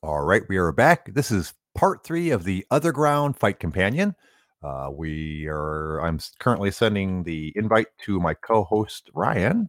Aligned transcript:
All 0.00 0.20
right, 0.20 0.44
we 0.48 0.58
are 0.58 0.70
back. 0.70 1.12
This 1.12 1.32
is 1.32 1.54
part 1.74 2.04
three 2.04 2.30
of 2.30 2.44
the 2.44 2.64
OtherGround 2.70 3.36
Fight 3.36 3.58
Companion. 3.58 4.14
Uh, 4.62 4.90
we 4.92 5.48
are. 5.48 5.98
I'm 5.98 6.20
currently 6.38 6.70
sending 6.70 7.24
the 7.24 7.52
invite 7.56 7.88
to 8.04 8.20
my 8.20 8.34
co-host 8.34 9.10
Ryan. 9.12 9.68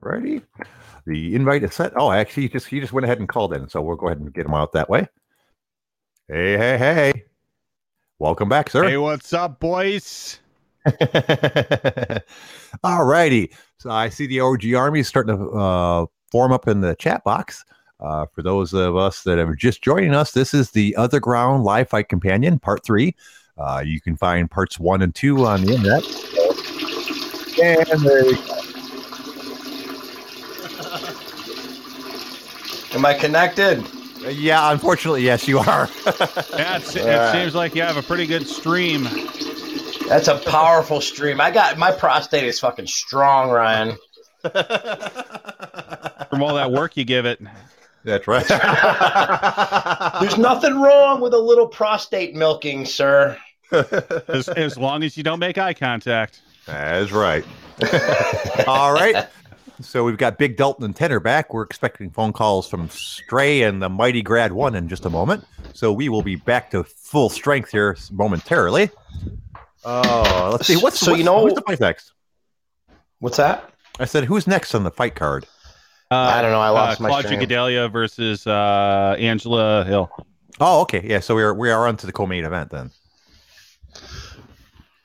Ready? 0.00 0.42
The 1.06 1.36
invite 1.36 1.62
is 1.62 1.74
set. 1.74 1.92
Oh, 1.94 2.10
actually, 2.10 2.42
he 2.42 2.48
just 2.48 2.66
he 2.66 2.80
just 2.80 2.92
went 2.92 3.04
ahead 3.04 3.20
and 3.20 3.28
called 3.28 3.54
in, 3.54 3.68
so 3.68 3.80
we'll 3.80 3.94
go 3.94 4.06
ahead 4.08 4.18
and 4.18 4.34
get 4.34 4.46
him 4.46 4.54
out 4.54 4.72
that 4.72 4.90
way. 4.90 5.06
Hey, 6.26 6.58
hey, 6.58 6.78
hey! 6.78 7.24
Welcome 8.18 8.48
back, 8.48 8.70
sir. 8.70 8.88
Hey, 8.88 8.96
what's 8.96 9.32
up, 9.32 9.60
boys? 9.60 10.40
All 12.84 13.04
righty. 13.04 13.52
So 13.78 13.90
I 13.90 14.08
see 14.08 14.26
the 14.26 14.40
OG 14.40 14.74
Army 14.74 15.00
is 15.00 15.08
starting 15.08 15.36
to 15.36 15.50
uh, 15.50 16.06
form 16.30 16.52
up 16.52 16.68
in 16.68 16.80
the 16.80 16.94
chat 16.96 17.22
box. 17.24 17.64
Uh, 18.00 18.26
for 18.34 18.42
those 18.42 18.72
of 18.74 18.96
us 18.96 19.22
that 19.22 19.38
are 19.38 19.54
just 19.54 19.82
joining 19.82 20.14
us, 20.14 20.32
this 20.32 20.54
is 20.54 20.72
the 20.72 20.94
OtherGround 20.98 21.62
Live 21.62 21.88
Fight 21.88 22.08
Companion, 22.08 22.58
Part 22.58 22.84
3. 22.84 23.14
Uh, 23.56 23.82
you 23.84 24.00
can 24.00 24.16
find 24.16 24.50
parts 24.50 24.78
1 24.78 25.02
and 25.02 25.14
2 25.14 25.46
on 25.46 25.62
the 25.62 25.74
internet. 25.74 26.04
And 27.62 27.86
there 28.00 28.24
you 28.26 28.36
go. 28.36 28.58
Am 32.98 33.06
I 33.06 33.14
connected? 33.14 33.84
yeah, 34.30 34.70
unfortunately, 34.72 35.22
yes, 35.22 35.46
you 35.46 35.58
are. 35.58 35.88
Yeah, 36.52 36.76
it's, 36.76 36.94
it 36.96 37.02
Alright. 37.06 37.32
seems 37.32 37.54
like 37.54 37.74
you 37.74 37.82
have 37.82 37.96
a 37.96 38.02
pretty 38.02 38.26
good 38.26 38.46
stream. 38.46 39.08
That's 40.12 40.28
a 40.28 40.36
powerful 40.36 41.00
stream. 41.00 41.40
I 41.40 41.50
got 41.50 41.78
my 41.78 41.90
prostate 41.90 42.44
is 42.44 42.60
fucking 42.60 42.86
strong, 42.86 43.48
Ryan. 43.48 43.96
From 44.42 44.52
all 46.42 46.54
that 46.54 46.70
work 46.70 46.98
you 46.98 47.04
give 47.06 47.24
it. 47.24 47.40
That's 48.04 48.28
right. 48.28 48.46
There's 50.20 50.36
nothing 50.36 50.78
wrong 50.82 51.22
with 51.22 51.32
a 51.32 51.38
little 51.38 51.66
prostate 51.66 52.34
milking, 52.34 52.84
sir. 52.84 53.38
As, 54.28 54.50
as 54.50 54.76
long 54.76 55.02
as 55.02 55.16
you 55.16 55.22
don't 55.22 55.38
make 55.38 55.56
eye 55.56 55.72
contact. 55.72 56.42
That's 56.66 57.10
right. 57.10 57.42
All 58.66 58.92
right. 58.92 59.28
So 59.80 60.04
we've 60.04 60.18
got 60.18 60.36
Big 60.36 60.58
Dalton 60.58 60.84
and 60.84 60.94
Tenor 60.94 61.20
back. 61.20 61.54
We're 61.54 61.62
expecting 61.62 62.10
phone 62.10 62.34
calls 62.34 62.68
from 62.68 62.90
Stray 62.90 63.62
and 63.62 63.80
the 63.80 63.88
Mighty 63.88 64.20
Grad 64.20 64.52
One 64.52 64.74
in 64.74 64.90
just 64.90 65.06
a 65.06 65.10
moment. 65.10 65.46
So 65.72 65.90
we 65.90 66.10
will 66.10 66.20
be 66.20 66.36
back 66.36 66.70
to 66.72 66.84
full 66.84 67.30
strength 67.30 67.70
here 67.70 67.96
momentarily. 68.10 68.90
Oh, 69.84 70.50
let's 70.52 70.66
see. 70.66 70.76
What's 70.76 70.98
So 71.00 71.10
what's- 71.12 71.18
you 71.18 71.24
know- 71.24 71.40
who's 71.42 71.54
the 71.54 71.62
fight 71.62 71.80
next? 71.80 72.12
What's 73.18 73.36
that? 73.36 73.68
I 74.00 74.04
said, 74.04 74.24
who's 74.24 74.46
next 74.46 74.74
on 74.74 74.84
the 74.84 74.90
fight 74.90 75.14
card? 75.14 75.46
Uh, 76.10 76.14
I 76.16 76.42
don't 76.42 76.50
know. 76.50 76.60
I 76.60 76.68
lost 76.70 77.00
uh, 77.00 77.04
my 77.04 77.08
Claudia 77.08 77.28
stream. 77.30 77.40
Gadelha 77.48 77.90
versus 77.90 78.46
uh, 78.46 79.16
Angela 79.18 79.84
Hill. 79.84 80.10
Oh, 80.60 80.82
okay. 80.82 81.00
Yeah. 81.04 81.20
So 81.20 81.34
we 81.34 81.42
are 81.42 81.54
we 81.54 81.70
are 81.70 81.86
on 81.88 81.96
to 81.98 82.06
the 82.06 82.12
co-main 82.12 82.44
event 82.44 82.70
then. 82.70 82.90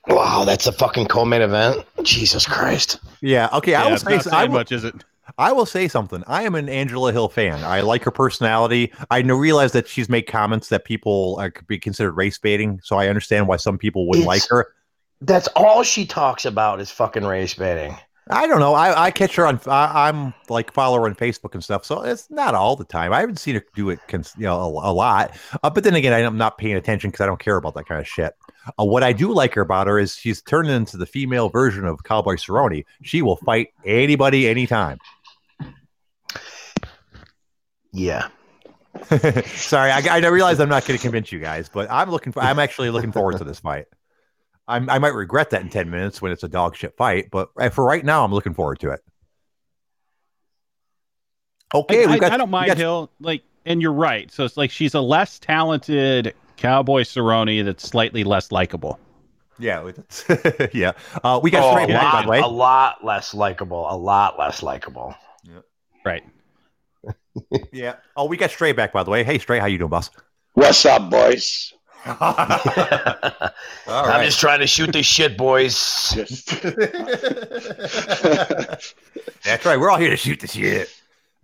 Wow, 0.08 0.46
that's 0.46 0.68
a 0.68 0.72
fucking 0.72 1.08
co-main 1.08 1.42
event. 1.42 1.86
Jesus 2.04 2.46
Christ. 2.46 3.00
Yeah. 3.22 3.50
Okay. 3.54 3.76
I 3.76 3.82
Yeah, 3.84 3.88
will 3.88 3.94
it's 3.96 4.04
say. 4.04 4.16
not 4.16 4.28
I 4.28 4.40
saying 4.42 4.52
much, 4.52 4.72
is 4.72 4.84
it? 4.84 4.96
I 5.38 5.52
will 5.52 5.66
say 5.66 5.88
something. 5.88 6.24
I 6.28 6.44
am 6.44 6.56
an 6.56 6.70
Angela 6.70 7.12
Hill 7.12 7.30
fan. 7.30 7.64
I 7.64 7.82
like 7.82 8.04
her 8.04 8.12
personality. 8.12 8.92
I 9.12 9.20
realize 9.20 9.72
that 9.74 9.88
she's 9.88 10.10
made 10.10 10.24
comments 10.24 10.70
that 10.70 10.86
people 10.86 11.38
uh, 11.40 11.50
could 11.50 11.68
be 11.68 11.78
considered 11.80 12.14
race 12.14 12.38
baiting. 12.38 12.80
So 12.84 12.98
I 12.98 13.08
understand 13.08 13.48
why 13.48 13.58
some 13.58 13.78
people 13.78 14.08
wouldn't 14.08 14.28
like 14.28 14.48
her. 14.50 14.74
That's 15.22 15.48
all 15.50 15.84
she 15.84 16.06
talks 16.06 16.46
about 16.46 16.80
is 16.80 16.92
fucking 16.92 17.26
race 17.26 17.54
baiting. 17.54 17.98
I 18.30 18.46
don't 18.46 18.60
know. 18.60 18.74
I, 18.74 19.06
I 19.06 19.12
catch 19.12 19.36
her 19.36 19.46
on. 19.46 19.60
I, 19.68 20.10
I'm 20.10 20.34
like 20.50 20.74
follow 20.74 20.98
her 20.98 21.06
on 21.06 21.16
Facebook 21.16 21.54
and 21.54 21.64
stuff. 21.64 21.86
So 21.86 22.02
it's 22.02 22.30
not 22.30 22.56
all 22.56 22.76
the 22.76 22.84
time. 22.84 23.14
I 23.14 23.22
haven't 23.22 23.40
seen 23.40 23.56
her 23.56 23.64
do 23.74 23.90
it, 23.90 24.00
cons- 24.08 24.36
you 24.38 24.44
know, 24.44 24.60
a, 24.60 24.92
a 24.92 24.94
lot. 24.94 25.38
Uh, 25.64 25.70
but 25.70 25.84
then 25.84 25.96
again, 25.96 26.14
I'm 26.14 26.38
not 26.38 26.58
paying 26.58 26.76
attention 26.76 27.10
because 27.10 27.24
I 27.24 27.26
don't 27.26 27.40
care 27.40 27.56
about 27.56 27.74
that 27.76 27.86
kind 27.86 28.02
of 28.02 28.08
shit. 28.08 28.36
Uh, 28.78 28.84
what 28.84 29.02
I 29.02 29.14
do 29.14 29.34
like 29.34 29.54
her 29.54 29.62
about 29.62 29.88
her 29.88 29.98
is 29.98 30.16
she's 30.16 30.42
turned 30.42 30.70
into 30.70 30.98
the 30.98 31.06
female 31.06 31.48
version 31.48 31.86
of 31.86 32.04
Cowboy 32.04 32.36
Cerrone. 32.36 32.84
She 33.02 33.22
will 33.22 33.38
fight 33.38 33.70
anybody, 33.86 34.50
anytime. 34.50 35.00
Yeah. 37.92 38.28
Sorry, 39.46 39.92
I, 39.92 40.02
I 40.18 40.28
realize 40.28 40.60
I'm 40.60 40.70
not 40.70 40.86
going 40.86 40.98
to 40.98 41.02
convince 41.02 41.32
you 41.32 41.40
guys, 41.40 41.70
but 41.70 41.90
I'm 41.92 42.10
looking 42.10 42.32
for. 42.34 42.42
I'm 42.42 42.58
actually 42.60 42.90
looking 42.90 43.12
forward 43.12 43.38
to 43.38 43.44
this 43.44 43.60
fight. 43.60 43.86
I'm, 44.68 44.90
I 44.90 45.00
might 45.00 45.14
regret 45.14 45.52
that 45.52 45.62
in 45.62 45.70
ten 45.70 45.90
minutes 45.90 46.22
when 46.22 46.32
it's 46.32 46.44
a 46.44 46.48
dog 46.48 46.76
shit 46.76 46.98
fight, 46.98 47.30
but 47.32 47.50
uh, 47.60 47.70
for 47.70 47.86
right 47.86 48.04
now, 48.04 48.24
I'm 48.26 48.34
looking 48.34 48.54
forward 48.54 48.80
to 48.80 48.92
it. 48.92 49.00
Okay, 51.74 52.06
I, 52.06 52.18
got. 52.18 52.32
I 52.32 52.38
don't 52.38 52.50
mind 52.50 52.68
got- 52.68 52.78
Hill. 52.78 53.12
Like, 53.20 53.44
and 53.66 53.82
you're 53.82 53.94
right. 53.94 54.32
So 54.32 54.46
it's 54.46 54.58
like 54.58 54.72
she's 54.72 54.94
a 54.94 55.02
less 55.02 55.38
talented 55.40 56.34
cowboy 56.56 57.02
Cerrone 57.04 57.64
that's 57.66 57.88
slightly 57.88 58.24
less 58.24 58.52
likable. 58.52 59.00
Yeah, 59.60 59.92
yeah. 60.74 60.92
Uh, 61.24 61.40
we 61.42 61.50
got 61.52 61.64
Oh, 61.64 61.72
straight 61.72 61.90
a, 61.90 61.94
back, 61.94 62.14
by 62.14 62.22
the 62.24 62.30
way. 62.30 62.40
a 62.40 62.48
lot 62.48 63.04
less 63.04 63.34
likable. 63.34 63.88
A 63.90 63.98
lot 63.98 64.38
less 64.40 64.62
likable. 64.64 65.16
Right. 66.06 66.24
Yeah. 67.72 67.96
Oh, 68.16 68.26
we 68.26 68.38
got 68.38 68.52
Stray 68.52 68.72
back, 68.72 68.92
by 68.94 69.04
the 69.04 69.12
way. 69.12 69.24
Hey, 69.24 69.38
Stray, 69.38 69.60
how 69.60 69.68
you 69.68 69.78
doing, 69.78 69.90
boss? 69.90 70.10
What's 70.54 70.86
up, 70.86 71.10
boys? 71.10 71.74
All 72.08 72.16
I'm 73.88 74.26
just 74.26 74.40
trying 74.40 74.60
to 74.60 74.68
shoot 74.68 74.94
this 74.94 75.06
shit, 75.06 75.38
boys. 75.38 76.14
That's 79.44 79.66
right. 79.66 79.78
We're 79.78 79.90
all 79.90 79.98
here 79.98 80.10
to 80.10 80.18
shoot 80.18 80.40
the 80.40 80.48
shit. 80.48 80.90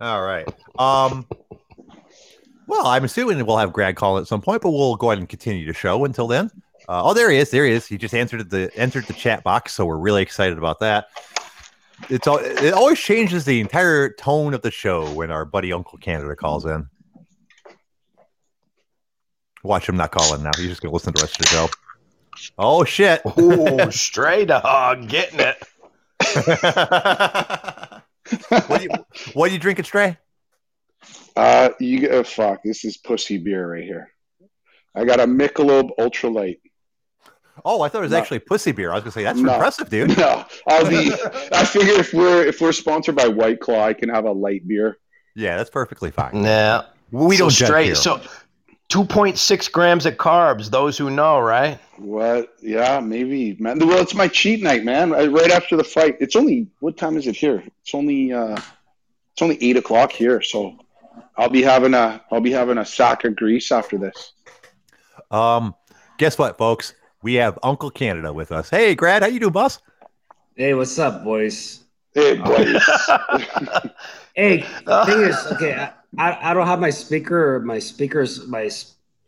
All 0.00 0.22
right. 0.22 0.48
Um. 0.78 1.26
Well, 2.66 2.86
I'm 2.86 3.04
assuming 3.04 3.44
we'll 3.44 3.58
have 3.58 3.72
Greg 3.74 3.96
call 3.96 4.16
at 4.16 4.26
some 4.26 4.40
point, 4.40 4.62
but 4.62 4.70
we'll 4.70 4.96
go 4.96 5.10
ahead 5.10 5.18
and 5.18 5.28
continue 5.28 5.66
the 5.66 5.74
show 5.74 6.04
until 6.06 6.26
then. 6.26 6.50
Uh, 6.88 7.02
oh, 7.04 7.14
there 7.14 7.30
he 7.30 7.36
is. 7.36 7.50
There 7.50 7.66
he 7.66 7.72
is. 7.72 7.86
He 7.86 7.98
just 7.98 8.14
answered 8.14 8.48
the 8.48 8.70
entered 8.74 9.04
the 9.04 9.12
chat 9.12 9.42
box, 9.42 9.72
so 9.72 9.84
we're 9.84 9.98
really 9.98 10.22
excited 10.22 10.56
about 10.56 10.80
that. 10.80 11.08
It's 12.10 12.26
all. 12.26 12.38
It 12.38 12.72
always 12.72 12.98
changes 12.98 13.44
the 13.44 13.60
entire 13.60 14.10
tone 14.10 14.54
of 14.54 14.62
the 14.62 14.70
show 14.70 15.10
when 15.12 15.30
our 15.30 15.44
buddy 15.44 15.72
Uncle 15.72 15.98
Canada 15.98 16.34
calls 16.36 16.66
in. 16.66 16.88
Watch 19.62 19.88
him 19.88 19.96
not 19.96 20.10
call 20.10 20.34
in 20.34 20.42
now. 20.42 20.50
He's 20.56 20.68
just 20.68 20.82
gonna 20.82 20.92
listen 20.92 21.12
to 21.12 21.20
the 21.20 21.24
rest 21.24 21.40
of 21.40 21.46
the 21.46 21.50
show. 21.50 21.68
Oh 22.58 22.84
shit! 22.84 23.22
Ooh, 23.38 23.90
stray 23.90 24.44
dog, 24.44 25.08
getting 25.08 25.40
it. 25.40 25.56
what, 28.48 28.78
do 28.78 28.82
you, 28.82 28.90
what 29.34 29.50
are 29.50 29.52
you 29.52 29.58
drinking, 29.58 29.84
Stray? 29.84 30.16
uh, 31.36 31.70
you 31.80 32.00
get 32.00 32.12
oh, 32.12 32.24
fuck. 32.24 32.62
This 32.62 32.84
is 32.84 32.96
pussy 32.96 33.38
beer 33.38 33.72
right 33.72 33.84
here. 33.84 34.10
I 34.94 35.04
got 35.04 35.20
a 35.20 35.26
Michelob 35.26 35.90
Ultralight. 35.98 36.58
Oh, 37.64 37.80
I 37.82 37.88
thought 37.88 37.98
it 37.98 38.02
was 38.02 38.12
No. 38.12 38.18
actually 38.18 38.40
pussy 38.40 38.72
beer. 38.72 38.90
I 38.90 38.94
was 38.96 39.04
gonna 39.04 39.12
say 39.12 39.22
that's 39.24 39.38
No. 39.38 39.54
impressive, 39.54 39.88
dude. 39.88 40.16
No, 40.18 40.44
I'll 40.66 40.88
be. 40.90 41.12
I 41.52 41.64
figure 41.64 41.94
if 41.94 42.12
we're 42.12 42.44
if 42.44 42.60
we're 42.60 42.72
sponsored 42.72 43.16
by 43.16 43.28
White 43.28 43.60
Claw, 43.60 43.84
I 43.84 43.94
can 43.94 44.08
have 44.10 44.24
a 44.26 44.32
light 44.32 44.66
beer. 44.68 44.98
Yeah, 45.34 45.56
that's 45.56 45.70
perfectly 45.70 46.10
fine. 46.10 46.44
Yeah, 46.44 46.82
We 47.10 47.36
so 47.36 47.44
don't 47.44 47.50
judge 47.54 47.68
Stray. 47.68 47.84
here. 47.86 47.94
So 47.94 48.20
2.6 48.90 49.72
grams 49.72 50.06
of 50.06 50.14
carbs. 50.14 50.70
Those 50.70 50.96
who 50.98 51.10
know, 51.10 51.40
right? 51.40 51.80
What? 51.96 52.54
Yeah, 52.60 53.00
maybe, 53.00 53.56
man. 53.58 53.78
Well, 53.78 53.98
it's 54.00 54.14
my 54.14 54.28
cheat 54.28 54.62
night, 54.62 54.84
man. 54.84 55.12
I, 55.14 55.26
right 55.26 55.50
after 55.50 55.76
the 55.76 55.82
fight. 55.84 56.16
It's 56.20 56.36
only 56.36 56.68
what 56.80 56.96
time 56.96 57.16
is 57.16 57.26
it 57.26 57.34
here? 57.34 57.64
It's 57.82 57.94
only 57.94 58.32
uh, 58.32 58.56
it's 59.32 59.42
only 59.42 59.58
eight 59.62 59.76
o'clock 59.76 60.12
here. 60.12 60.42
So 60.42 60.76
I'll 61.36 61.48
be 61.48 61.62
having 61.62 61.94
a 61.94 62.20
I'll 62.30 62.40
be 62.42 62.52
having 62.52 62.78
a 62.78 62.84
sack 62.84 63.24
of 63.24 63.34
grease 63.36 63.72
after 63.72 63.96
this. 63.98 64.32
um, 65.30 65.74
guess 66.18 66.36
what, 66.38 66.58
folks? 66.58 66.94
We 67.24 67.34
have 67.36 67.58
Uncle 67.62 67.90
Canada 67.90 68.34
with 68.34 68.52
us. 68.52 68.68
Hey, 68.68 68.94
Grad, 68.94 69.22
how 69.22 69.28
you 69.28 69.40
doing, 69.40 69.50
boss? 69.54 69.80
Hey, 70.56 70.74
what's 70.74 70.98
up, 70.98 71.24
boys? 71.24 71.80
Hey, 72.12 72.36
boys. 72.36 72.82
Hey, 74.36 74.62
thing 75.06 75.20
is, 75.20 75.46
okay, 75.52 75.74
I, 75.74 75.92
I, 76.18 76.50
I 76.50 76.54
don't 76.54 76.66
have 76.66 76.80
my 76.80 76.90
speaker, 76.90 77.60
my 77.64 77.78
speakers, 77.78 78.44
my 78.48 78.68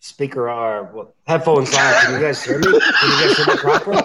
speaker 0.01 0.51
are 0.51 0.83
what, 0.93 1.15
headphones 1.29 1.73
on. 1.77 1.95
Can 2.03 2.15
you 2.15 2.21
guys 2.21 2.43
hear 2.43 2.59
me? 2.59 2.65
Can 2.65 2.73
you 2.75 2.81
guys 3.29 3.37
hear 3.37 3.47
me 3.47 3.57
properly? 3.57 4.03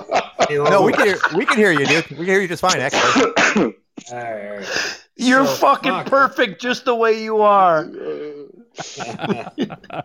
Hey, 0.48 0.58
No, 0.58 0.84
we 0.84 0.94
can 0.94 1.08
hear 1.08 1.18
we 1.36 1.44
can 1.48 1.58
hear 1.58 1.72
you, 1.72 1.88
dude. 1.88 2.08
We 2.12 2.18
can 2.18 2.26
hear 2.26 2.40
you 2.40 2.48
just 2.48 2.62
fine, 2.62 2.80
actually. 2.80 3.34
all 3.34 3.74
right, 4.12 4.48
all 4.52 4.56
right. 4.58 5.02
You're 5.16 5.48
So, 5.48 5.56
fucking 5.56 5.92
fuck. 5.92 6.06
perfect 6.06 6.62
just 6.62 6.86
the 6.86 6.94
way 6.96 7.22
you 7.24 7.42
are. 7.42 7.90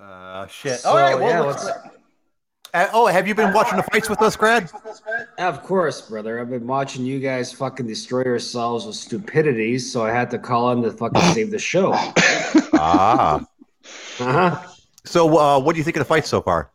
Uh, 0.00 0.46
shit. 0.48 0.80
So, 0.80 0.88
All 0.90 0.96
right. 0.96 1.14
Well, 1.14 1.28
yeah, 1.28 1.40
let's- 1.40 1.64
what's- 1.64 1.88
uh, 2.74 2.88
oh, 2.92 3.06
have 3.06 3.28
you 3.28 3.34
been 3.34 3.52
watching 3.52 3.76
the 3.76 3.82
fights 3.84 4.08
with 4.08 4.20
us, 4.22 4.36
Grad? 4.36 4.70
of 5.38 5.62
course, 5.62 6.00
brother. 6.02 6.40
I've 6.40 6.50
been 6.50 6.66
watching 6.66 7.04
you 7.04 7.20
guys 7.20 7.52
fucking 7.52 7.86
destroy 7.86 8.22
yourselves 8.24 8.86
with 8.86 8.96
stupidity, 8.96 9.78
so 9.78 10.04
I 10.04 10.10
had 10.10 10.30
to 10.30 10.38
call 10.38 10.72
in 10.72 10.82
to 10.82 10.90
fucking 10.90 11.20
save 11.34 11.50
the 11.50 11.58
show. 11.58 11.92
Ah. 12.74 13.44
Uh-huh. 14.20 14.62
So, 15.04 15.36
uh, 15.36 15.58
what 15.58 15.72
do 15.72 15.78
you 15.78 15.84
think 15.84 15.96
of 15.96 16.00
the 16.02 16.04
fight 16.04 16.24
so 16.24 16.40
far? 16.40 16.70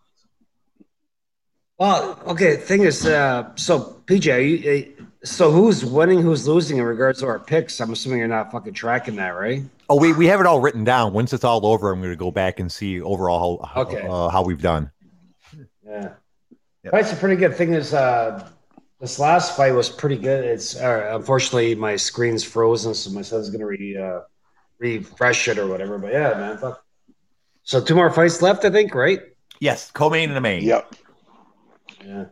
Well, 1.80 2.20
okay. 2.28 2.58
Thing 2.58 2.82
is, 2.82 3.06
uh, 3.06 3.52
so 3.56 4.02
PJ, 4.08 4.34
are 4.36 4.40
you, 4.40 4.96
uh, 5.00 5.04
So 5.26 5.52
who's 5.52 5.86
winning, 5.86 6.22
who's 6.22 6.48
losing 6.48 6.78
in 6.80 6.84
regards 6.84 7.20
to 7.20 7.28
our 7.28 7.40
picks? 7.40 7.80
I'm 7.80 7.92
assuming 7.94 8.20
you're 8.20 8.28
not 8.28 8.52
fucking 8.52 8.74
tracking 8.74 9.16
that, 9.18 9.30
right? 9.30 9.64
Oh, 9.90 9.96
we, 9.98 10.12
we 10.14 10.26
have 10.28 10.40
it 10.42 10.46
all 10.46 10.60
written 10.60 10.84
down. 10.84 11.14
Once 11.14 11.32
it's 11.32 11.44
all 11.46 11.66
over, 11.66 11.92
I'm 11.92 12.00
going 12.00 12.12
to 12.12 12.18
go 12.18 12.32
back 12.32 12.60
and 12.60 12.70
see 12.70 13.00
overall 13.00 13.64
how, 13.64 13.82
Okay. 13.84 14.06
uh, 14.06 14.28
how 14.30 14.44
we've 14.44 14.62
done. 14.62 14.92
Yeah. 15.88 16.14
Yep. 16.84 16.92
Fights 16.92 17.14
a 17.14 17.16
pretty 17.16 17.36
good 17.36 17.56
thing 17.56 17.74
is 17.74 17.94
uh 17.94 18.50
this 19.00 19.20
last 19.20 19.56
fight 19.56 19.74
was 19.74 19.90
pretty 19.90 20.18
good. 20.18 20.44
It's 20.44 20.76
uh, 20.76 21.12
unfortunately 21.14 21.76
my 21.76 21.96
screen's 21.96 22.44
frozen, 22.44 22.94
so 22.94 23.12
my 23.12 23.22
son's 23.22 23.50
gonna 23.50 23.68
re 23.68 23.98
uh, 23.98 24.22
refresh 24.80 25.48
it 25.48 25.60
or 25.60 25.68
whatever. 25.68 25.98
But 25.98 26.14
yeah, 26.14 26.34
man, 26.34 26.58
fuck. 26.58 26.84
So 27.64 27.82
two 27.82 27.96
more 27.96 28.10
fights 28.10 28.42
left, 28.42 28.66
I 28.66 28.70
think, 28.72 28.96
right? 28.96 29.22
Yes, 29.60 29.92
co-main 29.92 30.30
and 30.30 30.38
a 30.38 30.42
main. 30.42 30.64
Yep. 30.64 30.96
Yeah. 32.06 32.26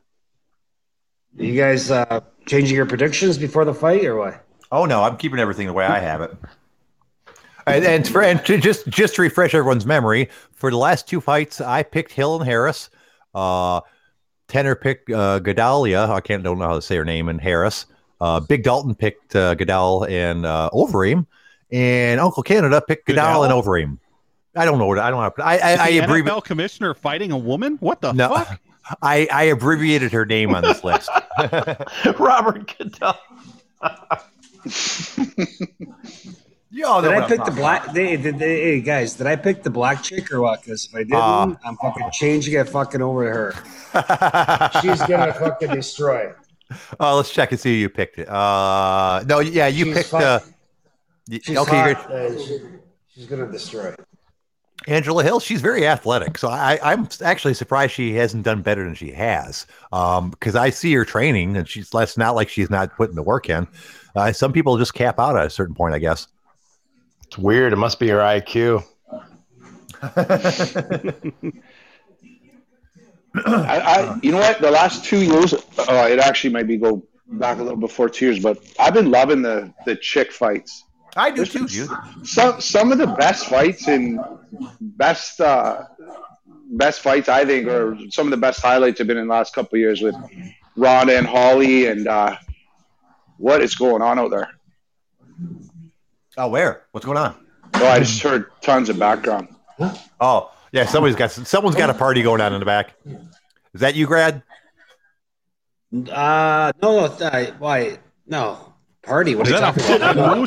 You 1.35 1.55
guys 1.55 1.91
uh 1.91 2.21
changing 2.47 2.75
your 2.75 2.85
predictions 2.85 3.37
before 3.37 3.65
the 3.65 3.73
fight 3.73 4.05
or 4.05 4.15
what? 4.15 4.45
Oh 4.71 4.85
no, 4.85 5.03
I'm 5.03 5.17
keeping 5.17 5.39
everything 5.39 5.67
the 5.67 5.73
way 5.73 5.85
I 5.85 5.99
have 5.99 6.21
it. 6.21 6.35
And, 7.67 7.83
and 7.83 8.07
for 8.07 8.21
and 8.21 8.43
to 8.45 8.57
just 8.57 8.87
just 8.87 9.15
to 9.15 9.21
refresh 9.21 9.53
everyone's 9.53 9.85
memory, 9.85 10.29
for 10.51 10.69
the 10.69 10.77
last 10.77 11.07
two 11.07 11.19
fights, 11.19 11.59
I 11.61 11.83
picked 11.83 12.11
Hill 12.11 12.37
and 12.37 12.45
Harris. 12.45 12.89
Uh, 13.35 13.81
Tenor 14.47 14.75
picked 14.75 15.11
uh, 15.11 15.39
Gadelha. 15.41 16.09
I 16.09 16.21
can't 16.21 16.43
don't 16.43 16.57
know 16.57 16.67
how 16.67 16.75
to 16.75 16.81
say 16.81 16.95
her 16.95 17.05
name. 17.05 17.29
And 17.29 17.39
Harris. 17.41 17.85
Uh, 18.21 18.39
Big 18.39 18.63
Dalton 18.63 18.95
picked 18.95 19.35
uh, 19.35 19.55
Goodall 19.55 20.05
and 20.05 20.45
uh, 20.45 20.69
Overeem, 20.73 21.25
and 21.71 22.19
Uncle 22.21 22.43
Canada 22.43 22.81
picked 22.87 23.07
Goodall 23.07 23.43
and 23.43 23.51
Overeem. 23.53 23.97
I 24.55 24.63
don't 24.63 24.79
know 24.79 24.85
what 24.87 24.99
I 24.99 25.09
don't 25.09 25.19
know. 25.37 25.43
I 25.43 25.57
I, 25.59 25.73
I 25.87 25.91
the 25.91 25.99
abbrevi- 26.07 26.27
NFL 26.27 26.45
commissioner 26.45 26.93
fighting 26.93 27.33
a 27.33 27.37
woman? 27.37 27.75
What 27.81 27.99
the 27.99 28.13
No. 28.13 28.29
fuck? 28.29 28.61
I 29.01 29.27
I 29.31 29.43
abbreviated 29.45 30.11
her 30.13 30.25
name 30.25 30.53
on 30.55 30.63
this 30.63 30.83
list. 30.83 31.09
Robert 32.19 32.73
Goodell. 32.77 33.19
know 36.71 37.01
Did 37.01 37.11
I 37.11 37.27
pick 37.27 37.43
the 37.45 37.51
black? 37.51 37.93
They, 37.93 38.17
did 38.17 38.37
they, 38.39 38.61
hey 38.61 38.81
guys, 38.81 39.13
did 39.13 39.27
I 39.27 39.35
pick 39.35 39.63
the 39.63 39.69
black 39.69 40.03
chick 40.03 40.31
or 40.31 40.41
what? 40.41 40.61
Because 40.63 40.85
if 40.85 40.95
I 40.95 40.99
didn't, 40.99 41.15
Uh. 41.15 41.55
I'm 41.63 41.77
fucking 41.77 42.09
changing 42.11 42.53
it 42.55 42.67
fucking 42.69 43.01
over 43.01 43.25
to 43.25 43.31
her. 43.31 44.71
She's 44.81 45.01
gonna 45.07 45.33
fucking 45.33 45.69
destroy. 45.71 46.31
Uh, 46.99 47.15
let's 47.15 47.31
check 47.31 47.51
and 47.51 47.59
see 47.59 47.69
who 47.73 47.77
you 47.77 47.89
picked 47.89 48.17
it. 48.19 48.27
Uh, 48.27 49.23
no, 49.27 49.39
yeah, 49.39 49.67
you 49.67 49.85
She's 49.85 49.93
picked. 49.95 50.13
Uh, 50.13 50.39
She's 51.29 51.57
okay, 51.57 51.93
hot. 51.93 52.39
She- 52.39 52.59
she's 53.07 53.25
gonna 53.27 53.51
destroy. 53.51 53.95
Angela 54.87 55.23
Hill. 55.23 55.39
She's 55.39 55.61
very 55.61 55.87
athletic, 55.87 56.37
so 56.37 56.49
I, 56.49 56.77
I'm 56.83 57.07
actually 57.23 57.55
surprised 57.55 57.93
she 57.93 58.13
hasn't 58.13 58.43
done 58.43 58.61
better 58.61 58.83
than 58.83 58.93
she 58.93 59.11
has. 59.11 59.65
Um, 59.91 60.29
because 60.29 60.55
I 60.55 60.69
see 60.69 60.93
her 60.93 61.05
training, 61.05 61.57
and 61.57 61.67
she's 61.67 61.93
less 61.93 62.17
not 62.17 62.35
like 62.35 62.49
she's 62.49 62.69
not 62.69 62.95
putting 62.95 63.15
the 63.15 63.23
work 63.23 63.49
in. 63.49 63.67
Uh, 64.15 64.31
some 64.31 64.53
people 64.53 64.77
just 64.77 64.93
cap 64.93 65.19
out 65.19 65.35
at 65.37 65.45
a 65.45 65.49
certain 65.49 65.73
point, 65.73 65.95
I 65.95 65.99
guess. 65.99 66.27
It's 67.27 67.37
weird. 67.37 67.73
It 67.73 67.77
must 67.77 67.99
be 67.99 68.07
your 68.07 68.19
IQ. 68.19 68.83
I, 73.45 73.79
I, 73.79 74.19
you 74.21 74.31
know 74.31 74.37
what? 74.37 74.61
The 74.61 74.71
last 74.71 75.03
two 75.03 75.21
years, 75.21 75.53
uh, 75.53 76.07
it 76.09 76.19
actually 76.19 76.53
might 76.53 76.67
be 76.67 76.77
go 76.77 77.05
back 77.27 77.59
a 77.59 77.63
little 77.63 77.77
before 77.77 78.09
two 78.09 78.25
years, 78.25 78.39
but 78.41 78.59
I've 78.79 78.93
been 78.93 79.11
loving 79.11 79.41
the 79.41 79.73
the 79.85 79.95
chick 79.95 80.31
fights. 80.31 80.83
I 81.15 81.31
do 81.31 81.45
There's 81.45 81.73
too. 81.73 81.87
Some 82.23 82.61
some 82.61 82.91
of 82.91 82.97
the 82.97 83.07
best 83.07 83.47
fights 83.47 83.87
and 83.87 84.19
best 84.79 85.41
uh, 85.41 85.83
best 86.71 87.01
fights 87.01 87.29
I 87.29 87.45
think, 87.45 87.67
or 87.67 87.97
some 88.09 88.27
of 88.27 88.31
the 88.31 88.37
best 88.37 88.61
highlights 88.61 88.99
have 88.99 89.07
been 89.07 89.17
in 89.17 89.27
the 89.27 89.33
last 89.33 89.53
couple 89.53 89.75
of 89.75 89.79
years 89.79 90.01
with 90.01 90.15
Ronda 90.75 91.17
and 91.17 91.27
Holly 91.27 91.87
and 91.87 92.07
uh, 92.07 92.37
what 93.37 93.61
is 93.61 93.75
going 93.75 94.01
on 94.01 94.19
out 94.19 94.31
there. 94.31 94.49
Oh, 96.37 96.47
where? 96.49 96.83
What's 96.91 97.05
going 97.05 97.17
on? 97.17 97.35
Oh, 97.75 97.87
I 97.87 97.99
just 97.99 98.21
heard 98.21 98.45
tons 98.61 98.89
of 98.89 98.99
background. 98.99 99.49
Oh, 100.19 100.51
yeah, 100.71 100.85
somebody's 100.85 101.15
got 101.15 101.31
someone's 101.31 101.75
got 101.75 101.89
a 101.89 101.93
party 101.93 102.21
going 102.23 102.41
on 102.41 102.53
in 102.53 102.59
the 102.59 102.65
back. 102.65 102.93
Is 103.73 103.81
that 103.81 103.95
you, 103.95 104.05
Grad? 104.07 104.41
Uh, 105.93 106.71
no, 106.81 107.07
no, 107.07 107.07
th- 107.07 107.53
why? 107.59 107.97
No 108.27 108.73
party. 109.01 109.35
What 109.35 109.47
Is 109.47 109.53
are 109.53 109.55
you 109.57 109.61
that 109.61 109.77
a 109.77 109.79
talking 109.79 109.95
about? 109.95 110.15
fucking 110.15 110.39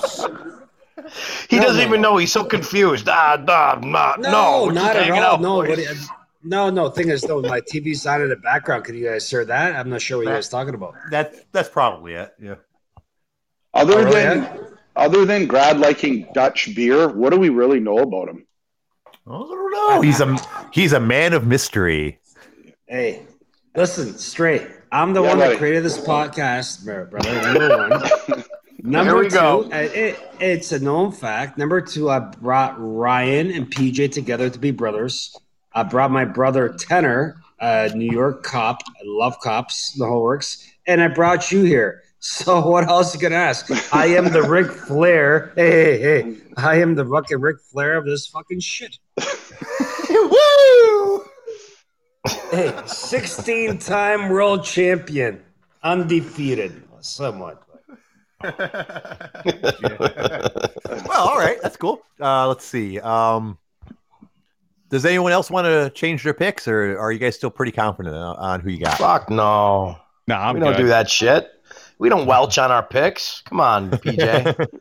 moose? 1.04 1.16
He 1.48 1.56
No, 1.56 1.62
doesn't 1.62 1.80
no. 1.82 1.86
even 1.88 2.00
know. 2.00 2.16
He's 2.16 2.32
so 2.32 2.44
confused. 2.44 3.08
Ah, 3.08 3.36
nah, 3.46 3.78
nah, 3.80 4.16
no, 4.18 4.30
No, 4.30 4.64
we're 4.66 4.72
not 4.72 4.96
at 4.96 5.10
all. 5.10 5.18
out, 5.22 5.40
No, 5.40 5.62
boys. 5.62 5.78
what, 5.78 6.08
no, 6.42 6.70
no. 6.70 6.88
Thing 6.90 7.08
is, 7.08 7.22
though, 7.22 7.40
my 7.40 7.60
TV's 7.60 8.04
on 8.06 8.20
in 8.22 8.28
the 8.30 8.36
background. 8.36 8.84
Could 8.84 8.94
you 8.96 9.08
guys 9.08 9.28
hear 9.30 9.44
that? 9.44 9.76
I'm 9.76 9.88
not 9.90 10.02
sure 10.02 10.18
what 10.18 10.26
you 10.26 10.32
guys 10.32 10.48
talking 10.48 10.74
about. 10.74 10.94
That 11.10 11.50
that's 11.52 11.68
probably 11.68 12.14
it. 12.14 12.34
Yeah. 12.40 12.56
Other 13.74 13.94
Oh, 13.94 14.04
really? 14.04 14.20
than 14.22 14.66
other 14.98 15.24
than 15.24 15.46
Grad 15.46 15.78
liking 15.80 16.26
Dutch 16.34 16.74
beer, 16.74 17.08
what 17.08 17.30
do 17.30 17.38
we 17.38 17.48
really 17.48 17.80
know 17.80 17.98
about 17.98 18.28
him? 18.28 18.46
I 19.26 19.30
don't 19.30 19.72
know. 19.72 20.00
He's 20.02 20.20
a 20.20 20.36
he's 20.72 20.92
a 20.92 21.00
man 21.00 21.32
of 21.32 21.46
mystery. 21.46 22.18
Hey, 22.86 23.22
listen, 23.76 24.16
Stray. 24.18 24.66
I'm 24.90 25.12
the 25.12 25.22
Yeah, 25.22 25.28
one 25.28 25.38
buddy. 25.38 25.50
that 25.52 25.58
created 25.58 25.84
this 25.84 25.98
podcast, 25.98 26.84
brother. 27.10 27.30
Number 27.52 27.76
one. 27.76 28.44
Number 28.82 29.24
two, 29.24 29.30
go. 29.30 29.68
it, 29.72 30.18
it's 30.40 30.72
a 30.72 30.78
known 30.78 31.12
fact. 31.12 31.58
Number 31.58 31.80
two, 31.80 32.08
I 32.08 32.20
brought 32.20 32.76
Ryan 32.78 33.50
and 33.50 33.66
PJ 33.68 34.12
together 34.12 34.48
to 34.48 34.58
be 34.58 34.70
brothers. 34.70 35.36
I 35.72 35.82
brought 35.82 36.10
my 36.10 36.24
brother 36.24 36.68
Tenor, 36.70 37.36
a 37.60 37.90
New 37.94 38.10
York 38.10 38.44
cop. 38.44 38.78
I 38.86 39.00
love 39.04 39.38
cops, 39.40 39.92
the 39.92 40.06
whole 40.06 40.22
works. 40.22 40.64
And 40.86 41.02
I 41.02 41.08
brought 41.08 41.50
you 41.52 41.64
here. 41.64 42.02
So 42.20 42.66
what 42.66 42.88
else 42.88 43.14
you 43.14 43.20
gonna 43.20 43.36
ask? 43.36 43.70
I 43.94 44.06
am 44.06 44.32
the 44.32 44.42
Ric 44.42 44.70
Flair. 44.72 45.52
Hey, 45.54 45.70
hey, 45.70 46.22
hey. 46.22 46.36
I 46.56 46.80
am 46.80 46.96
the 46.96 47.04
fucking 47.04 47.40
Ric 47.40 47.60
Flair 47.60 47.96
of 47.96 48.06
this 48.06 48.26
fucking 48.26 48.60
shit. 48.60 48.98
Woo! 50.10 51.24
Hey, 52.50 52.74
16 52.86 53.78
time 53.78 54.30
world 54.30 54.64
champion, 54.64 55.42
undefeated, 55.84 56.82
somewhat. 57.00 57.62
well, 58.42 58.54
all 61.10 61.38
right, 61.38 61.58
that's 61.62 61.76
cool. 61.76 62.02
Uh, 62.20 62.48
let's 62.48 62.64
see. 62.64 62.98
Um, 62.98 63.58
does 64.90 65.04
anyone 65.04 65.32
else 65.32 65.50
want 65.50 65.66
to 65.66 65.90
change 65.90 66.24
their 66.24 66.34
picks, 66.34 66.66
or 66.66 66.98
are 66.98 67.12
you 67.12 67.18
guys 67.18 67.36
still 67.36 67.50
pretty 67.50 67.72
confident 67.72 68.16
on, 68.16 68.36
on 68.36 68.60
who 68.60 68.70
you 68.70 68.80
got? 68.80 68.98
Fuck 68.98 69.30
no. 69.30 69.98
No, 70.26 70.34
I'm 70.34 70.54
we 70.54 70.60
don't 70.60 70.72
good. 70.72 70.82
do 70.82 70.88
that 70.88 71.08
shit. 71.08 71.52
We 71.98 72.08
don't 72.08 72.26
welch 72.26 72.58
on 72.58 72.70
our 72.70 72.82
picks. 72.82 73.42
Come 73.42 73.60
on, 73.60 73.90
PJ. 73.90 74.68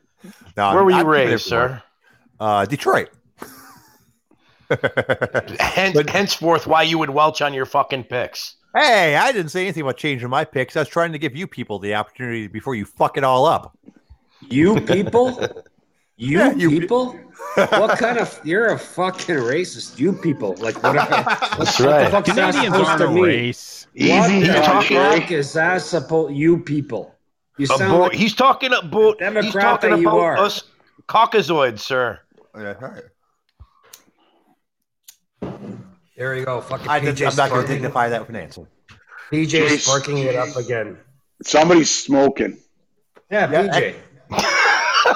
No, 0.58 0.74
Where 0.74 0.84
were 0.84 0.90
you 0.90 0.98
I'm 0.98 1.06
keeping 1.06 1.22
it 1.22 1.32
raised, 1.32 1.46
sir? 1.46 1.82
Uh, 2.40 2.66
Detroit. 2.66 3.12
Hen- 5.60 6.08
henceforth, 6.08 6.68
why 6.68 6.82
you 6.82 6.98
would 6.98 7.12
welch 7.12 7.42
on 7.42 7.54
your 7.54 7.66
fucking 7.66 8.06
picks? 8.06 8.56
Hey, 8.76 9.16
I 9.16 9.32
didn't 9.32 9.52
say 9.52 9.62
anything 9.62 9.84
about 9.84 9.98
changing 9.98 10.30
my 10.30 10.44
picks. 10.44 10.76
I 10.76 10.82
was 10.82 10.90
trying 10.90 11.12
to 11.14 11.20
give 11.20 11.36
you 11.36 11.48
people 11.48 11.80
the 11.80 11.96
opportunity 11.96 12.48
before 12.48 12.76
you 12.76 12.86
fuck 12.86 13.18
it 13.18 13.24
all 13.24 13.46
up. 13.46 13.78
You 14.50 14.82
people? 14.82 15.40
You, 16.18 16.38
Yeah, 16.40 16.54
you- 16.54 16.70
people? 16.72 17.14
what 17.56 17.98
kind 18.00 18.18
of 18.18 18.40
you're 18.44 18.68
a 18.68 18.78
fucking 18.80 19.36
racist, 19.36 19.98
you 20.00 20.12
people. 20.14 20.56
Like 20.60 20.82
what, 20.84 20.98
are, 20.98 21.06
That's 21.06 21.60
what 21.60 21.78
the 21.78 21.86
right. 21.88 22.12
fuck's 22.12 22.28
that 22.34 22.54
Canadians 22.54 22.66
supposed 22.76 22.90
aren't 22.90 23.02
to 23.02 23.08
a 23.08 23.12
mean? 23.12 23.24
race. 23.24 23.88
What 23.94 24.02
Easy 24.04 24.40
the 24.42 24.48
now, 24.48 24.64
fuck 24.82 24.86
Jerry. 24.86 25.24
is 25.34 25.54
that 25.54 25.82
supposed 25.82 26.36
you 26.36 26.58
people? 26.60 27.14
You 27.58 27.66
sound 27.68 27.82
About- 27.84 28.00
like 28.02 28.14
he's 28.14 28.34
talking 28.36 28.72
about 28.74 29.22
he's 29.44 29.54
talking 29.54 29.92
that 29.92 30.00
you 30.00 30.08
about 30.10 30.20
are. 30.20 30.38
us 30.38 30.64
Caucasoids, 31.08 31.80
sir. 31.80 32.20
Oh, 32.54 32.62
yeah, 32.62 32.74
all 32.82 32.90
right. 32.90 33.04
there 36.18 36.36
you 36.36 36.46
go. 36.46 36.62
Fucking 36.62 36.88
I 36.88 37.00
PJ 37.00 37.16
did, 37.18 37.28
I'm 37.28 37.36
not 37.36 37.50
going 37.50 37.66
to 37.66 37.74
dignify 37.74 38.10
that 38.10 38.22
with 38.22 38.30
an 38.30 38.36
answer. 38.38 38.68
PJ 39.32 39.48
Jace. 39.50 39.80
sparking 39.80 40.18
it 40.20 40.36
up 40.36 40.56
again. 40.56 40.98
Somebody's 41.44 41.90
smoking. 41.94 42.58
Yeah, 43.32 43.52
Yeah, 43.52 43.68
PJ. 43.68 43.96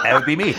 That 0.04 0.14
would 0.14 0.26
be 0.26 0.36
me. 0.36 0.56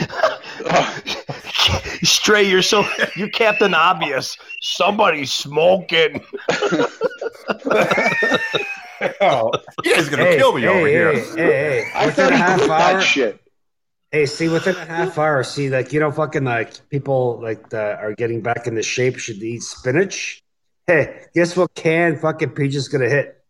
Stray, 2.02 2.42
you're 2.48 2.62
so 2.62 2.84
you're 3.16 3.28
Captain 3.28 3.74
Obvious. 3.74 4.36
Somebody's 4.60 5.32
smoking. 5.32 6.24
oh, 9.20 9.50
you 9.84 9.94
guys 9.94 10.08
going 10.08 10.18
to 10.18 10.24
Hey, 10.24 10.36
kill 10.36 10.52
me 10.54 10.62
hey, 10.62 10.68
over 10.68 10.86
hey, 10.86 10.92
here. 10.92 11.12
Hey, 11.12 11.34
hey, 11.36 11.84
I 11.94 12.06
Within 12.06 12.24
thought 12.24 12.32
a 12.32 12.36
half 12.36 12.58
quit 12.58 12.70
hour, 12.70 12.92
that 12.94 13.02
shit. 13.02 13.40
Hey, 14.10 14.26
see, 14.26 14.48
within 14.48 14.76
a 14.76 14.84
half 14.84 15.18
hour, 15.18 15.42
see, 15.42 15.70
like 15.70 15.92
you 15.92 16.00
know, 16.00 16.10
fucking 16.10 16.44
like 16.44 16.88
people 16.90 17.40
like 17.40 17.70
the, 17.70 17.96
are 17.96 18.14
getting 18.14 18.42
back 18.42 18.66
into 18.66 18.82
shape 18.82 19.18
should 19.18 19.42
eat 19.42 19.62
spinach. 19.62 20.42
Hey, 20.86 21.26
guess 21.34 21.56
what? 21.56 21.74
Can 21.74 22.16
fucking 22.18 22.50
peach 22.50 22.74
is 22.74 22.88
gonna 22.88 23.08
hit 23.08 23.42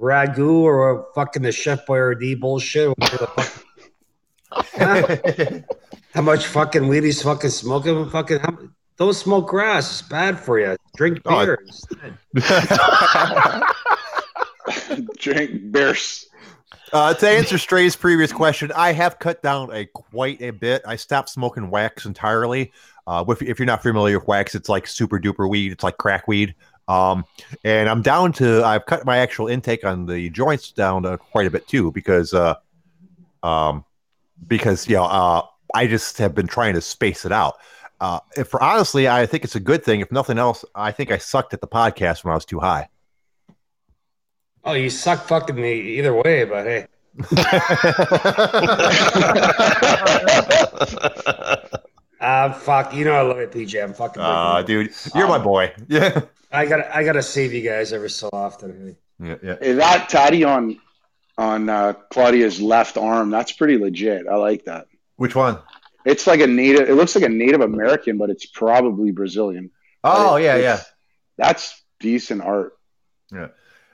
ragu 0.00 0.60
or 0.62 1.08
fucking 1.14 1.42
the 1.42 1.52
Chef 1.52 1.86
Boyardee 1.86 2.38
bullshit? 2.38 2.88
or 2.88 2.94
the 2.98 3.26
fuck. 3.26 3.62
Huh? 6.16 6.22
How 6.22 6.22
much 6.22 6.46
fucking 6.46 6.88
weed 6.88 7.04
he's 7.04 7.22
fucking 7.22 7.50
smoking? 7.50 8.08
Fucking 8.08 8.38
how, 8.40 8.56
don't 8.96 9.12
smoke 9.14 9.48
grass. 9.48 10.00
It's 10.00 10.08
bad 10.08 10.38
for 10.40 10.58
you. 10.58 10.76
Drink 10.96 11.20
Oh, 11.26 11.44
beer. 11.44 11.62
instead. 11.66 12.18
Drink 15.18 15.72
beers. 15.72 16.26
Uh, 16.92 17.12
to 17.14 17.28
answer 17.28 17.58
Stray's 17.58 17.96
previous 17.96 18.32
question, 18.32 18.72
I 18.74 18.92
have 18.92 19.18
cut 19.18 19.42
down 19.42 19.70
a 19.72 19.86
quite 19.86 20.40
a 20.40 20.50
bit. 20.50 20.82
I 20.86 20.96
stopped 20.96 21.28
smoking 21.28 21.70
wax 21.70 22.06
entirely. 22.06 22.72
Uh, 23.06 23.24
if, 23.28 23.42
if 23.42 23.58
you're 23.58 23.66
not 23.66 23.82
familiar 23.82 24.18
with 24.18 24.28
wax, 24.28 24.54
it's 24.54 24.68
like 24.68 24.86
super 24.86 25.20
duper 25.20 25.48
weed. 25.48 25.72
It's 25.72 25.84
like 25.84 25.98
crack 25.98 26.26
weed. 26.26 26.54
Um, 26.88 27.24
and 27.64 27.88
I'm 27.88 28.02
down 28.02 28.32
to 28.34 28.64
I've 28.64 28.86
cut 28.86 29.04
my 29.04 29.18
actual 29.18 29.48
intake 29.48 29.84
on 29.84 30.06
the 30.06 30.30
joints 30.30 30.70
down 30.70 31.02
to 31.02 31.18
quite 31.18 31.46
a 31.46 31.50
bit 31.50 31.66
too 31.66 31.90
because 31.92 32.32
uh, 32.32 32.54
um, 33.42 33.84
because 34.46 34.88
you 34.88 34.96
know 34.96 35.04
uh, 35.04 35.42
I 35.76 35.86
just 35.86 36.16
have 36.18 36.34
been 36.34 36.46
trying 36.46 36.72
to 36.72 36.80
space 36.80 37.26
it 37.26 37.32
out. 37.32 37.58
Uh, 38.00 38.20
if 38.34 38.48
for 38.48 38.62
honestly, 38.62 39.08
I 39.08 39.26
think 39.26 39.44
it's 39.44 39.56
a 39.56 39.60
good 39.60 39.84
thing. 39.84 40.00
If 40.00 40.10
nothing 40.10 40.38
else, 40.38 40.64
I 40.74 40.90
think 40.90 41.10
I 41.10 41.18
sucked 41.18 41.52
at 41.52 41.60
the 41.60 41.66
podcast 41.66 42.24
when 42.24 42.32
I 42.32 42.34
was 42.34 42.46
too 42.46 42.60
high. 42.60 42.88
Oh, 44.64 44.72
you 44.72 44.88
suck 44.88 45.28
fucking 45.28 45.54
me 45.54 45.98
either 45.98 46.14
way, 46.14 46.44
but 46.44 46.66
hey. 46.66 46.86
Ah, 52.18 52.50
fuck. 52.50 52.94
You 52.94 53.04
know 53.04 53.12
I 53.12 53.20
love 53.20 53.38
it, 53.38 53.52
PJ. 53.52 53.80
I'm 53.80 53.92
fucking. 53.92 54.22
Uh, 54.22 54.62
dude, 54.62 54.90
you're 55.14 55.28
my 55.28 55.38
boy. 55.38 55.72
Yeah. 55.86 56.22
I 56.50 56.64
gotta, 56.64 56.96
I 56.96 57.04
gotta 57.04 57.22
save 57.22 57.52
you 57.52 57.60
guys 57.60 57.92
every 57.92 58.08
so 58.08 58.30
often. 58.32 58.96
Yeah, 59.22 59.36
yeah. 59.42 59.56
Hey, 59.60 59.74
that 59.74 60.08
tatty 60.08 60.42
on 60.42 60.80
on 61.36 61.68
uh, 61.68 61.92
Claudia's 62.10 62.60
left 62.60 62.96
arm, 62.96 63.30
that's 63.30 63.52
pretty 63.52 63.76
legit. 63.76 64.26
I 64.26 64.36
like 64.36 64.64
that. 64.64 64.86
Which 65.16 65.34
one? 65.34 65.58
It's 66.04 66.26
like 66.26 66.40
a 66.40 66.46
native. 66.46 66.88
It 66.88 66.94
looks 66.94 67.14
like 67.14 67.24
a 67.24 67.28
Native 67.28 67.60
American, 67.60 68.16
but 68.18 68.30
it's 68.30 68.46
probably 68.46 69.10
Brazilian. 69.10 69.70
Oh 70.04 70.36
it- 70.36 70.44
yeah, 70.44 70.56
yeah. 70.56 70.80
That's 71.38 71.82
decent 72.00 72.42
art. 72.42 72.74
Yeah, 73.32 73.48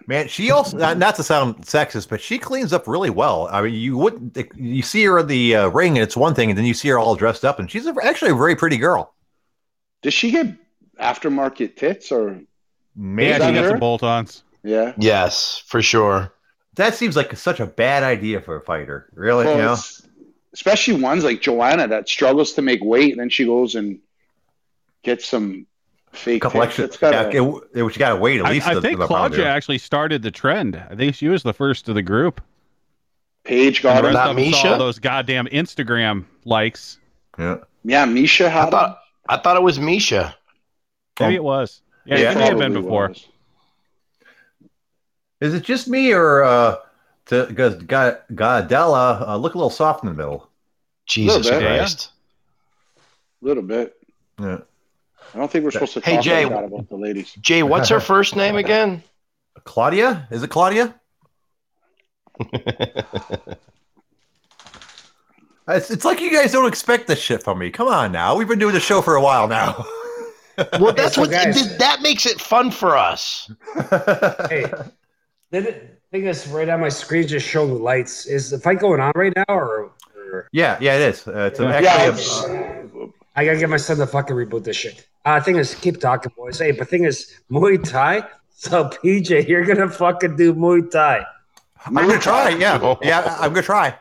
man, 0.06 0.28
she 0.28 0.50
also 0.50 0.76
not, 0.76 0.98
not 0.98 1.14
to 1.16 1.22
sound 1.22 1.56
sexist, 1.62 2.08
but 2.10 2.20
she 2.20 2.38
cleans 2.38 2.72
up 2.72 2.86
really 2.86 3.08
well. 3.10 3.48
I 3.50 3.62
mean, 3.62 3.74
you 3.74 3.96
wouldn't 3.96 4.36
you 4.56 4.82
see 4.82 5.04
her 5.04 5.20
in 5.20 5.26
the 5.26 5.56
uh, 5.56 5.68
ring, 5.68 5.96
and 5.96 6.02
it's 6.02 6.16
one 6.16 6.34
thing, 6.34 6.50
and 6.50 6.58
then 6.58 6.66
you 6.66 6.74
see 6.74 6.88
her 6.88 6.98
all 6.98 7.16
dressed 7.16 7.44
up, 7.46 7.58
and 7.58 7.70
she's 7.70 7.86
a, 7.86 7.94
actually 8.04 8.32
a 8.32 8.34
very 8.34 8.54
pretty 8.56 8.76
girl. 8.76 9.14
Does 10.02 10.12
she 10.12 10.30
get 10.32 10.48
aftermarket 11.00 11.76
tits 11.76 12.12
or? 12.12 12.40
Man, 12.94 13.26
Yeah, 13.28 13.38
that 13.38 13.48
she 13.48 13.54
got 13.54 13.64
her? 13.64 13.70
some 13.70 13.78
bolt-ons. 13.80 14.44
Yeah. 14.62 14.92
yes, 14.98 15.62
for 15.66 15.80
sure. 15.80 16.34
that 16.74 16.94
seems 16.94 17.16
like 17.16 17.34
such 17.36 17.58
a 17.58 17.66
bad 17.66 18.02
idea 18.02 18.40
for 18.42 18.56
a 18.56 18.60
fighter. 18.60 19.08
Really, 19.14 19.46
Well, 19.46 19.56
you 19.56 19.62
know? 19.62 19.76
It's- 20.52 20.61
especially 20.61 21.00
ones 21.02 21.25
like 21.25 21.40
Joanna 21.40 21.88
that 21.88 22.09
struggles 22.09 22.52
to 22.54 22.62
make 22.62 22.80
weight, 22.82 23.12
and 23.12 23.21
then 23.21 23.30
she 23.30 23.44
goes 23.47 23.75
and 23.75 23.99
gets 25.02 25.26
some 25.26 25.66
fake 26.12 26.42
couple 26.42 26.62
extra. 26.62 26.85
It's 26.85 26.97
gotta- 26.99 27.32
yeah, 27.35 27.42
it, 27.42 27.62
it, 27.75 27.82
you 27.82 27.90
got 27.99 28.11
to 28.11 28.16
wait 28.16 28.40
at 28.40 28.47
I, 28.47 28.50
least. 28.50 28.66
I 28.66 28.75
the- 28.75 28.80
think 28.82 28.99
the 28.99 29.06
Claudia 29.06 29.38
here. 29.38 29.47
actually 29.49 29.78
started 29.78 30.23
the 30.23 30.30
trend. 30.30 30.76
I 30.76 30.94
think 30.94 31.14
she 31.14 31.28
was 31.28 31.42
the 31.42 31.54
first 31.54 31.88
of 31.88 31.94
the 31.94 32.02
group. 32.02 32.40
Paige 33.44 33.78
And 33.78 33.82
got 33.82 34.00
the 34.02 34.09
her. 34.09 34.12
Not 34.12 34.30
of 34.30 34.37
them 34.37 34.44
Miesha? 34.44 34.78
those 34.78 34.99
goddamn 34.99 35.47
Instagram 35.47 36.26
likes. 36.44 36.99
Yeah. 37.38 37.56
Yeah, 37.85 38.06
Miesha 38.06 38.47
I 38.47 38.49
had. 38.50 38.71
thought 38.71 38.99
I 39.28 39.37
thought 39.38 39.56
it 39.56 39.62
was 39.62 39.78
Miesha. 39.78 40.35
Maybe 41.18 41.35
it 41.37 41.42
was. 41.44 41.80
Yeah, 42.04 42.18
Yeah, 42.18 42.32
it 42.32 42.38
may 42.38 42.44
have 42.47 42.59
been 42.59 42.73
before. 42.75 43.09
was. 43.09 43.26
Is 45.40 45.54
it 45.54 45.62
just 45.64 45.88
me 45.88 46.12
or 46.12 46.42
uh, 46.44 46.76
does 47.26 47.48
Gadelha 47.52 49.28
uh, 49.28 49.36
look 49.36 49.54
a 49.54 49.58
little 49.58 49.70
soft 49.70 50.02
in 50.04 50.08
the 50.08 50.14
middle? 50.14 50.48
Jesus 51.06 51.44
Little. 51.44 51.60
Christ. 51.60 52.10
A 53.42 53.46
little 53.46 53.62
bit. 53.62 53.94
Yeah. 54.40 54.58
I 55.34 55.38
don't 55.38 55.50
think 55.50 55.64
we're 55.64 55.70
supposed 55.70 55.94
to 55.94 56.00
Hey, 56.00 56.16
talk 56.16 56.24
Jay. 56.24 56.44
like 56.44 56.64
about 56.66 56.88
the 56.88 56.96
ladies. 56.96 57.32
Jay, 57.40 57.62
what's 57.62 57.88
her 57.88 58.00
first 58.00 58.36
name 58.36 58.56
again? 58.64 59.02
Claudia? 59.64 60.26
Is 60.30 60.42
it 60.42 60.50
Claudia? 60.50 60.94
It's, 65.68 65.90
it's 65.92 66.04
like 66.04 66.20
you 66.20 66.32
guys 66.32 66.50
don't 66.52 66.66
expect 66.66 67.06
this 67.06 67.20
shit 67.20 67.42
from 67.42 67.58
me. 67.60 67.70
Come 67.70 67.86
on 67.88 68.10
now. 68.12 68.34
We've 68.34 68.48
been 68.48 68.58
doing 68.58 68.74
the 68.74 68.80
show 68.80 69.00
for 69.00 69.14
a 69.14 69.22
while 69.22 69.46
now. 69.48 69.84
Well, 70.78 70.92
that's 70.92 71.14
so 71.14 71.22
what 71.22 71.30
guys- 71.30 71.78
that 71.78 72.02
makes 72.02 72.26
it 72.26 72.38
fun 72.38 72.70
for 72.70 72.94
us. 72.94 73.50
Hey, 74.50 74.70
the 75.50 75.88
thing 76.12 76.26
is, 76.26 76.47
right 76.49 76.69
on 76.69 76.81
my 76.81 76.88
screen 76.90 77.26
just 77.26 77.47
showing 77.49 77.71
the 77.71 77.75
lights. 77.81 78.26
Is 78.26 78.50
the 78.50 78.59
fight 78.59 78.78
going 78.78 79.00
on 79.00 79.12
right 79.16 79.33
now, 79.35 79.45
or? 79.49 79.90
or 80.16 80.49
yeah, 80.52 80.78
yeah, 80.81 80.95
it 80.97 81.02
is. 81.14 81.26
Uh, 81.26 81.49
it's 81.50 81.59
an 81.59 81.69
Yeah, 81.83 81.92
actually, 81.95 82.57
it's- 82.57 83.09
I 83.35 83.47
gotta 83.47 83.59
get 83.59 83.71
my 83.71 83.78
son 83.78 83.97
to 83.97 84.07
fucking 84.07 84.37
reboot 84.37 84.62
this 84.64 84.76
shit. 84.76 85.07
Uh, 85.25 85.40
thing 85.40 85.57
is, 85.57 85.75
keep 85.75 85.99
talking, 86.00 86.31
boys. 86.37 86.59
Hey, 86.59 86.73
but 86.73 86.88
thing 86.88 87.04
is, 87.04 87.40
Muay 87.50 87.83
Thai. 87.83 88.23
So 88.54 88.85
PJ, 88.88 89.49
you're 89.49 89.64
gonna 89.64 89.88
fucking 89.88 90.37
do 90.37 90.54
Muay 90.54 90.88
Thai. 90.88 91.25
I'm 91.85 91.95
gonna 91.95 92.16
try. 92.21 92.50
Yeah, 92.50 92.95
yeah, 93.02 93.37
I'm 93.40 93.50
gonna 93.52 93.62
try. 93.62 93.97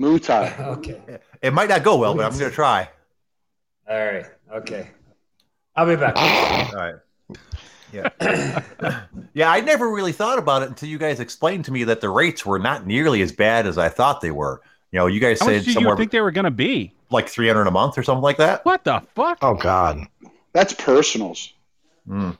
Muay 0.00 0.24
Thai. 0.24 0.54
Okay. 0.78 0.98
It 1.42 1.52
might 1.52 1.68
not 1.68 1.82
go 1.82 1.96
well, 1.98 2.14
but 2.14 2.24
I'm 2.24 2.38
gonna 2.38 2.50
try. 2.50 2.88
All 3.86 3.98
right. 3.98 4.24
Okay. 4.50 4.88
I'll 5.76 5.84
be 5.86 5.96
back. 5.96 6.16
All 6.16 6.74
right. 6.78 6.94
Yeah. 7.92 8.62
yeah, 9.34 9.50
I 9.50 9.60
never 9.60 9.90
really 9.90 10.12
thought 10.12 10.38
about 10.38 10.62
it 10.62 10.68
until 10.68 10.88
you 10.88 10.98
guys 10.98 11.20
explained 11.20 11.64
to 11.66 11.72
me 11.72 11.84
that 11.84 12.00
the 12.00 12.08
rates 12.08 12.46
were 12.46 12.58
not 12.58 12.86
nearly 12.86 13.22
as 13.22 13.32
bad 13.32 13.66
as 13.66 13.78
I 13.78 13.88
thought 13.88 14.20
they 14.20 14.30
were. 14.30 14.60
You 14.92 14.98
know, 14.98 15.06
you 15.06 15.20
guys 15.20 15.40
How 15.40 15.46
said 15.46 15.56
much 15.56 15.64
did 15.66 15.74
somewhere 15.74 15.94
you 15.94 15.98
think 15.98 16.10
they 16.10 16.20
were 16.20 16.30
going 16.30 16.44
to 16.44 16.50
be? 16.50 16.92
like 17.10 17.28
300 17.28 17.66
a 17.66 17.70
month 17.70 17.98
or 17.98 18.02
something 18.02 18.22
like 18.22 18.38
that. 18.38 18.64
What 18.64 18.84
the 18.84 19.02
fuck? 19.14 19.38
Oh 19.42 19.54
God. 19.54 20.06
That's 20.52 20.72
personals. 20.72 21.52
Mm. 22.08 22.38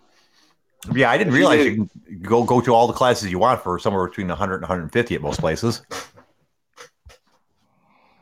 Yeah, 0.95 1.11
I 1.11 1.19
didn't 1.19 1.35
realize 1.35 1.64
you 1.64 1.75
can 1.75 2.21
go 2.23 2.42
go 2.45 2.61
to 2.61 2.75
all 2.75 2.87
the 2.87 2.92
classes 2.92 3.30
you 3.30 3.38
want 3.38 3.62
for 3.62 3.78
somewhere 3.78 4.07
between 4.07 4.28
100 4.28 4.54
and 4.54 4.62
150 4.62 5.14
at 5.14 5.21
most 5.21 5.40
places. 5.40 5.83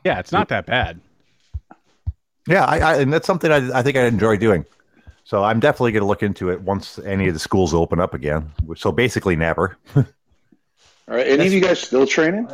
Yeah, 0.05 0.19
it's 0.19 0.33
not 0.33 0.49
that 0.49 0.67
bad. 0.67 1.01
Yeah, 2.49 2.65
I, 2.65 2.79
I 2.79 2.97
and 3.01 3.13
that's 3.13 3.27
something 3.27 3.53
I, 3.53 3.79
I 3.79 3.83
think 3.83 3.97
I 3.97 4.05
enjoy 4.05 4.37
doing. 4.39 4.65
So 5.29 5.45
I'm 5.45 5.61
definitely 5.61 5.93
going 5.93 6.01
to 6.01 6.07
look 6.07 6.23
into 6.23 6.49
it 6.49 6.63
once 6.63 6.99
any 7.01 7.29
of 7.29 7.35
the 7.35 7.39
schools 7.39 7.75
open 7.75 8.01
up 8.01 8.15
again. 8.15 8.51
So 8.77 8.91
basically, 8.91 9.37
never. 9.37 9.77
All 9.95 10.07
right. 11.07 11.27
Any 11.27 11.47
of 11.47 11.53
you 11.53 11.61
guys 11.61 11.81
still 11.81 12.07
training? 12.07 12.49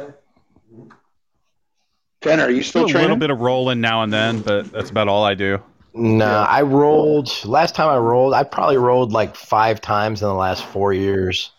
Tanner, 2.20 2.42
are 2.42 2.50
you 2.50 2.64
still, 2.64 2.88
still 2.88 3.00
a 3.00 3.02
little 3.02 3.16
bit 3.16 3.30
of 3.30 3.38
rolling 3.38 3.80
now 3.80 4.02
and 4.02 4.12
then, 4.12 4.40
but 4.40 4.72
that's 4.72 4.90
about 4.90 5.06
all 5.06 5.22
I 5.22 5.34
do. 5.34 5.62
Nah, 5.94 6.46
I 6.46 6.62
rolled 6.62 7.30
last 7.44 7.76
time 7.76 7.90
I 7.90 7.98
rolled, 7.98 8.34
I 8.34 8.42
probably 8.42 8.78
rolled 8.78 9.12
like 9.12 9.36
five 9.36 9.80
times 9.80 10.20
in 10.20 10.26
the 10.26 10.34
last 10.34 10.64
four 10.64 10.92
years. 10.92 11.52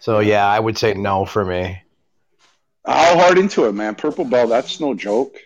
So 0.00 0.20
yeah, 0.20 0.46
I 0.46 0.58
would 0.58 0.78
say 0.78 0.94
no 0.94 1.26
for 1.26 1.44
me. 1.44 1.82
How 2.86 3.18
hard 3.18 3.36
into 3.36 3.66
it, 3.66 3.72
man? 3.72 3.94
Purple 3.94 4.24
belt, 4.24 4.48
that's 4.48 4.80
no 4.80 4.94
joke. 4.94 5.36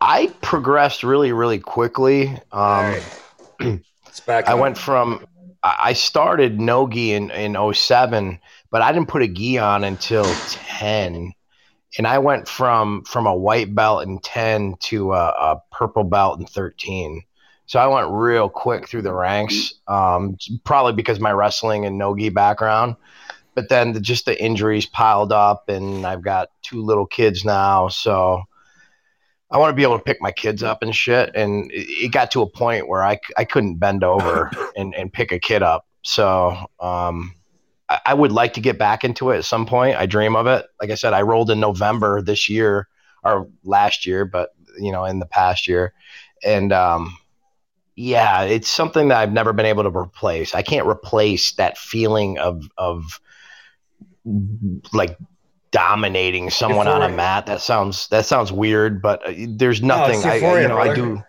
I 0.00 0.34
progressed 0.42 1.04
really, 1.04 1.30
really 1.30 1.60
quickly. 1.60 2.36
Um, 2.50 2.86
It's 2.94 3.04
back. 3.04 3.22
I 4.48 4.54
went 4.54 4.78
from 4.78 5.26
I 5.62 5.94
started 5.94 6.60
no 6.60 6.88
gi 6.88 7.12
in 7.12 7.30
in 7.30 7.74
07, 7.74 8.38
but 8.70 8.82
I 8.82 8.92
didn't 8.92 9.08
put 9.08 9.22
a 9.22 9.28
gi 9.28 9.58
on 9.58 9.84
until 9.84 10.24
10. 10.24 11.32
And 11.98 12.06
I 12.06 12.18
went 12.18 12.48
from 12.48 13.02
from 13.04 13.26
a 13.26 13.34
white 13.34 13.74
belt 13.74 14.02
in 14.04 14.20
10 14.20 14.76
to 14.80 15.12
a, 15.14 15.28
a 15.28 15.62
purple 15.72 16.04
belt 16.04 16.38
in 16.38 16.46
13. 16.46 17.22
So 17.66 17.80
I 17.80 17.88
went 17.88 18.12
real 18.12 18.48
quick 18.48 18.88
through 18.88 19.02
the 19.02 19.12
ranks, 19.12 19.74
um, 19.88 20.36
probably 20.62 20.92
because 20.92 21.18
my 21.18 21.32
wrestling 21.32 21.84
and 21.84 21.98
no 21.98 22.14
gi 22.16 22.28
background. 22.28 22.94
But 23.54 23.68
then 23.68 23.92
the, 23.92 24.00
just 24.00 24.26
the 24.26 24.40
injuries 24.40 24.86
piled 24.86 25.32
up, 25.32 25.68
and 25.68 26.06
I've 26.06 26.22
got 26.22 26.50
two 26.62 26.82
little 26.82 27.06
kids 27.06 27.44
now, 27.44 27.88
so 27.88 28.44
I 29.50 29.58
want 29.58 29.70
to 29.70 29.74
be 29.74 29.82
able 29.82 29.98
to 29.98 30.04
pick 30.04 30.20
my 30.20 30.32
kids 30.32 30.62
up 30.62 30.82
and 30.82 30.94
shit. 30.94 31.30
And 31.34 31.70
it, 31.70 31.86
it 31.88 32.12
got 32.12 32.30
to 32.32 32.42
a 32.42 32.50
point 32.50 32.88
where 32.88 33.04
I, 33.04 33.18
I 33.36 33.44
couldn't 33.44 33.76
bend 33.76 34.02
over 34.02 34.50
and, 34.76 34.94
and 34.94 35.12
pick 35.12 35.32
a 35.32 35.38
kid 35.38 35.62
up. 35.62 35.86
So 36.02 36.56
um, 36.80 37.34
I, 37.88 38.00
I 38.06 38.14
would 38.14 38.32
like 38.32 38.54
to 38.54 38.60
get 38.60 38.78
back 38.78 39.04
into 39.04 39.30
it 39.30 39.38
at 39.38 39.44
some 39.44 39.66
point. 39.66 39.96
I 39.96 40.06
dream 40.06 40.36
of 40.36 40.46
it. 40.46 40.66
Like 40.80 40.90
I 40.90 40.94
said, 40.94 41.12
I 41.12 41.22
rolled 41.22 41.50
in 41.50 41.60
November 41.60 42.22
this 42.22 42.48
year 42.48 42.88
or 43.24 43.48
last 43.64 44.06
year, 44.06 44.24
but 44.24 44.50
you 44.78 44.92
know, 44.92 45.04
in 45.04 45.18
the 45.18 45.26
past 45.26 45.66
year. 45.68 45.94
And 46.44 46.72
um, 46.72 47.16
yeah, 47.94 48.42
it's 48.42 48.68
something 48.68 49.08
that 49.08 49.18
I've 49.18 49.32
never 49.32 49.52
been 49.52 49.66
able 49.66 49.84
to 49.84 49.90
replace. 49.90 50.54
I 50.54 50.62
can't 50.62 50.86
replace 50.86 51.52
that 51.52 51.78
feeling 51.78 52.38
of 52.38 52.68
of 52.76 53.20
like 54.92 55.16
dominating 55.76 56.48
someone 56.48 56.88
on 56.88 57.02
a 57.02 57.08
mat. 57.10 57.44
That 57.44 57.60
sounds 57.60 58.08
that 58.08 58.24
sounds 58.24 58.50
weird, 58.50 59.02
but 59.02 59.20
uh, 59.28 59.34
there's 59.46 59.82
nothing. 59.82 60.24
I, 60.24 60.36
euphoria, 60.36 60.62
you 60.62 60.68
know, 60.68 60.78
I 60.78 60.94
do. 60.94 61.22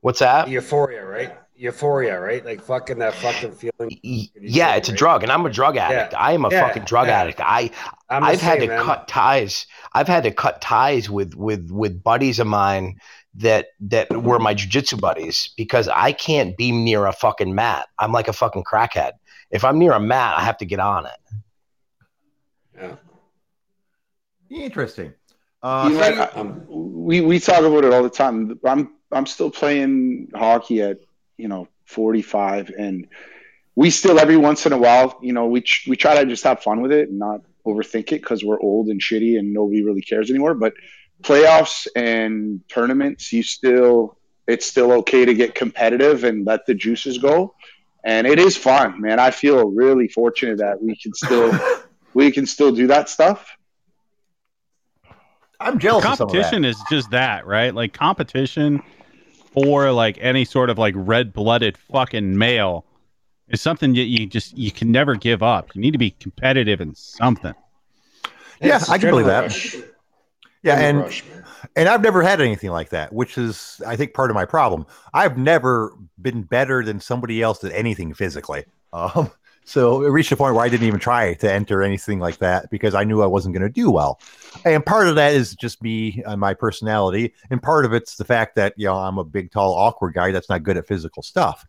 What's 0.00 0.18
that? 0.18 0.48
Euphoria, 0.48 1.06
right? 1.06 1.32
Euphoria, 1.54 2.18
right? 2.18 2.44
Like 2.44 2.60
fucking 2.62 2.98
that 2.98 3.14
fucking 3.14 3.52
feeling. 3.52 3.96
Yeah, 4.02 4.74
it's 4.74 4.88
a 4.88 4.92
drug, 4.92 5.22
and 5.22 5.30
I'm 5.30 5.46
a 5.46 5.50
drug 5.50 5.76
addict. 5.76 6.14
I 6.18 6.32
am 6.32 6.44
a 6.44 6.50
Yeah, 6.50 6.66
fucking 6.66 6.82
drug 6.82 7.06
yeah. 7.06 7.20
addict. 7.20 7.40
I 7.40 7.70
I'm 8.08 8.24
I've 8.24 8.40
had 8.40 8.58
to 8.58 8.66
man. 8.66 8.82
cut 8.82 9.06
ties. 9.06 9.66
I've 9.92 10.08
had 10.08 10.24
to 10.24 10.32
cut 10.32 10.60
ties 10.60 11.08
with 11.08 11.34
with 11.36 11.70
with 11.70 12.02
buddies 12.02 12.40
of 12.40 12.48
mine 12.48 12.98
that 13.36 13.68
that 13.82 14.10
were 14.10 14.40
my 14.40 14.52
jujitsu 14.52 15.00
buddies 15.00 15.50
because 15.56 15.86
I 15.86 16.10
can't 16.10 16.56
be 16.56 16.72
near 16.72 17.06
a 17.06 17.12
fucking 17.12 17.54
mat. 17.54 17.86
I'm 18.00 18.10
like 18.10 18.26
a 18.26 18.32
fucking 18.32 18.64
crackhead. 18.64 19.12
If 19.52 19.64
I'm 19.64 19.78
near 19.78 19.92
a 19.92 20.00
mat, 20.00 20.34
I 20.36 20.42
have 20.42 20.58
to 20.58 20.64
get 20.64 20.80
on 20.80 21.06
it. 21.06 21.20
Yeah. 22.76 22.96
Interesting. 24.50 25.14
Uh, 25.62 25.88
You 25.90 25.98
know 25.98 26.02
so 26.04 26.10
you- 26.14 26.40
Um, 26.40 26.64
we 27.06 27.20
we 27.20 27.38
talk 27.38 27.60
about 27.62 27.84
it 27.84 27.92
all 27.92 28.02
the 28.02 28.10
time. 28.10 28.58
I'm 28.64 28.92
I'm 29.12 29.26
still 29.26 29.50
playing 29.50 30.28
hockey 30.34 30.82
at 30.82 30.98
you 31.36 31.48
know 31.48 31.68
45, 31.84 32.70
and 32.78 33.06
we 33.76 33.90
still 33.90 34.18
every 34.18 34.36
once 34.36 34.66
in 34.66 34.72
a 34.72 34.78
while, 34.78 35.18
you 35.22 35.32
know, 35.32 35.46
we 35.46 35.60
ch- 35.60 35.86
we 35.88 35.96
try 35.96 36.14
to 36.22 36.26
just 36.26 36.44
have 36.44 36.62
fun 36.62 36.80
with 36.82 36.92
it 36.92 37.08
and 37.08 37.18
not 37.18 37.40
overthink 37.66 38.12
it 38.12 38.20
because 38.22 38.42
we're 38.44 38.60
old 38.60 38.88
and 38.88 39.00
shitty 39.00 39.38
and 39.38 39.52
nobody 39.52 39.82
really 39.82 40.02
cares 40.02 40.30
anymore. 40.30 40.54
But 40.54 40.74
playoffs 41.22 41.86
and 41.94 42.60
tournaments, 42.68 43.32
you 43.32 43.42
still 43.42 44.16
it's 44.46 44.66
still 44.66 44.90
okay 44.92 45.24
to 45.24 45.34
get 45.34 45.54
competitive 45.54 46.24
and 46.24 46.44
let 46.46 46.66
the 46.66 46.74
juices 46.74 47.18
go, 47.18 47.54
and 48.04 48.26
it 48.26 48.38
is 48.38 48.56
fun, 48.56 49.00
man. 49.00 49.20
I 49.20 49.30
feel 49.30 49.68
really 49.70 50.08
fortunate 50.08 50.58
that 50.58 50.82
we 50.82 50.96
can 50.96 51.12
still 51.14 51.52
we 52.14 52.30
can 52.32 52.46
still 52.46 52.72
do 52.72 52.86
that 52.88 53.08
stuff. 53.08 53.56
I'm 55.60 55.78
jealous 55.78 56.04
of 56.04 56.16
some 56.16 56.28
of 56.28 56.32
that. 56.32 56.38
competition 56.38 56.64
is 56.64 56.78
just 56.90 57.10
that, 57.10 57.46
right? 57.46 57.74
Like 57.74 57.92
competition 57.92 58.82
for 59.52 59.92
like 59.92 60.18
any 60.20 60.44
sort 60.44 60.70
of 60.70 60.78
like 60.78 60.94
red-blooded 60.96 61.76
fucking 61.76 62.36
male 62.36 62.84
is 63.48 63.60
something 63.60 63.92
that 63.94 64.04
you 64.04 64.26
just 64.26 64.56
you 64.56 64.70
can 64.70 64.90
never 64.90 65.16
give 65.16 65.42
up. 65.42 65.74
You 65.74 65.80
need 65.80 65.90
to 65.90 65.98
be 65.98 66.12
competitive 66.12 66.80
in 66.80 66.94
something. 66.94 67.54
Yeah, 68.60 68.76
it's 68.76 68.88
I 68.88 68.98
can 68.98 69.10
believe 69.10 69.26
that. 69.26 69.42
rush. 69.42 69.76
Yeah, 70.62 70.76
Adrenaline 70.76 70.82
and 70.82 70.98
rush, 70.98 71.24
and 71.76 71.88
I've 71.88 72.02
never 72.02 72.22
had 72.22 72.40
anything 72.40 72.70
like 72.70 72.90
that, 72.90 73.12
which 73.12 73.38
is 73.38 73.80
I 73.86 73.96
think 73.96 74.14
part 74.14 74.30
of 74.30 74.34
my 74.34 74.44
problem. 74.44 74.86
I've 75.12 75.36
never 75.36 75.94
been 76.20 76.42
better 76.42 76.84
than 76.84 77.00
somebody 77.00 77.42
else 77.42 77.62
at 77.64 77.72
anything 77.72 78.14
physically. 78.14 78.64
Um, 78.92 79.30
so 79.70 80.02
it 80.02 80.08
reached 80.08 80.32
a 80.32 80.36
point 80.36 80.56
where 80.56 80.64
I 80.64 80.68
didn't 80.68 80.88
even 80.88 80.98
try 80.98 81.34
to 81.34 81.52
enter 81.52 81.80
anything 81.80 82.18
like 82.18 82.38
that 82.38 82.70
because 82.70 82.92
I 82.92 83.04
knew 83.04 83.22
I 83.22 83.26
wasn't 83.26 83.54
going 83.54 83.62
to 83.62 83.72
do 83.72 83.88
well. 83.88 84.20
And 84.64 84.84
part 84.84 85.06
of 85.06 85.14
that 85.14 85.32
is 85.32 85.54
just 85.54 85.80
me 85.80 86.24
and 86.26 86.40
my 86.40 86.54
personality, 86.54 87.34
and 87.50 87.62
part 87.62 87.84
of 87.84 87.92
it's 87.92 88.16
the 88.16 88.24
fact 88.24 88.56
that 88.56 88.74
you 88.76 88.86
know 88.86 88.96
I'm 88.96 89.16
a 89.18 89.22
big, 89.22 89.52
tall, 89.52 89.72
awkward 89.72 90.14
guy 90.14 90.32
that's 90.32 90.48
not 90.48 90.64
good 90.64 90.76
at 90.76 90.88
physical 90.88 91.22
stuff. 91.22 91.64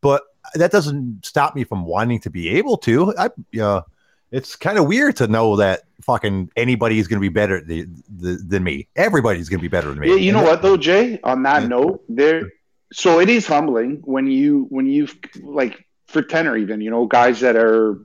But 0.00 0.22
that 0.54 0.70
doesn't 0.70 1.26
stop 1.26 1.54
me 1.54 1.64
from 1.64 1.84
wanting 1.84 2.20
to 2.20 2.30
be 2.30 2.48
able 2.48 2.78
to. 2.78 3.14
I, 3.18 3.28
you 3.50 3.60
know, 3.60 3.82
it's 4.30 4.56
kind 4.56 4.78
of 4.78 4.86
weird 4.86 5.16
to 5.16 5.26
know 5.26 5.56
that 5.56 5.82
fucking 6.00 6.52
anybody 6.56 6.98
is 6.98 7.06
going 7.06 7.18
to 7.18 7.20
be 7.20 7.28
better 7.28 7.62
the, 7.62 7.86
the, 8.08 8.42
than 8.48 8.64
me. 8.64 8.88
Everybody's 8.96 9.50
going 9.50 9.60
to 9.60 9.62
be 9.62 9.68
better 9.68 9.90
than 9.90 9.98
me. 9.98 10.08
Yeah, 10.08 10.14
you 10.14 10.32
know 10.32 10.42
what 10.42 10.62
though, 10.62 10.78
Jay? 10.78 11.20
On 11.22 11.42
that 11.42 11.62
Yeah. 11.62 11.68
note, 11.68 12.02
there. 12.08 12.50
So 12.94 13.20
it 13.20 13.28
is 13.28 13.46
humbling 13.46 14.00
when 14.04 14.26
you 14.26 14.66
when 14.70 14.86
you 14.86 15.06
like 15.42 15.86
for 16.12 16.22
tenor 16.22 16.56
even 16.56 16.80
you 16.80 16.90
know 16.90 17.06
guys 17.06 17.40
that 17.40 17.56
are 17.56 17.98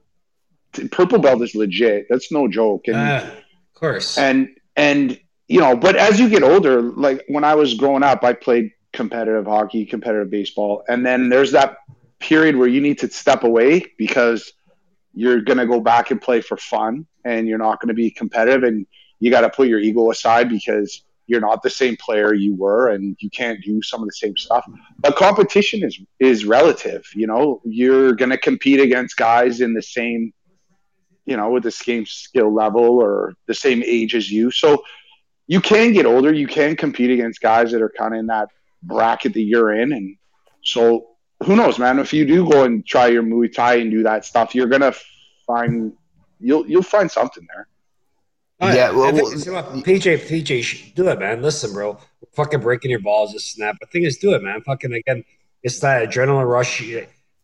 purple 0.91 1.19
belt 1.19 1.41
is 1.41 1.55
legit. 1.55 2.07
That's 2.09 2.31
no 2.31 2.47
joke. 2.47 2.87
And 2.87 2.97
Ah, 2.97 3.17
of 3.27 3.73
course. 3.73 4.17
and 4.17 4.49
and 4.75 5.19
you 5.47 5.59
know, 5.61 5.75
but 5.75 5.95
as 5.95 6.19
you 6.19 6.29
get 6.29 6.43
older, 6.43 6.81
like 6.81 7.23
when 7.29 7.43
I 7.43 7.55
was 7.55 7.73
growing 7.73 8.03
up, 8.03 8.23
I 8.23 8.33
played 8.33 8.71
competitive 8.91 9.45
hockey, 9.45 9.85
competitive 9.85 10.29
baseball, 10.29 10.83
and 10.89 11.05
then 11.05 11.29
there's 11.29 11.51
that 11.53 11.77
period 12.19 12.55
where 12.55 12.67
you 12.67 12.81
need 12.81 12.99
to 12.99 13.09
step 13.09 13.43
away 13.43 13.85
because 13.97 14.51
you're 15.13 15.41
going 15.41 15.57
to 15.57 15.65
go 15.65 15.79
back 15.79 16.11
and 16.11 16.21
play 16.21 16.41
for 16.41 16.57
fun 16.57 17.05
and 17.23 17.47
you're 17.47 17.57
not 17.57 17.79
going 17.79 17.87
to 17.87 17.93
be 17.93 18.11
competitive 18.11 18.63
and 18.63 18.85
you 19.19 19.31
got 19.31 19.41
to 19.41 19.49
put 19.49 19.67
your 19.67 19.79
ego 19.79 20.11
aside 20.11 20.49
because 20.49 21.03
you're 21.27 21.41
not 21.41 21.61
the 21.61 21.69
same 21.69 21.95
player 21.97 22.33
you 22.33 22.55
were 22.55 22.89
and 22.89 23.15
you 23.19 23.29
can't 23.29 23.61
do 23.63 23.81
some 23.81 24.01
of 24.01 24.07
the 24.07 24.13
same 24.13 24.35
stuff. 24.37 24.65
But 24.99 25.15
competition 25.15 25.83
is 25.83 25.99
is 26.19 26.45
relative 26.45 27.05
you 27.13 27.27
know? 27.27 27.61
You're 27.65 28.13
going 28.13 28.31
to 28.31 28.37
compete 28.37 28.79
against 28.79 29.17
guys 29.17 29.61
in 29.61 29.73
the 29.73 29.81
same 29.81 30.33
you 31.25 31.37
know 31.37 31.51
with 31.51 31.63
the 31.63 31.71
same 31.71 32.05
skill 32.05 32.53
level 32.53 32.83
or 32.83 33.35
the 33.47 33.53
same 33.53 33.83
age 33.83 34.15
as 34.15 34.31
you. 34.31 34.49
So 34.51 34.83
you 35.47 35.61
can 35.61 35.93
get 35.93 36.05
older. 36.05 36.33
You 36.33 36.47
can 36.47 36.75
compete 36.75 37.11
against 37.11 37.41
guys 37.41 37.71
that 37.71 37.81
are 37.81 37.93
kind 37.97 38.13
of 38.13 38.19
in 38.19 38.27
that 38.27 38.49
bracket 38.83 39.33
that 39.33 39.41
you're 39.41 39.73
in. 39.73 39.93
And 39.93 40.17
so 40.63 41.07
who 41.43 41.55
knows 41.55 41.77
man? 41.77 41.99
If 41.99 42.13
you 42.13 42.25
do 42.25 42.49
go 42.49 42.63
and 42.63 42.85
try 42.85 43.07
your 43.07 43.23
muay 43.23 43.53
thai 43.53 43.75
and 43.75 43.91
do 43.91 44.03
that 44.03 44.25
stuff 44.25 44.55
you're 44.55 44.67
going 44.67 44.81
to 44.81 44.95
find 45.45 45.93
you'll 46.39 46.67
you'll 46.67 46.83
find 46.83 47.09
something 47.09 47.45
there 47.53 47.67
Oh, 48.59 48.73
Yeah, 48.73 48.89
well, 48.91 49.13
well, 49.13 49.31
PJ, 49.31 50.17
PJ, 50.27 50.95
do 50.95 51.07
it, 51.09 51.19
man. 51.19 51.41
Listen, 51.41 51.73
bro, 51.73 51.91
We're 52.21 52.27
fucking 52.33 52.61
breaking 52.61 52.89
your 52.91 52.99
balls, 53.01 53.33
just 53.33 53.53
snap. 53.53 53.77
The 53.79 53.85
thing 53.87 54.03
is, 54.03 54.17
do 54.17 54.33
it, 54.33 54.41
man. 54.41 54.61
Fucking 54.61 54.93
again, 54.93 55.23
it's 55.63 55.79
that 55.81 56.09
adrenaline 56.09 56.47
rush. 56.49 56.83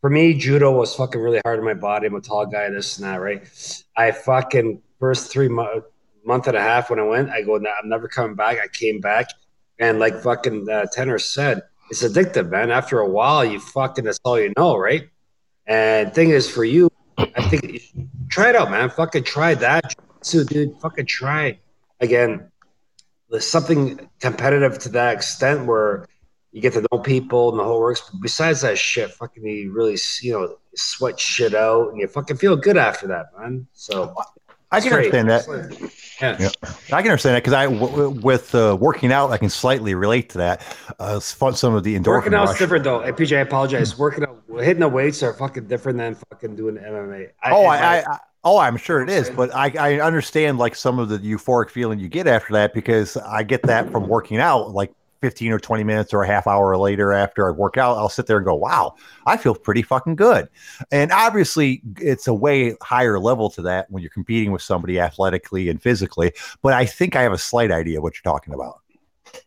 For 0.02 0.10
me, 0.10 0.34
judo 0.34 0.72
was 0.72 0.96
fucking 0.96 1.22
really 1.22 1.40
hard 1.46 1.60
on 1.60 1.66
my 1.66 1.76
body. 1.76 2.08
I'm 2.08 2.16
a 2.16 2.22
tall 2.22 2.46
guy, 2.46 2.70
this 2.70 2.98
and 2.98 3.06
that, 3.08 3.18
right? 3.18 3.44
I 3.96 4.12
fucking 4.12 4.82
first 5.00 5.32
three 5.32 5.48
mo- 5.48 5.84
month 6.26 6.48
and 6.48 6.58
a 6.58 6.62
half 6.62 6.90
when 6.90 7.00
I 7.00 7.04
went, 7.04 7.30
I 7.30 7.42
go, 7.44 7.58
"Nah, 7.58 7.70
I'm 7.82 7.90
never 7.90 8.08
coming 8.08 8.36
back. 8.36 8.58
I 8.62 8.68
came 8.68 9.00
back, 9.00 9.28
and 9.80 10.00
like 10.00 10.16
fucking 10.20 10.68
uh, 10.70 10.88
Tenor 10.92 11.20
said, 11.20 11.62
it's 11.90 12.04
addictive, 12.04 12.50
man. 12.50 12.72
After 12.72 13.00
a 13.00 13.08
while, 13.08 13.46
you 13.46 13.60
fucking 13.60 14.04
that's 14.06 14.20
all 14.24 14.40
you 14.40 14.52
know, 14.58 14.76
right? 14.78 15.08
And 15.68 16.14
thing 16.14 16.32
is, 16.32 16.50
for 16.50 16.66
you, 16.66 16.90
I 17.18 17.44
think 17.50 17.82
try 18.30 18.50
it 18.50 18.56
out, 18.56 18.72
man. 18.72 18.90
Fucking 18.90 19.24
try 19.24 19.54
that. 19.56 19.94
So, 20.24 20.44
dude, 20.44 20.80
fucking 20.80 21.06
try 21.06 21.60
again. 22.00 22.50
There's 23.30 23.48
something 23.48 24.10
competitive 24.20 24.78
to 24.80 24.90
that 24.90 25.16
extent 25.16 25.66
where 25.66 26.08
you 26.52 26.62
get 26.62 26.74
to 26.74 26.86
know 26.92 27.00
people 27.00 27.50
and 27.50 27.60
the 27.60 27.64
whole 27.64 27.80
works. 27.80 28.02
But 28.12 28.22
besides 28.22 28.62
that 28.62 28.78
shit, 28.78 29.12
fucking 29.12 29.44
you 29.46 29.72
really 29.74 29.98
you 30.22 30.34
know 30.34 30.58
sweat 30.76 31.20
shit 31.20 31.54
out 31.56 31.90
and 31.90 32.00
you 32.00 32.08
fucking 32.08 32.38
feel 32.38 32.56
good 32.56 32.78
after 32.78 33.08
that, 33.08 33.28
man. 33.38 33.68
So 33.74 34.16
I 34.72 34.80
can 34.82 34.92
great. 34.92 35.14
understand 35.14 35.30
that. 35.30 35.92
Yeah. 36.22 36.38
Yeah. 36.40 36.96
I 36.96 37.02
can 37.02 37.12
understand 37.12 37.36
that 37.36 37.44
because 37.44 37.54
I, 37.54 37.66
w- 37.66 38.10
with 38.10 38.56
uh, 38.56 38.78
working 38.80 39.12
out, 39.12 39.32
I 39.32 39.38
can 39.38 39.50
slightly 39.50 39.94
relate 39.94 40.30
to 40.30 40.38
that. 40.40 40.78
Uh, 41.00 41.20
some 41.20 41.76
of 41.76 41.84
the 41.84 41.96
endorphin 41.96 42.06
Working 42.08 42.34
out's 42.34 42.52
rush. 42.52 42.60
different 42.60 42.84
though. 42.84 43.02
Hey, 43.02 43.12
PJ, 43.12 43.38
I 43.38 43.42
apologize. 43.42 43.98
Working 43.98 44.24
out, 44.24 44.44
hitting 44.62 44.80
the 44.80 44.90
weights 44.90 45.22
are 45.22 45.34
fucking 45.34 45.68
different 45.68 45.98
than 45.98 46.16
fucking 46.16 46.56
doing 46.56 46.78
MMA. 46.78 47.30
Oh, 47.46 47.66
I, 47.66 47.78
I, 47.78 47.98
I, 48.00 48.20
oh, 48.44 48.58
I'm 48.58 48.78
sure 48.78 49.02
it 49.02 49.10
is, 49.10 49.30
but 49.30 49.54
I, 49.56 49.74
I 49.80 50.00
understand 50.00 50.58
like 50.58 50.76
some 50.76 51.00
of 51.00 51.10
the 51.10 51.20
euphoric 51.20 51.70
feeling 51.70 52.00
you 52.00 52.10
get 52.10 52.28
after 52.28 52.54
that 52.54 52.74
because 52.74 53.18
I 53.18 53.44
get 53.44 53.64
that 53.64 53.92
from 53.92 54.08
working 54.08 54.40
out. 54.40 54.72
Like 54.72 54.94
15 55.22 55.54
or 55.54 55.60
20 55.60 55.86
minutes 55.86 56.14
or 56.14 56.24
a 56.24 56.28
half 56.28 56.48
hour 56.48 56.76
later 56.76 57.14
after 57.14 57.48
I 57.48 57.52
work 57.52 57.78
out, 57.78 57.98
I'll 57.98 58.10
sit 58.10 58.28
there 58.28 58.36
and 58.36 58.46
go, 58.46 58.56
"Wow, 58.56 58.96
I 59.26 59.38
feel 59.38 59.56
pretty 59.56 59.82
fucking 59.82 60.18
good." 60.18 60.50
And 60.92 61.14
obviously, 61.14 61.82
it's 62.02 62.28
a 62.28 62.34
way 62.34 62.76
higher 62.82 63.18
level 63.20 63.50
to 63.52 63.62
that 63.62 63.90
when 63.90 64.04
you're 64.04 64.10
competing 64.10 64.52
with 64.52 64.62
somebody 64.62 65.00
athletically 65.00 65.70
and 65.70 65.82
physically. 65.82 66.34
But 66.62 66.74
I 66.74 66.86
think 66.86 67.16
I 67.16 67.22
have 67.22 67.32
a 67.32 67.38
slight 67.38 67.72
idea 67.72 68.02
what 68.02 68.16
you're 68.16 68.34
talking 68.34 68.54
about. 68.54 68.82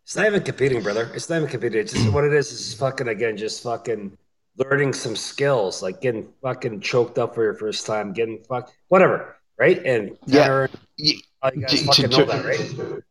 It's 0.03 0.17
not 0.17 0.27
even 0.27 0.43
competing, 0.43 0.83
brother. 0.83 1.11
It's 1.15 1.29
not 1.29 1.37
even 1.37 1.49
competing. 1.51 1.81
It's 1.81 1.93
just 1.93 2.11
what 2.11 2.25
it 2.25 2.33
is 2.33 2.51
is 2.51 2.73
fucking 2.73 3.09
again, 3.09 3.37
just 3.37 3.63
fucking 3.63 4.17
learning 4.59 4.93
some 4.93 5.17
skills, 5.17 5.83
like 5.83 6.01
getting 6.01 6.29
fucking 6.43 6.81
choked 6.81 7.19
up 7.19 7.35
for 7.35 7.43
your 7.43 7.55
first 7.55 7.87
time, 7.87 8.13
getting 8.13 8.43
fuck 8.49 8.73
whatever, 8.89 9.37
right? 9.59 9.85
And 9.85 10.17
Yeah. 10.27 10.67
You 10.97 11.21
guys 11.43 11.71
to- 11.71 11.77
fucking 11.87 12.11
to- 12.11 12.19
know 12.19 12.25
that, 12.25 12.45
right? 12.45 13.03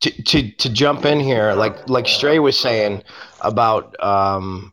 to, 0.00 0.22
to 0.22 0.50
to 0.52 0.68
jump 0.68 1.04
in 1.04 1.20
here, 1.20 1.52
like 1.54 1.88
like 1.88 2.06
Stray 2.08 2.38
was 2.38 2.58
saying 2.58 3.02
about 3.40 3.98
um, 4.02 4.72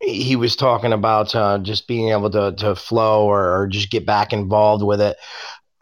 he 0.00 0.22
he 0.22 0.36
was 0.36 0.56
talking 0.56 0.92
about 0.92 1.34
uh, 1.34 1.58
just 1.58 1.86
being 1.86 2.08
able 2.10 2.30
to 2.30 2.52
to 2.56 2.74
flow 2.74 3.24
or, 3.26 3.60
or 3.62 3.66
just 3.68 3.90
get 3.90 4.04
back 4.06 4.32
involved 4.32 4.82
with 4.84 5.00
it. 5.00 5.16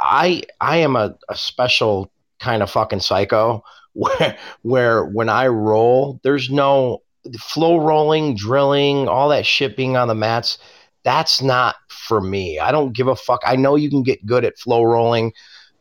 I 0.01 0.43
I 0.61 0.79
am 0.79 0.97
a, 0.97 1.15
a 1.29 1.37
special 1.37 2.11
kind 2.41 2.63
of 2.63 2.71
fucking 2.71 3.01
psycho 3.01 3.63
where 3.95 4.37
where 4.63 5.05
when 5.05 5.29
I 5.29 5.47
roll, 5.47 6.21
there's 6.23 6.51
no 6.51 7.03
flow 7.39 7.79
rolling, 7.79 8.35
drilling, 8.35 9.09
all 9.09 9.29
that 9.29 9.47
shit 9.47 9.77
being 9.77 9.97
on 9.97 10.09
the 10.09 10.15
mats. 10.15 10.59
That's 11.03 11.41
not 11.41 11.77
for 11.89 12.21
me. 12.21 12.59
I 12.59 12.73
don't 12.73 12.93
give 12.93 13.09
a 13.09 13.17
fuck. 13.17 13.41
I 13.47 13.57
know 13.57 13.77
you 13.77 13.89
can 13.91 14.03
get 14.03 14.27
good 14.27 14.45
at 14.45 14.59
flow 14.59 14.85
rolling. 14.85 15.33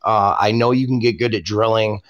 Uh, 0.04 0.36
I 0.40 0.52
know 0.52 0.72
you 0.72 0.88
can 0.88 1.00
get 1.00 1.20
good 1.20 1.36
at 1.36 1.44
drilling 1.44 2.02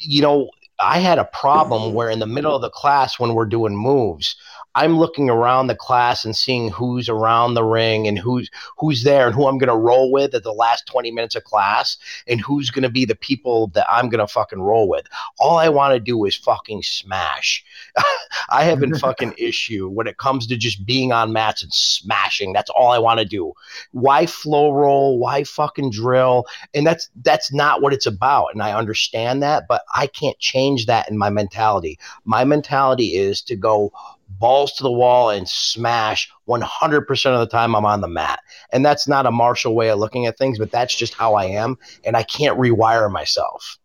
you 0.00 0.22
know, 0.22 0.50
I 0.78 0.98
had 0.98 1.18
a 1.18 1.24
problem 1.24 1.94
where 1.94 2.10
in 2.10 2.18
the 2.18 2.26
middle 2.26 2.54
of 2.54 2.62
the 2.62 2.70
class 2.70 3.18
when 3.18 3.34
we're 3.34 3.46
doing 3.46 3.76
moves, 3.76 4.36
I'm 4.76 4.98
looking 4.98 5.28
around 5.28 5.66
the 5.66 5.74
class 5.74 6.24
and 6.24 6.36
seeing 6.36 6.70
who's 6.70 7.08
around 7.08 7.54
the 7.54 7.64
ring 7.64 8.06
and 8.06 8.18
who's 8.18 8.50
who's 8.78 9.02
there 9.02 9.26
and 9.26 9.34
who 9.34 9.48
I'm 9.48 9.58
going 9.58 9.68
to 9.68 9.76
roll 9.76 10.12
with 10.12 10.34
at 10.34 10.44
the 10.44 10.52
last 10.52 10.86
20 10.86 11.10
minutes 11.10 11.34
of 11.34 11.44
class 11.44 11.96
and 12.28 12.40
who's 12.40 12.70
going 12.70 12.84
to 12.84 12.88
be 12.88 13.04
the 13.04 13.16
people 13.16 13.68
that 13.68 13.86
I'm 13.90 14.08
going 14.08 14.24
to 14.24 14.32
fucking 14.32 14.60
roll 14.60 14.88
with. 14.88 15.06
All 15.38 15.58
I 15.58 15.68
want 15.68 15.94
to 15.94 16.00
do 16.00 16.24
is 16.24 16.36
fucking 16.36 16.82
smash. 16.82 17.64
I 18.50 18.62
have 18.62 18.82
a 18.82 18.88
fucking 18.98 19.34
issue 19.36 19.88
when 19.88 20.06
it 20.06 20.18
comes 20.18 20.46
to 20.46 20.56
just 20.56 20.86
being 20.86 21.12
on 21.12 21.32
mats 21.32 21.62
and 21.62 21.72
smashing. 21.72 22.52
That's 22.52 22.70
all 22.70 22.92
I 22.92 22.98
want 22.98 23.18
to 23.18 23.26
do. 23.26 23.52
Why 23.90 24.26
flow 24.26 24.72
roll? 24.72 25.18
Why 25.18 25.42
fucking 25.42 25.90
drill? 25.90 26.46
and 26.74 26.86
that's 26.86 27.10
that's 27.22 27.52
not 27.52 27.82
what 27.82 27.92
it's 27.92 28.06
about 28.06 28.48
and 28.52 28.62
i 28.62 28.72
understand 28.72 29.42
that 29.42 29.64
but 29.68 29.82
i 29.94 30.06
can't 30.06 30.38
change 30.38 30.86
that 30.86 31.08
in 31.10 31.16
my 31.16 31.30
mentality 31.30 31.98
my 32.24 32.44
mentality 32.44 33.14
is 33.14 33.40
to 33.40 33.56
go 33.56 33.92
balls 34.28 34.72
to 34.74 34.82
the 34.82 34.90
wall 34.90 35.30
and 35.30 35.48
smash 35.48 36.30
100% 36.48 37.26
of 37.26 37.40
the 37.40 37.46
time 37.46 37.74
i'm 37.74 37.86
on 37.86 38.00
the 38.00 38.08
mat 38.08 38.40
and 38.72 38.84
that's 38.84 39.06
not 39.08 39.26
a 39.26 39.30
martial 39.30 39.74
way 39.74 39.88
of 39.90 39.98
looking 39.98 40.26
at 40.26 40.36
things 40.36 40.58
but 40.58 40.70
that's 40.70 40.94
just 40.94 41.14
how 41.14 41.34
i 41.34 41.44
am 41.44 41.76
and 42.04 42.16
i 42.16 42.22
can't 42.22 42.58
rewire 42.58 43.10
myself 43.10 43.78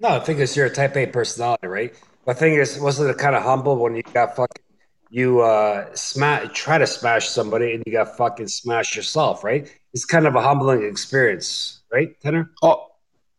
No, 0.00 0.08
I 0.08 0.20
think 0.20 0.40
it's 0.40 0.56
you're 0.56 0.68
Type 0.68 0.96
A 0.96 1.06
personality, 1.06 1.68
right? 1.68 1.94
The 2.26 2.34
thing 2.34 2.54
is, 2.54 2.78
wasn't 2.80 3.10
it 3.10 3.18
kind 3.18 3.36
of 3.36 3.42
humble 3.42 3.76
when 3.76 3.94
you 3.94 4.02
got 4.12 4.34
fucking 4.34 4.62
you 5.10 5.40
uh 5.40 5.86
smash 5.94 6.50
try 6.52 6.78
to 6.78 6.86
smash 6.86 7.28
somebody 7.28 7.74
and 7.74 7.82
you 7.86 7.92
got 7.92 8.16
fucking 8.16 8.48
smashed 8.48 8.96
yourself, 8.96 9.44
right? 9.44 9.70
It's 9.92 10.04
kind 10.04 10.26
of 10.26 10.34
a 10.34 10.40
humbling 10.42 10.82
experience, 10.82 11.82
right, 11.92 12.18
Tenor? 12.20 12.50
Oh, 12.62 12.88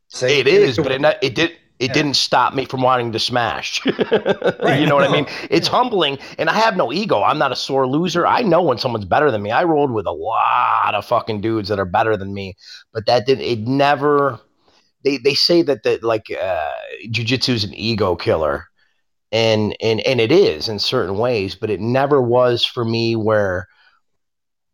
Say 0.08 0.40
it 0.40 0.48
is, 0.48 0.78
but 0.78 0.92
it, 0.94 1.02
not- 1.02 1.22
it 1.22 1.36
did. 1.36 1.52
It 1.86 1.94
didn't 1.94 2.16
stop 2.16 2.54
me 2.54 2.66
from 2.66 2.82
wanting 2.82 3.12
to 3.14 3.20
smash. 3.20 3.86
you 3.86 3.92
know 4.86 4.96
what 4.96 5.04
I 5.04 5.12
mean? 5.12 5.28
It's 5.50 5.68
humbling, 5.68 6.18
and 6.38 6.50
I 6.50 6.54
have 6.54 6.76
no 6.76 6.92
ego. 6.92 7.24
I'm 7.24 7.38
not 7.38 7.52
a 7.52 7.56
sore 7.56 7.88
loser. 7.88 8.26
I 8.26 8.42
know 8.42 8.62
when 8.62 8.78
someone's 8.78 9.06
better 9.06 9.32
than 9.32 9.42
me. 9.42 9.52
I 9.52 9.64
rolled 9.64 9.92
with 9.92 10.06
a 10.06 10.12
lot 10.12 10.94
of 10.94 11.06
fucking 11.06 11.42
dudes 11.42 11.70
that 11.70 11.80
are 11.80 11.86
better 11.86 12.18
than 12.18 12.34
me, 12.34 12.56
but 12.94 13.06
that 13.06 13.26
didn't. 13.26 13.46
it 13.46 13.60
never. 13.68 14.40
They 15.04 15.18
they 15.18 15.36
say 15.36 15.62
that 15.62 15.84
that 15.84 16.04
like 16.04 16.32
uh, 16.32 16.72
jujitsu 17.10 17.54
is 17.54 17.64
an 17.64 17.74
ego 17.74 18.16
killer, 18.16 18.66
and 19.32 19.76
and 19.82 20.00
and 20.02 20.20
it 20.20 20.32
is 20.32 20.68
in 20.68 20.80
certain 20.80 21.18
ways, 21.18 21.56
but 21.56 21.70
it 21.70 21.80
never 21.80 22.22
was 22.22 22.66
for 22.66 22.84
me 22.84 23.16
where 23.16 23.68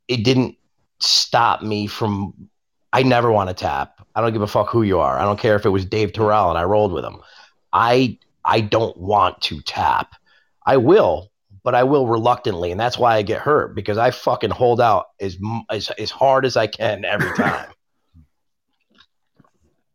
it 0.07 0.23
didn't 0.23 0.55
stop 0.99 1.61
me 1.61 1.87
from 1.87 2.49
I 2.93 3.03
never 3.03 3.31
want 3.31 3.49
to 3.49 3.53
tap. 3.53 4.05
I 4.15 4.21
don't 4.21 4.33
give 4.33 4.41
a 4.41 4.47
fuck 4.47 4.69
who 4.69 4.81
you 4.81 4.99
are. 4.99 5.17
I 5.17 5.23
don't 5.23 5.39
care 5.39 5.55
if 5.55 5.65
it 5.65 5.69
was 5.69 5.85
Dave 5.85 6.13
Terrell 6.13 6.49
and 6.49 6.57
I 6.57 6.63
rolled 6.63 6.91
with 6.91 7.05
him. 7.05 7.21
I 7.71 8.17
I 8.43 8.61
don't 8.61 8.97
want 8.97 9.41
to 9.43 9.61
tap. 9.61 10.15
I 10.65 10.77
will, 10.77 11.31
but 11.63 11.75
I 11.75 11.83
will 11.83 12.07
reluctantly, 12.07 12.71
and 12.71 12.79
that's 12.79 12.97
why 12.97 13.15
I 13.15 13.21
get 13.21 13.41
hurt 13.41 13.75
because 13.75 13.97
I 13.97 14.11
fucking 14.11 14.49
hold 14.49 14.81
out 14.81 15.07
as 15.19 15.37
as 15.69 15.89
as 15.91 16.11
hard 16.11 16.45
as 16.45 16.57
I 16.57 16.67
can 16.67 17.05
every 17.05 17.33
time. 17.35 17.69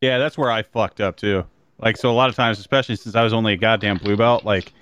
Yeah, 0.01 0.19
that's 0.19 0.37
where 0.39 0.51
I 0.51 0.63
fucked 0.63 1.01
up 1.01 1.17
too. 1.17 1.45
Like, 1.79 1.97
so 1.97 2.11
a 2.11 2.13
lot 2.13 2.31
of 2.31 2.37
times, 2.37 2.59
especially 2.59 2.97
since 2.97 3.15
I 3.15 3.23
was 3.23 3.33
only 3.33 3.53
a 3.53 3.57
goddamn 3.57 3.99
blue 3.99 4.17
belt, 4.17 4.45
like, 4.45 4.73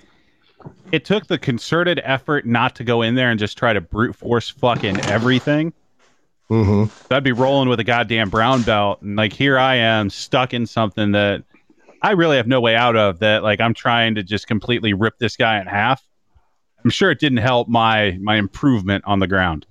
it 0.91 1.03
took 1.03 1.27
the 1.27 1.37
concerted 1.37 1.99
effort 2.03 2.45
not 2.45 2.75
to 2.75 2.83
go 2.83 3.01
in 3.01 3.15
there 3.15 3.29
and 3.29 3.39
just 3.39 3.57
try 3.57 3.73
to 3.73 3.81
brute 3.81 4.15
force 4.15 4.49
fucking 4.49 4.99
everything. 5.01 5.73
Mm-hmm. 6.49 6.85
So 6.85 7.15
I'd 7.15 7.23
be 7.23 7.31
rolling 7.31 7.69
with 7.69 7.79
a 7.79 7.83
goddamn 7.83 8.29
brown 8.29 8.63
belt, 8.63 9.01
and 9.01 9.15
like 9.15 9.33
here 9.33 9.57
I 9.57 9.75
am 9.75 10.09
stuck 10.09 10.53
in 10.53 10.65
something 10.65 11.11
that 11.13 11.43
I 12.01 12.11
really 12.11 12.37
have 12.37 12.47
no 12.47 12.61
way 12.61 12.75
out 12.75 12.95
of. 12.95 13.19
That 13.19 13.43
like 13.43 13.59
I'm 13.61 13.73
trying 13.73 14.15
to 14.15 14.23
just 14.23 14.47
completely 14.47 14.93
rip 14.93 15.17
this 15.19 15.37
guy 15.37 15.59
in 15.59 15.67
half. 15.67 16.05
I'm 16.83 16.91
sure 16.91 17.09
it 17.09 17.19
didn't 17.19 17.39
help 17.39 17.67
my 17.67 18.17
my 18.21 18.35
improvement 18.35 19.03
on 19.07 19.19
the 19.19 19.27
ground. 19.27 19.65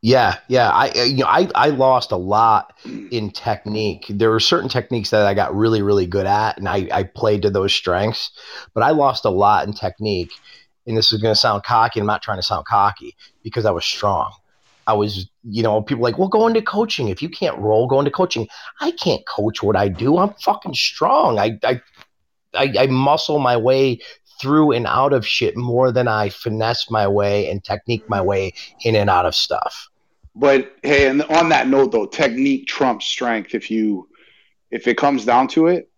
Yeah, 0.00 0.36
yeah. 0.48 0.68
I 0.70 0.88
I- 0.94 1.02
you 1.04 1.16
know 1.18 1.26
I 1.26 1.48
I 1.54 1.68
lost 1.68 2.12
a 2.12 2.16
lot 2.16 2.74
in 3.10 3.30
technique. 3.30 4.06
There 4.10 4.30
were 4.30 4.40
certain 4.40 4.68
techniques 4.68 5.10
that 5.10 5.26
I 5.26 5.32
got 5.34 5.54
really 5.54 5.80
really 5.82 6.06
good 6.06 6.26
at, 6.26 6.58
and 6.58 6.68
I 6.68 6.88
I 6.92 7.04
played 7.04 7.42
to 7.42 7.50
those 7.50 7.72
strengths. 7.72 8.30
But 8.74 8.82
I 8.82 8.90
lost 8.90 9.24
a 9.24 9.30
lot 9.30 9.66
in 9.66 9.72
technique, 9.72 10.30
and 10.86 10.96
this 10.96 11.12
is 11.12 11.22
going 11.22 11.34
to 11.34 11.40
sound 11.40 11.62
cocky. 11.64 12.00
I'm 12.00 12.06
not 12.06 12.22
trying 12.22 12.38
to 12.38 12.42
sound 12.42 12.66
cocky 12.66 13.16
because 13.42 13.64
I 13.64 13.70
was 13.70 13.84
strong. 13.84 14.32
I 14.86 14.92
was, 14.92 15.28
you 15.42 15.62
know, 15.62 15.82
people 15.82 16.02
like, 16.02 16.18
well, 16.18 16.28
go 16.28 16.46
into 16.46 16.62
coaching. 16.62 17.08
If 17.08 17.22
you 17.22 17.28
can't 17.28 17.58
roll, 17.58 17.86
go 17.86 17.98
into 17.98 18.10
coaching. 18.10 18.48
I 18.80 18.90
can't 18.92 19.26
coach 19.26 19.62
what 19.62 19.76
I 19.76 19.88
do. 19.88 20.18
I'm 20.18 20.34
fucking 20.34 20.74
strong. 20.74 21.38
I 21.38 21.58
I 21.62 21.80
I, 22.54 22.74
I 22.80 22.86
muscle 22.86 23.38
my 23.38 23.56
way 23.56 23.98
through 24.40 24.72
and 24.72 24.86
out 24.86 25.12
of 25.12 25.26
shit 25.26 25.56
more 25.56 25.92
than 25.92 26.08
I 26.08 26.28
finesse 26.28 26.90
my 26.90 27.06
way 27.06 27.48
and 27.50 27.62
technique 27.62 28.08
my 28.08 28.20
way 28.20 28.52
in 28.82 28.96
and 28.96 29.08
out 29.08 29.26
of 29.26 29.34
stuff. 29.34 29.88
But 30.34 30.72
hey, 30.82 31.08
and 31.08 31.22
on 31.22 31.48
that 31.50 31.68
note 31.68 31.92
though, 31.92 32.06
technique 32.06 32.66
trumps 32.66 33.06
strength. 33.06 33.54
If 33.54 33.70
you 33.70 34.08
if 34.70 34.88
it 34.88 34.96
comes 34.96 35.24
down 35.24 35.48
to 35.48 35.68
it, 35.68 35.88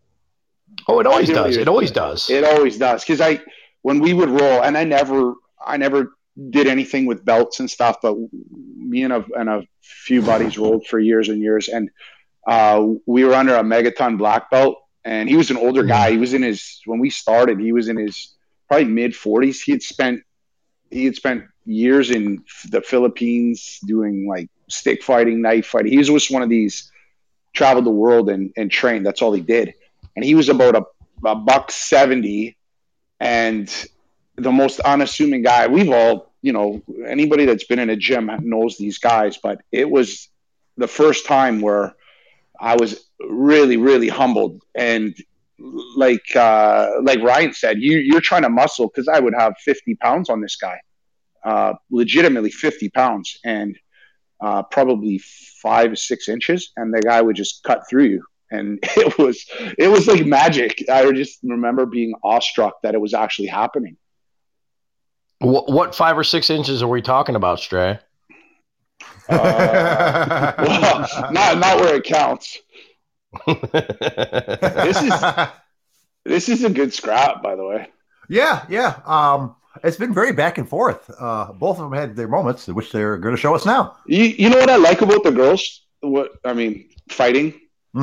Oh, 0.89 1.01
it 1.01 1.07
always 1.07 1.31
I 1.31 1.33
hear 1.33 1.43
what 1.43 1.47
does. 1.49 1.57
It 1.57 1.69
always 1.69 1.91
does. 1.91 2.31
It 2.31 2.45
always 2.45 2.79
does. 2.79 3.03
Because 3.03 3.21
I, 3.21 3.41
when 3.83 4.01
we 4.01 4.13
would 4.13 4.29
roll, 4.29 4.63
and 4.63 4.77
I 4.77 4.85
never, 4.85 5.35
I 5.65 5.77
never 5.77 6.17
did 6.51 6.67
anything 6.67 7.07
with 7.07 7.25
belts 7.25 7.61
and 7.61 7.71
stuff, 7.71 7.97
but 8.03 8.17
me 8.87 9.03
and 9.03 9.13
a, 9.13 9.25
and 9.39 9.49
a 9.49 9.63
few 9.83 10.23
buddies 10.23 10.59
rolled 10.59 10.87
for 10.87 10.99
years 10.99 11.29
and 11.29 11.41
years. 11.41 11.69
And 11.69 11.91
uh, 12.47 12.87
we 13.07 13.25
were 13.25 13.35
under 13.35 13.57
a 13.57 13.63
megaton 13.63 14.19
black 14.19 14.51
belt, 14.51 14.79
and 15.05 15.29
he 15.29 15.37
was 15.37 15.51
an 15.51 15.57
older 15.57 15.83
guy. 15.83 16.11
He 16.11 16.19
was 16.19 16.35
in 16.35 16.43
his, 16.43 16.81
when 16.87 16.99
we 17.01 17.11
started, 17.11 17.61
he 17.61 17.73
was 17.73 17.89
in 17.89 17.97
his 17.97 18.35
probably 18.69 18.87
mid 18.87 19.13
40s. 19.13 19.63
He 19.63 19.73
had 19.73 19.83
spent, 19.83 20.23
he 20.91 21.05
had 21.05 21.17
spent 21.17 21.45
years 21.65 22.11
in 22.11 22.45
the 22.71 22.81
Philippines 22.81 23.81
doing 23.87 24.27
like 24.29 24.49
stick 24.69 25.03
fighting, 25.03 25.43
knife 25.43 25.67
fighting. 25.67 25.93
He 25.93 25.99
was 25.99 26.09
just 26.09 26.31
one 26.31 26.43
of 26.43 26.49
these, 26.49 26.91
traveled 27.53 27.87
the 27.87 27.91
world 27.91 28.31
and, 28.31 28.53
and 28.57 28.71
trained. 28.71 29.05
That's 29.05 29.23
all 29.23 29.33
he 29.33 29.41
did. 29.41 29.75
And 30.15 30.25
he 30.25 30.35
was 30.35 30.49
about 30.49 30.77
a, 30.77 30.85
a 31.25 31.35
buck 31.35 31.71
70 31.71 32.57
and 33.21 33.89
the 34.37 34.53
most 34.53 34.81
unassuming 34.81 35.43
guy. 35.43 35.67
We've 35.67 35.91
all, 35.91 36.26
you 36.47 36.53
know, 36.53 36.81
anybody 37.05 37.45
that's 37.45 37.65
been 37.65 37.81
in 37.81 37.91
a 37.91 37.97
gym 37.97 38.31
knows 38.43 38.79
these 38.79 38.99
guys, 38.99 39.37
but 39.37 39.63
it 39.73 39.91
was 39.91 40.29
the 40.77 40.87
first 40.87 41.27
time 41.27 41.61
where 41.61 41.97
I 42.61 42.77
was 42.77 43.11
really, 43.19 43.77
really 43.77 44.09
humbled. 44.09 44.63
And 44.77 45.13
like, 45.59 46.37
uh, 46.37 46.89
like 47.03 47.21
Ryan 47.21 47.53
said, 47.53 47.79
you, 47.81 47.99
you're 47.99 48.21
trying 48.21 48.43
to 48.43 48.49
muscle 48.49 48.87
because 48.87 49.09
I 49.09 49.19
would 49.19 49.35
have 49.37 49.55
50 49.59 49.97
pounds 49.97 50.31
on 50.31 50.41
this 50.41 50.55
guy, 50.55 50.79
uh, 51.45 51.73
legitimately 51.91 52.53
50 52.53 52.91
pounds 52.91 53.41
and 53.45 53.77
uh, 54.41 54.63
probably 54.63 55.19
five 55.61 55.99
six 55.99 56.29
inches. 56.29 56.71
And 56.77 56.95
the 56.95 57.03
guy 57.03 57.21
would 57.23 57.35
just 57.35 57.65
cut 57.65 57.89
through 57.91 58.05
you. 58.05 58.25
And 58.53 58.79
it 58.97 59.19
was, 59.19 59.45
it 59.77 59.89
was 59.89 60.07
like 60.07 60.25
magic. 60.25 60.85
I 60.89 61.11
just 61.11 61.41
remember 61.43 61.87
being 61.87 62.15
awestruck 62.23 62.75
that 62.85 62.95
it 62.95 63.01
was 63.01 63.15
actually 63.15 63.49
happening. 63.49 63.97
What, 65.39 65.71
what 65.71 65.95
five 65.95 66.17
or 66.17 66.25
six 66.25 66.51
inches 66.51 66.83
are 66.83 66.89
we 66.89 67.03
talking 67.03 67.35
about, 67.37 67.61
Stray? 67.61 67.99
Uh, 69.29 70.53
well, 70.59 71.31
not 71.33 71.59
not 71.59 71.81
where 71.81 71.97
it 71.97 72.05
counts. 72.05 72.59
This 73.47 75.03
is 75.03 75.15
this 76.25 76.49
is 76.49 76.65
a 76.65 76.71
good 76.71 76.93
scrap, 76.95 77.43
by 77.43 77.55
the 77.57 77.65
way. 77.65 77.89
yeah, 78.29 78.65
yeah. 78.69 79.01
Um, 79.05 79.57
it's 79.85 79.97
been 79.97 80.15
very 80.15 80.33
back 80.33 80.59
and 80.59 80.69
forth. 80.69 81.11
Uh, 81.21 81.53
both 81.53 81.79
of 81.79 81.91
them 81.91 81.93
had 81.99 82.17
their 82.17 82.29
moments, 82.29 82.67
which 82.69 82.93
they're 82.93 83.19
going 83.19 83.35
to 83.35 83.41
show 83.41 83.55
us 83.55 83.67
now. 83.67 83.97
You 84.07 84.25
you 84.25 84.49
know 84.49 84.59
what 84.59 84.71
I 84.71 84.77
like 84.77 85.03
about 85.03 85.23
the 85.25 85.33
girls? 85.33 85.83
What 86.01 86.31
I 86.45 86.53
mean, 86.55 86.89
fighting 87.09 87.53
to 87.53 87.59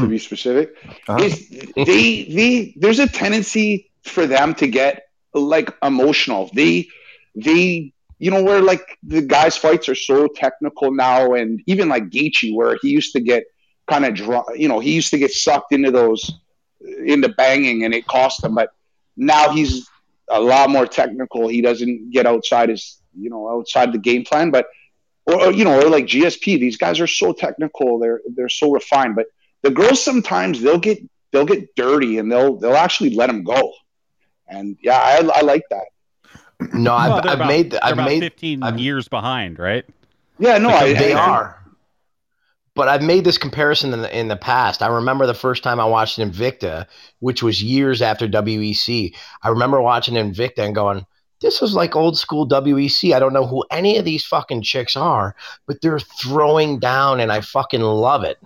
Mm. 0.05 0.09
be 0.09 0.17
specific, 0.17 0.73
Uh-huh. 1.07 1.23
is 1.23 1.49
they 1.75 2.23
they 2.25 2.73
there's 2.77 2.99
a 2.99 3.07
tendency 3.07 3.91
for 4.03 4.25
them 4.25 4.55
to 4.55 4.67
get 4.67 5.03
like 5.33 5.71
emotional. 5.83 6.49
They 6.53 6.87
they 7.35 7.93
you 8.19 8.31
know 8.31 8.43
where 8.43 8.61
like 8.61 8.97
the 9.03 9.21
guys' 9.21 9.57
fights 9.57 9.89
are 9.89 9.95
so 9.95 10.27
technical 10.27 10.91
now, 10.91 11.33
and 11.33 11.61
even 11.67 11.89
like 11.89 12.09
Gaethje, 12.09 12.55
where 12.55 12.77
he 12.81 12.89
used 12.89 13.13
to 13.13 13.19
get 13.19 13.43
kind 13.89 14.05
of 14.05 14.13
draw, 14.13 14.45
you 14.55 14.69
know, 14.69 14.79
he 14.79 14.93
used 14.93 15.09
to 15.11 15.17
get 15.17 15.31
sucked 15.31 15.73
into 15.73 15.91
those 15.91 16.31
into 17.05 17.29
banging, 17.29 17.83
and 17.83 17.93
it 17.93 18.05
cost 18.07 18.43
him. 18.43 18.55
But 18.55 18.69
now 19.17 19.49
he's 19.51 19.87
a 20.29 20.39
lot 20.39 20.69
more 20.69 20.85
technical. 20.85 21.47
He 21.47 21.61
doesn't 21.61 22.11
get 22.11 22.25
outside 22.25 22.69
his 22.69 22.99
you 23.17 23.29
know 23.29 23.49
outside 23.49 23.93
the 23.93 23.99
game 23.99 24.23
plan, 24.23 24.51
but 24.51 24.67
or, 25.25 25.47
or, 25.47 25.51
you 25.51 25.63
know, 25.63 25.79
or 25.79 25.89
like 25.89 26.05
GSP. 26.05 26.59
These 26.59 26.77
guys 26.77 26.99
are 26.99 27.07
so 27.07 27.33
technical. 27.33 27.99
They're 27.99 28.21
they're 28.35 28.49
so 28.49 28.71
refined. 28.71 29.15
But 29.15 29.27
the 29.61 29.71
girls 29.71 30.03
sometimes 30.03 30.61
they'll 30.61 30.79
get 30.79 30.99
they'll 31.31 31.45
get 31.45 31.75
dirty 31.75 32.19
and 32.19 32.31
they'll 32.31 32.57
they'll 32.57 32.75
actually 32.75 33.15
let 33.15 33.27
them 33.27 33.43
go. 33.43 33.73
And 34.47 34.77
yeah, 34.81 34.97
I, 34.97 35.17
I 35.33 35.41
like 35.41 35.63
that. 35.69 35.85
No, 36.73 36.91
Well, 36.91 37.13
I've, 37.17 37.23
they're 37.23 37.31
I've 37.31 37.37
about- 37.39 37.47
made 37.47 37.71
they're 37.71 37.83
I've 37.83 37.93
about 37.93 38.05
made 38.07 38.19
15 38.21 38.63
I've- 38.63 38.81
years 38.81 39.07
behind, 39.07 39.59
right? 39.59 39.85
Yeah, 40.39 40.57
no, 40.57 40.69
I, 40.69 40.93
they 40.93 41.13
I- 41.13 41.19
are. 41.29 41.59
But 42.75 42.87
I've 42.87 43.03
made 43.03 43.23
this 43.23 43.37
comparison 43.37 43.93
in 43.93 44.01
the, 44.01 44.17
in 44.19 44.27
the 44.29 44.35
past. 44.35 44.81
I 44.81 44.87
remember 44.87 45.27
the 45.27 45.35
first 45.35 45.61
time 45.61 45.79
I 45.79 45.85
watched 45.85 46.17
Invicta, 46.17 46.87
which 47.19 47.43
was 47.43 47.61
years 47.61 48.01
after 48.01 48.27
WEC. 48.27 49.13
I 49.43 49.49
remember 49.49 49.79
watching 49.79 50.15
Invicta 50.15 50.59
and 50.65 50.73
going, 50.73 51.05
"This 51.39 51.61
is 51.61 51.75
like 51.75 51.95
old 51.95 52.17
school 52.17 52.47
WEC. 52.47 53.13
I 53.13 53.19
don't 53.19 53.31
know 53.33 53.45
who 53.45 53.63
any 53.69 53.99
of 53.99 54.05
these 54.05 54.25
fucking 54.25 54.63
chicks 54.63 54.97
are, 54.97 55.35
but 55.67 55.81
they're 55.81 55.99
throwing 55.99 56.79
down, 56.79 57.19
and 57.19 57.31
I 57.31 57.41
fucking 57.41 57.81
love 57.81 58.23
it." 58.23 58.39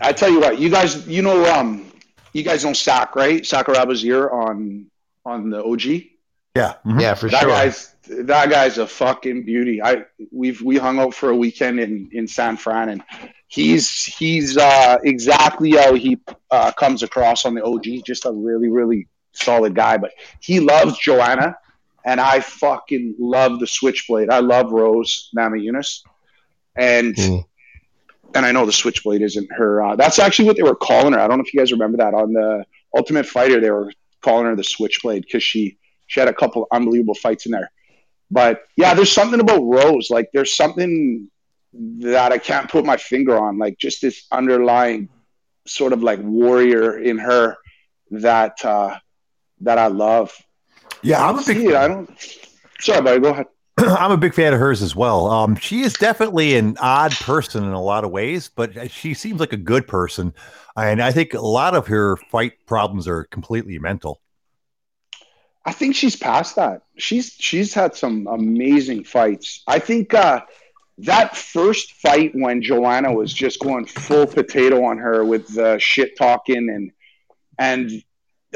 I 0.00 0.12
tell 0.12 0.30
you 0.30 0.40
what, 0.40 0.58
you 0.58 0.70
guys, 0.70 1.06
you 1.08 1.22
know, 1.22 1.44
um, 1.52 1.90
you 2.32 2.42
guys 2.42 2.64
know 2.64 2.72
Sak, 2.72 3.16
right? 3.16 3.42
Sakuraba's 3.42 4.00
here 4.02 4.30
on 4.30 4.86
on 5.26 5.50
the 5.50 5.62
OG. 5.64 6.09
Yeah. 6.56 6.74
mhm. 6.84 7.00
Yeah, 7.00 7.14
for 7.14 7.28
that 7.28 7.40
sure. 7.40 7.50
guy's 7.50 7.94
that 8.08 8.50
guy's 8.50 8.78
a 8.78 8.86
fucking 8.86 9.44
beauty. 9.44 9.80
I 9.82 10.04
we've 10.32 10.60
we 10.60 10.76
hung 10.78 10.98
out 10.98 11.14
for 11.14 11.30
a 11.30 11.36
weekend 11.36 11.78
in 11.78 12.10
in 12.12 12.26
San 12.26 12.56
Fran, 12.56 12.88
and 12.88 13.02
he's 13.46 14.04
he's 14.04 14.56
uh, 14.56 14.98
exactly 15.04 15.72
how 15.72 15.94
he 15.94 16.18
uh, 16.50 16.72
comes 16.72 17.02
across 17.02 17.44
on 17.44 17.54
the 17.54 17.62
OG. 17.64 18.04
Just 18.04 18.24
a 18.26 18.32
really 18.32 18.68
really 18.68 19.06
solid 19.32 19.74
guy. 19.74 19.96
But 19.96 20.12
he 20.40 20.58
loves 20.58 20.98
Joanna, 20.98 21.56
and 22.04 22.20
I 22.20 22.40
fucking 22.40 23.14
love 23.20 23.60
the 23.60 23.66
Switchblade. 23.68 24.28
I 24.30 24.40
love 24.40 24.72
Rose 24.72 25.30
Namajunas, 25.36 26.02
and 26.74 27.14
Mm. 27.14 27.44
and 28.34 28.44
I 28.44 28.50
know 28.50 28.66
the 28.66 28.72
Switchblade 28.72 29.22
isn't 29.22 29.52
her. 29.52 29.82
Uh, 29.84 29.94
that's 29.96 30.18
actually 30.18 30.46
what 30.46 30.56
they 30.56 30.64
were 30.64 30.74
calling 30.74 31.12
her. 31.12 31.20
I 31.20 31.28
don't 31.28 31.38
know 31.38 31.44
if 31.44 31.54
you 31.54 31.60
guys 31.60 31.70
remember 31.70 31.98
that 31.98 32.14
on 32.14 32.32
the 32.32 32.64
Ultimate 32.96 33.26
Fighter. 33.26 33.60
They 33.60 33.70
were 33.70 33.92
calling 34.20 34.46
her 34.46 34.56
the 34.56 34.64
Switchblade 34.64 35.22
because 35.22 35.44
she 35.44 35.78
she 36.10 36.18
had 36.18 36.28
a 36.28 36.34
couple 36.34 36.66
unbelievable 36.72 37.14
fights 37.14 37.46
in 37.46 37.52
there. 37.52 37.70
But 38.32 38.64
yeah, 38.76 38.94
there's 38.94 39.12
something 39.12 39.38
about 39.38 39.60
Rose. 39.60 40.10
Like 40.10 40.28
there's 40.34 40.56
something 40.56 41.30
that 41.72 42.32
I 42.32 42.38
can't 42.38 42.68
put 42.68 42.84
my 42.84 42.96
finger 42.96 43.38
on. 43.38 43.58
Like 43.58 43.78
just 43.78 44.02
this 44.02 44.26
underlying 44.32 45.08
sort 45.68 45.92
of 45.92 46.02
like 46.02 46.18
warrior 46.20 46.98
in 46.98 47.18
her 47.18 47.58
that 48.10 48.64
uh, 48.64 48.98
that 49.60 49.78
I 49.78 49.86
love. 49.86 50.36
Yeah, 51.02 51.24
I'm 51.24 51.38
a 51.38 51.42
See 51.42 51.54
big 51.54 51.66
it. 51.66 51.76
I 51.76 51.86
don't. 51.86 52.10
Sorry, 52.80 53.00
buddy. 53.02 53.20
Go 53.20 53.30
ahead. 53.30 53.46
I'm 53.78 54.10
a 54.10 54.16
big 54.16 54.34
fan 54.34 54.52
of 54.52 54.58
hers 54.58 54.82
as 54.82 54.96
well. 54.96 55.28
Um, 55.28 55.54
she 55.54 55.82
is 55.82 55.92
definitely 55.92 56.56
an 56.56 56.76
odd 56.80 57.12
person 57.12 57.62
in 57.62 57.70
a 57.70 57.80
lot 57.80 58.02
of 58.02 58.10
ways, 58.10 58.50
but 58.52 58.90
she 58.90 59.14
seems 59.14 59.38
like 59.38 59.52
a 59.52 59.56
good 59.56 59.86
person, 59.86 60.34
and 60.76 61.00
I 61.00 61.12
think 61.12 61.34
a 61.34 61.40
lot 61.40 61.76
of 61.76 61.86
her 61.86 62.16
fight 62.16 62.54
problems 62.66 63.06
are 63.06 63.24
completely 63.24 63.78
mental. 63.78 64.20
I 65.64 65.72
think 65.72 65.94
she's 65.94 66.16
past 66.16 66.56
that. 66.56 66.82
She's 66.96 67.32
she's 67.38 67.74
had 67.74 67.94
some 67.94 68.26
amazing 68.26 69.04
fights. 69.04 69.62
I 69.66 69.78
think 69.78 70.14
uh, 70.14 70.40
that 70.98 71.36
first 71.36 71.92
fight 71.94 72.32
when 72.34 72.62
Joanna 72.62 73.12
was 73.12 73.32
just 73.32 73.60
going 73.60 73.86
full 73.86 74.26
potato 74.26 74.84
on 74.84 74.98
her 74.98 75.24
with 75.24 75.48
the 75.54 75.78
shit 75.78 76.16
talking 76.16 76.68
and 76.70 76.92
and 77.58 78.02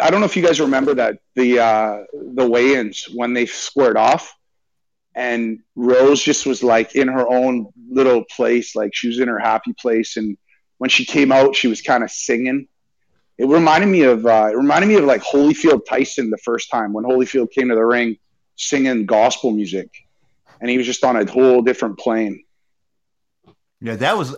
I 0.03 0.11
don't 0.11 0.21
know 0.21 0.27
if 0.27 0.37
you 0.37 0.45
guys 0.45 0.61
remember 0.61 0.95
that 0.95 1.19
the 1.35 1.61
uh, 1.61 2.05
the 2.13 2.49
weigh-ins 2.49 3.09
when 3.15 3.33
they 3.35 3.47
squared 3.47 3.97
off 3.97 4.35
and 5.15 5.61
Rose 5.77 6.23
just 6.23 6.47
was 6.47 6.63
like 6.63 6.97
in 6.97 7.09
her 7.09 7.27
own 7.29 7.69
little 7.89 8.25
place, 8.25 8.75
like 8.75 8.95
she 8.95 9.09
was 9.09 9.21
in 9.21 9.29
her 9.29 9.39
happy 9.39 9.73
place. 9.73 10.17
And 10.17 10.37
when 10.79 10.91
she 10.91 11.05
came 11.05 11.31
out, 11.31 11.55
she 11.55 11.69
was 11.69 11.83
kind 11.83 12.03
of 12.03 12.11
singing. 12.11 12.67
It 13.37 13.47
reminded 13.47 13.87
me 13.87 14.03
of 14.03 14.27
uh, 14.27 14.49
it 14.53 14.57
reminded 14.57 14.87
me 14.87 14.95
of 14.95 15.05
like 15.05 15.23
Holyfield 15.23 15.87
Tyson 15.89 16.31
the 16.31 16.39
first 16.39 16.71
time 16.71 16.93
when 16.93 17.05
Holyfield 17.05 17.51
came 17.51 17.69
to 17.69 17.75
the 17.75 17.85
ring 17.85 18.17
singing 18.57 19.07
gospel 19.07 19.51
music, 19.51 19.91
and 20.61 20.71
he 20.71 20.79
was 20.79 20.87
just 20.87 21.03
on 21.05 21.17
a 21.17 21.31
whole 21.31 21.61
different 21.63 21.99
plane. 21.99 22.45
Yeah, 23.81 23.97
that 23.97 24.17
was. 24.17 24.37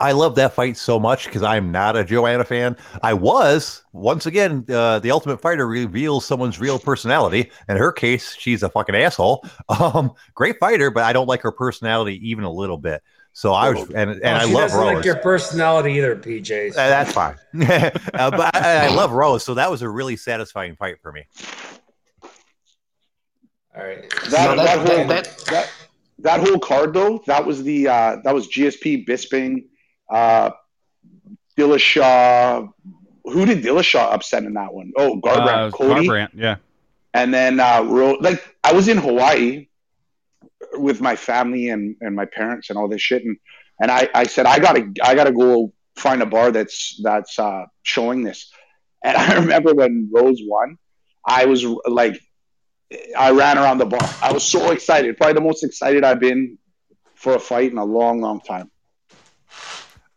I, 0.00 0.12
love 0.12 0.36
that 0.36 0.54
fight 0.54 0.76
so 0.76 0.98
much 0.98 1.26
because 1.26 1.42
I'm 1.42 1.72
not 1.72 1.96
a 1.96 2.04
Joanna 2.04 2.44
fan. 2.44 2.76
I 3.02 3.12
was 3.12 3.82
once 3.92 4.24
again. 4.24 4.64
Uh, 4.68 5.00
the 5.00 5.10
Ultimate 5.10 5.42
Fighter 5.42 5.66
reveals 5.66 6.24
someone's 6.24 6.60
real 6.60 6.78
personality. 6.78 7.50
In 7.68 7.76
her 7.76 7.92
case, 7.92 8.34
she's 8.38 8.62
a 8.62 8.70
fucking 8.70 8.94
asshole. 8.94 9.44
Um, 9.68 10.12
great 10.34 10.58
fighter, 10.58 10.90
but 10.90 11.04
I 11.04 11.12
don't 11.12 11.26
like 11.26 11.42
her 11.42 11.52
personality 11.52 12.20
even 12.30 12.44
a 12.44 12.52
little 12.52 12.78
bit. 12.78 13.02
So 13.32 13.52
I 13.52 13.70
was, 13.70 13.88
and 13.90 14.10
and 14.10 14.20
Oh, 14.24 14.30
I 14.34 14.46
she 14.46 14.52
love 14.52 14.62
doesn't 14.64 14.80
Rose. 14.80 14.94
like 14.96 15.04
your 15.04 15.16
personality 15.16 15.92
either, 15.94 16.16
PJ. 16.16 16.70
Uh, 16.72 16.74
that's 16.74 17.12
fine. 17.12 17.36
uh, 17.62 18.30
but 18.30 18.54
I, 18.56 18.86
I 18.86 18.94
love 18.94 19.12
Rose, 19.12 19.44
so 19.44 19.54
that 19.54 19.70
was 19.70 19.82
a 19.82 19.88
really 19.88 20.16
satisfying 20.16 20.74
fight 20.76 20.96
for 21.00 21.12
me. 21.12 21.24
All 23.76 23.84
right. 23.84 24.10
That, 24.30 24.56
No, 24.56 24.62
that- 24.62 24.64
that, 24.64 24.78
whole, 24.78 25.06
that- 25.06 25.24
that, 25.24 25.44
that, 25.46 25.70
that 26.18 26.40
whole 26.40 26.58
card 26.58 26.92
though, 26.92 27.22
that 27.26 27.46
was 27.46 27.62
the 27.62 27.88
uh, 27.88 28.16
that 28.24 28.34
was 28.34 28.46
GSP 28.48 29.06
Bisping, 29.06 29.64
uh, 30.12 30.50
Dillashaw. 31.56 32.68
Who 33.24 33.46
did 33.46 33.62
Dillashaw 33.62 34.12
upset 34.12 34.42
in 34.44 34.54
that 34.54 34.74
one? 34.74 34.92
Oh, 34.98 35.20
Garbrandt, 35.20 35.68
Uh, 35.68 35.70
Cody, 35.70 36.08
Garbrandt, 36.08 36.30
yeah. 36.34 36.56
and 37.14 37.32
then 37.32 37.60
uh, 37.60 37.82
Ro- 37.84 38.18
like 38.20 38.42
I 38.64 38.72
was 38.72 38.88
in 38.88 38.98
Hawaii 38.98 39.68
with 40.74 41.00
my 41.00 41.16
family 41.16 41.68
and, 41.68 41.96
and 42.00 42.14
my 42.14 42.24
parents 42.24 42.70
and 42.70 42.78
all 42.78 42.88
this 42.88 43.02
shit, 43.02 43.24
and 43.24 43.36
and 43.80 43.90
I, 43.90 44.08
I 44.14 44.24
said 44.24 44.46
I 44.46 44.58
gotta 44.58 44.92
I 45.02 45.14
gotta 45.14 45.32
go 45.32 45.72
find 45.96 46.22
a 46.22 46.26
bar 46.26 46.50
that's 46.50 47.00
that's 47.02 47.38
uh, 47.38 47.66
showing 47.82 48.22
this, 48.22 48.50
and 49.04 49.16
I 49.16 49.34
remember 49.34 49.74
when 49.74 50.10
Rose 50.12 50.40
won, 50.42 50.78
I 51.24 51.46
was 51.46 51.64
like, 51.86 52.20
I 53.18 53.30
ran 53.30 53.58
around 53.58 53.78
the 53.78 53.86
bar. 53.86 54.08
I 54.22 54.32
was 54.32 54.44
so 54.44 54.70
excited, 54.70 55.16
probably 55.16 55.34
the 55.34 55.40
most 55.40 55.64
excited 55.64 56.04
I've 56.04 56.20
been 56.20 56.58
for 57.14 57.34
a 57.34 57.40
fight 57.40 57.70
in 57.70 57.78
a 57.78 57.84
long, 57.84 58.20
long 58.20 58.40
time. 58.40 58.70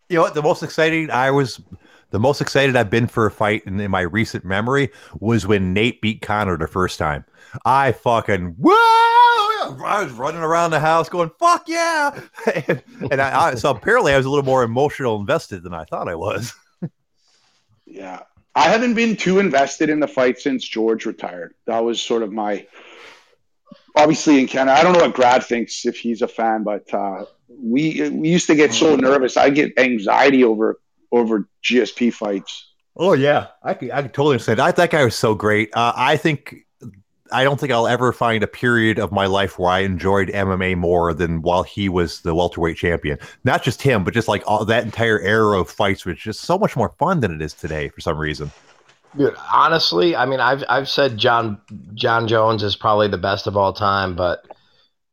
You 0.09 0.17
know 0.17 0.23
what? 0.23 0.33
The 0.33 0.41
most 0.41 0.63
exciting 0.63 1.11
I 1.11 1.31
was, 1.31 1.61
the 2.11 2.19
most 2.19 2.41
excited 2.41 2.75
I've 2.75 2.89
been 2.89 3.07
for 3.07 3.25
a 3.25 3.31
fight 3.31 3.63
in, 3.65 3.79
in 3.79 3.91
my 3.91 4.01
recent 4.01 4.45
memory 4.45 4.91
was 5.19 5.45
when 5.45 5.73
Nate 5.73 6.01
beat 6.01 6.21
Conor 6.21 6.57
the 6.57 6.67
first 6.67 6.97
time. 6.97 7.25
I 7.65 7.91
fucking 7.91 8.55
whoa! 9.71 9.85
I 9.85 10.03
was 10.03 10.11
running 10.13 10.41
around 10.41 10.71
the 10.71 10.79
house 10.79 11.09
going 11.09 11.31
"fuck 11.39 11.67
yeah!" 11.67 12.19
and, 12.67 12.83
and 13.11 13.21
I, 13.21 13.49
I 13.49 13.55
so 13.55 13.71
apparently 13.71 14.13
I 14.13 14.17
was 14.17 14.25
a 14.25 14.29
little 14.29 14.45
more 14.45 14.63
emotional 14.63 15.19
invested 15.19 15.63
than 15.63 15.73
I 15.73 15.85
thought 15.85 16.07
I 16.07 16.15
was. 16.15 16.53
Yeah. 17.85 18.21
I 18.55 18.69
haven't 18.69 18.93
been 18.93 19.15
too 19.15 19.39
invested 19.39 19.89
in 19.89 19.99
the 19.99 20.07
fight 20.07 20.39
since 20.39 20.67
George 20.67 21.05
retired. 21.05 21.53
That 21.65 21.79
was 21.79 22.01
sort 22.01 22.23
of 22.23 22.31
my 22.31 22.67
obviously 23.95 24.39
in 24.39 24.47
Canada. 24.47 24.77
I 24.77 24.83
don't 24.83 24.93
know 24.93 25.05
what 25.05 25.13
Grad 25.13 25.43
thinks 25.43 25.85
if 25.85 25.97
he's 25.97 26.21
a 26.21 26.27
fan, 26.27 26.63
but 26.63 26.91
uh, 26.93 27.25
we 27.47 28.09
we 28.09 28.29
used 28.29 28.47
to 28.47 28.55
get 28.55 28.73
so 28.73 28.95
nervous. 28.95 29.37
I 29.37 29.49
get 29.49 29.77
anxiety 29.79 30.43
over 30.43 30.79
over 31.11 31.47
GSP 31.63 32.13
fights. 32.13 32.71
Oh 32.95 33.13
yeah, 33.13 33.47
I 33.63 33.73
could, 33.73 33.91
I 33.91 34.03
could 34.03 34.13
totally 34.13 34.35
understand. 34.35 34.59
I 34.59 34.71
that 34.71 34.91
guy 34.91 35.03
was 35.03 35.15
so 35.15 35.33
great. 35.33 35.69
Uh, 35.73 35.93
I 35.95 36.17
think 36.17 36.55
I 37.31 37.43
don't 37.43 37.59
think 37.59 37.71
I'll 37.71 37.87
ever 37.87 38.11
find 38.11 38.43
a 38.43 38.47
period 38.47 38.99
of 38.99 39.11
my 39.11 39.25
life 39.25 39.57
where 39.57 39.71
I 39.71 39.79
enjoyed 39.79 40.29
MMA 40.29 40.75
more 40.77 41.13
than 41.13 41.41
while 41.41 41.63
he 41.63 41.87
was 41.87 42.21
the 42.21 42.35
welterweight 42.35 42.77
champion. 42.77 43.17
Not 43.43 43.63
just 43.63 43.81
him, 43.81 44.03
but 44.03 44.13
just 44.13 44.27
like 44.27 44.43
all 44.45 44.65
that 44.65 44.83
entire 44.83 45.19
era 45.19 45.59
of 45.59 45.69
fights 45.69 46.05
was 46.05 46.17
just 46.17 46.41
so 46.41 46.57
much 46.57 46.75
more 46.75 46.89
fun 46.99 47.21
than 47.21 47.33
it 47.33 47.41
is 47.41 47.53
today 47.53 47.89
for 47.89 48.01
some 48.01 48.17
reason. 48.17 48.51
Dude, 49.17 49.35
honestly, 49.51 50.15
I 50.15 50.25
mean, 50.25 50.39
I've 50.39 50.63
I've 50.67 50.89
said 50.89 51.17
Jon 51.17 51.61
Jon 51.93 52.27
Jones 52.27 52.63
is 52.63 52.75
probably 52.75 53.07
the 53.07 53.17
best 53.17 53.47
of 53.47 53.55
all 53.55 53.71
time, 53.71 54.15
but 54.15 54.43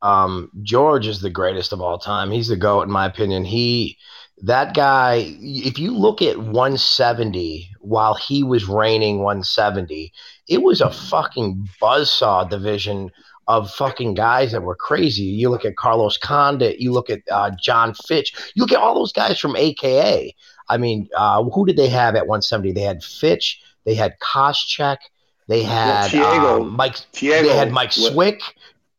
um, 0.02 0.50
George 0.62 1.06
is 1.06 1.20
the 1.20 1.30
greatest 1.30 1.72
of 1.72 1.80
all 1.80 1.98
time. 1.98 2.30
He's 2.30 2.48
the 2.48 2.56
goat, 2.56 2.82
in 2.82 2.90
my 2.90 3.06
opinion. 3.06 3.44
He 3.44 3.98
that 4.42 4.74
guy. 4.74 5.36
If 5.40 5.78
you 5.78 5.94
look 5.96 6.22
at 6.22 6.38
170 6.38 7.70
while 7.80 8.14
he 8.14 8.42
was 8.42 8.66
reigning 8.66 9.18
170, 9.18 10.12
it 10.50 10.62
was 10.62 10.80
a 10.80 10.90
fucking 10.90 11.68
buzzsaw 11.80 12.50
division 12.50 13.10
of 13.46 13.70
fucking 13.70 14.14
guys 14.14 14.50
that 14.52 14.62
were 14.62 14.74
crazy. 14.74 15.22
You 15.22 15.48
look 15.48 15.64
at 15.64 15.76
Carlos 15.76 16.18
Condit, 16.18 16.80
you 16.80 16.92
look 16.92 17.08
at 17.08 17.20
uh, 17.30 17.52
Jon 17.60 17.94
Fitch, 17.94 18.34
you 18.54 18.62
look 18.62 18.72
at 18.72 18.78
all 18.78 18.94
those 18.94 19.12
guys 19.12 19.38
from 19.38 19.56
AKA. 19.56 20.34
I 20.68 20.76
mean, 20.76 21.08
uh, 21.16 21.42
who 21.44 21.64
did 21.66 21.76
they 21.76 21.88
have 21.88 22.16
at 22.16 22.26
170? 22.26 22.72
They 22.72 22.80
had 22.82 23.02
Fitch, 23.02 23.62
they 23.84 23.94
had 23.94 24.18
Koscheck, 24.18 24.98
they 25.46 25.62
had 25.62 26.12
um, 26.14 26.76
Mike, 26.76 26.96
Thiago, 27.12 27.42
they 27.42 27.56
had 27.56 27.72
Mike 27.72 27.92
Swick, 27.92 28.40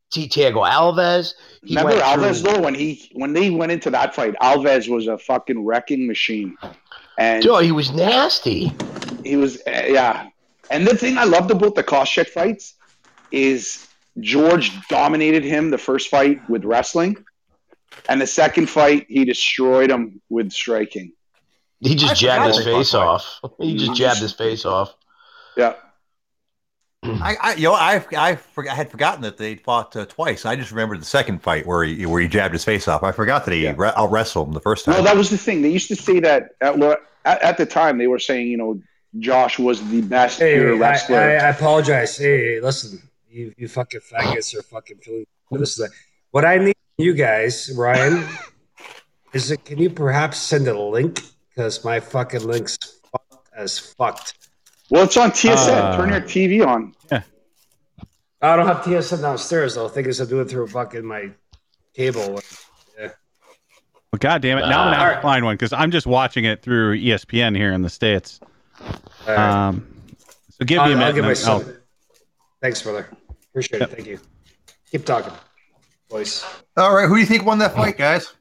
T. 0.10 0.28
Thiago 0.28 0.68
Alves. 0.70 1.34
He 1.64 1.76
Remember 1.76 2.02
Alves 2.02 2.42
through- 2.42 2.54
though 2.54 2.62
when 2.62 2.76
he 2.76 3.10
when 3.14 3.34
they 3.34 3.50
went 3.50 3.74
into 3.74 3.90
that 3.92 4.16
fight, 4.16 4.36
Alves 4.42 4.90
was 4.90 5.08
a 5.08 5.18
fucking 5.18 5.64
wrecking 5.66 6.08
machine, 6.08 6.58
and 7.18 7.44
Dude, 7.44 7.64
he 7.64 7.72
was 7.72 7.92
nasty. 7.92 8.72
he 9.24 9.36
was 9.36 9.58
uh, 9.68 9.84
yeah. 9.88 10.28
And 10.71 10.88
the 10.88 10.95
thing 10.97 11.17
I 11.17 11.25
loved 11.25 11.51
about 11.51 11.75
the 11.75 11.84
Koscheck 11.84 12.29
fights 12.29 12.75
is 13.31 13.88
George 14.19 14.71
dominated 14.88 15.43
him 15.43 15.69
the 15.69 15.77
first 15.77 16.10
fight 16.10 16.49
with 16.49 16.63
wrestling, 16.65 17.17
and 18.10 18.19
the 18.21 18.27
second 18.27 18.69
fight 18.69 19.05
he 19.10 19.25
destroyed 19.25 19.91
him 19.91 20.21
with 20.29 20.51
striking. 20.51 21.12
He 21.81 21.95
just 21.95 22.13
I 22.13 22.15
jabbed 22.15 22.55
his 22.55 22.63
face 22.63 22.91
fought 22.91 23.23
off. 23.43 23.57
He 23.60 23.75
just 23.75 23.95
jabbed 23.95 24.19
his 24.19 24.34
face 24.34 24.65
off. 24.65 24.95
Yeah, 25.57 25.73
I, 27.03 27.36
I 27.41 27.53
you 27.55 27.63
know 27.63 27.73
I 27.73 28.05
I, 28.15 28.36
for, 28.36 28.67
I 28.69 28.73
had 28.73 28.89
forgotten 28.91 29.23
that 29.23 29.38
they 29.38 29.55
fought 29.55 29.95
uh, 29.95 30.05
twice. 30.05 30.45
I 30.45 30.55
just 30.55 30.71
remembered 30.71 31.01
the 31.01 31.05
second 31.05 31.41
fight 31.41 31.65
where 31.65 31.84
he 31.84 32.05
where 32.05 32.21
he 32.21 32.27
jabbed 32.27 32.53
his 32.53 32.63
face 32.63 32.88
off. 32.88 33.03
I 33.03 33.12
forgot 33.12 33.45
that 33.45 33.53
he 33.53 33.63
Yeah. 33.63 33.73
re- 33.75 33.91
out 33.95 34.12
wrestled 34.12 34.47
him 34.49 34.53
the 34.53 34.62
first 34.62 34.86
time. 34.86 34.95
well, 34.95 35.03
that 35.03 35.17
was 35.17 35.29
the 35.29 35.38
thing. 35.38 35.63
They 35.63 35.69
used 35.69 35.88
to 35.89 35.95
say 35.95 36.19
that 36.21 36.51
at, 36.62 36.79
at, 37.25 37.41
at 37.41 37.57
the 37.57 37.65
time 37.65 37.97
they 37.97 38.07
were 38.07 38.19
saying 38.19 38.47
you 38.47 38.57
know 38.57 38.79
Josh 39.19 39.60
was 39.60 39.88
the 39.89 40.02
best 40.02 40.39
Hey, 40.39 40.56
pure 40.56 40.76
I, 40.76 40.78
wrestler. 40.78 41.17
I, 41.17 41.36
I 41.36 41.50
apologize. 41.50 42.17
Hey, 42.17 42.60
listen, 42.62 43.02
you, 43.30 43.54
you 43.58 43.67
fucking 43.67 44.02
faggots 44.02 44.58
are 44.58 44.63
fucking 44.63 44.97
feeling 44.97 45.26
this. 45.52 45.80
Is 45.80 45.91
what 46.32 46.45
I 46.45 46.58
need 46.58 46.76
from 46.95 47.06
you 47.06 47.13
guys, 47.13 47.71
Ryan, 47.76 48.26
is 49.34 49.52
it? 49.52 49.65
Can 49.65 49.78
you 49.80 49.89
perhaps 49.89 50.38
send 50.38 50.67
a 50.67 50.80
link 50.80 51.21
because 51.50 51.84
my 51.84 52.00
fucking 52.00 52.43
link's 52.43 52.78
fucked 53.12 53.50
as 53.56 53.78
fucked. 53.78 54.50
well, 54.89 55.04
it's 55.04 55.17
on 55.17 55.32
TSN. 55.32 55.69
Uh, 55.69 55.97
Turn 55.97 56.10
your 56.10 56.21
TV 56.21 56.65
on. 56.65 56.95
I 58.43 58.56
don't 58.56 58.65
have 58.65 58.78
TSN 58.78 59.21
downstairs 59.21 59.76
though. 59.76 59.86
I 59.86 59.89
think 59.89 60.08
I'm 60.08 60.28
doing 60.28 60.45
it 60.45 60.50
through 60.50 60.67
fucking 60.67 61.06
my 61.06 61.30
cable. 61.93 62.39
Well, 64.12 64.19
God 64.19 64.41
damn 64.41 64.58
it! 64.58 64.62
Now 64.62 64.82
I'm 64.82 64.91
gonna 64.91 64.97
have 64.97 65.15
to 65.17 65.21
find 65.21 65.45
one 65.45 65.56
because 65.56 65.71
I'm 65.71 65.89
just 65.89 66.06
watching 66.06 66.43
it 66.43 66.62
through 66.62 66.97
ESPN 66.97 67.56
here 67.56 67.71
in 67.71 67.82
the 67.82 67.89
states. 67.89 68.41
All 68.82 69.36
right. 69.36 69.67
Um, 69.67 69.88
so 70.50 70.65
give 70.65 70.78
me 70.78 70.84
I'll, 70.84 70.91
a 70.91 70.96
minute. 70.96 71.06
I'll 71.06 71.13
give 71.13 71.26
my 71.26 71.52
I'll- 71.52 71.76
Thanks, 72.62 72.82
brother. 72.82 73.08
Appreciate 73.50 73.82
it. 73.82 73.89
Thank 73.89 74.08
you. 74.08 74.20
Keep 74.91 75.06
talking, 75.06 75.34
boys. 76.10 76.46
All 76.78 76.94
right, 76.94 77.08
who 77.08 77.15
do 77.15 77.20
you 77.22 77.26
think 77.26 77.46
won 77.46 77.58
that 77.60 77.74
fight, 77.74 77.98
guys? 77.98 78.34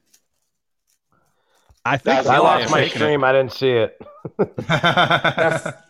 I 1.83 1.97
think 1.97 2.27
I 2.27 2.37
lost 2.37 2.69
my 2.69 2.81
taken 2.81 3.01
it. 3.01 3.03
stream. 3.05 3.23
I 3.23 3.31
didn't 3.31 3.53
see 3.53 3.71
it. 3.71 4.01
That, 4.67 5.85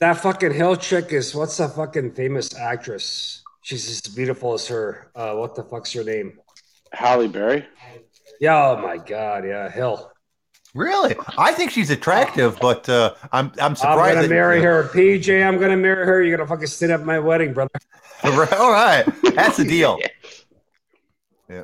that 0.00 0.18
fucking 0.18 0.52
Hill 0.52 0.76
chick 0.76 1.12
is 1.12 1.34
what's 1.34 1.56
that 1.56 1.74
fucking 1.74 2.12
famous 2.12 2.54
actress? 2.54 3.42
She's 3.62 3.88
as 3.88 4.00
beautiful 4.14 4.54
as 4.54 4.66
her. 4.68 5.10
Uh, 5.14 5.34
what 5.34 5.54
the 5.54 5.62
fuck's 5.62 5.92
her 5.94 6.04
name? 6.04 6.38
Halle 6.92 7.28
Berry. 7.28 7.64
Yeah, 8.40 8.70
oh 8.70 8.82
my 8.82 8.98
god, 8.98 9.44
yeah, 9.46 9.70
Hill. 9.70 10.10
Really? 10.74 11.14
I 11.38 11.52
think 11.52 11.70
she's 11.70 11.90
attractive, 11.90 12.58
but 12.60 12.88
uh, 12.88 13.14
I'm 13.32 13.52
I'm 13.60 13.76
surprised. 13.76 14.16
I'm 14.18 14.24
gonna 14.24 14.28
marry 14.28 14.60
her, 14.60 14.84
PJ. 14.92 15.46
I'm 15.46 15.58
gonna 15.58 15.76
marry 15.76 16.04
her. 16.04 16.20
You're 16.22 16.36
gonna 16.36 16.48
fucking 16.48 16.66
sit 16.66 16.90
at 16.90 17.04
my 17.06 17.18
wedding, 17.20 17.52
brother. 17.52 17.70
All 18.24 18.72
right, 18.72 19.04
that's 19.34 19.56
the 19.56 19.64
deal. 19.64 19.98
yeah. 21.48 21.62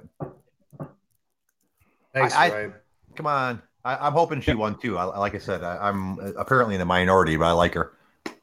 Thanks, 2.14 2.34
I- 2.34 2.46
I- 2.66 2.70
Come 3.16 3.26
on, 3.26 3.60
I, 3.84 3.96
I'm 4.06 4.12
hoping 4.12 4.40
she 4.40 4.54
won 4.54 4.78
too. 4.78 4.96
I, 4.96 5.04
like 5.18 5.34
I 5.34 5.38
said, 5.38 5.62
I, 5.64 5.76
I'm 5.88 6.18
apparently 6.38 6.76
in 6.76 6.78
the 6.78 6.84
minority, 6.86 7.36
but 7.36 7.46
I 7.46 7.52
like 7.52 7.74
her. 7.74 7.92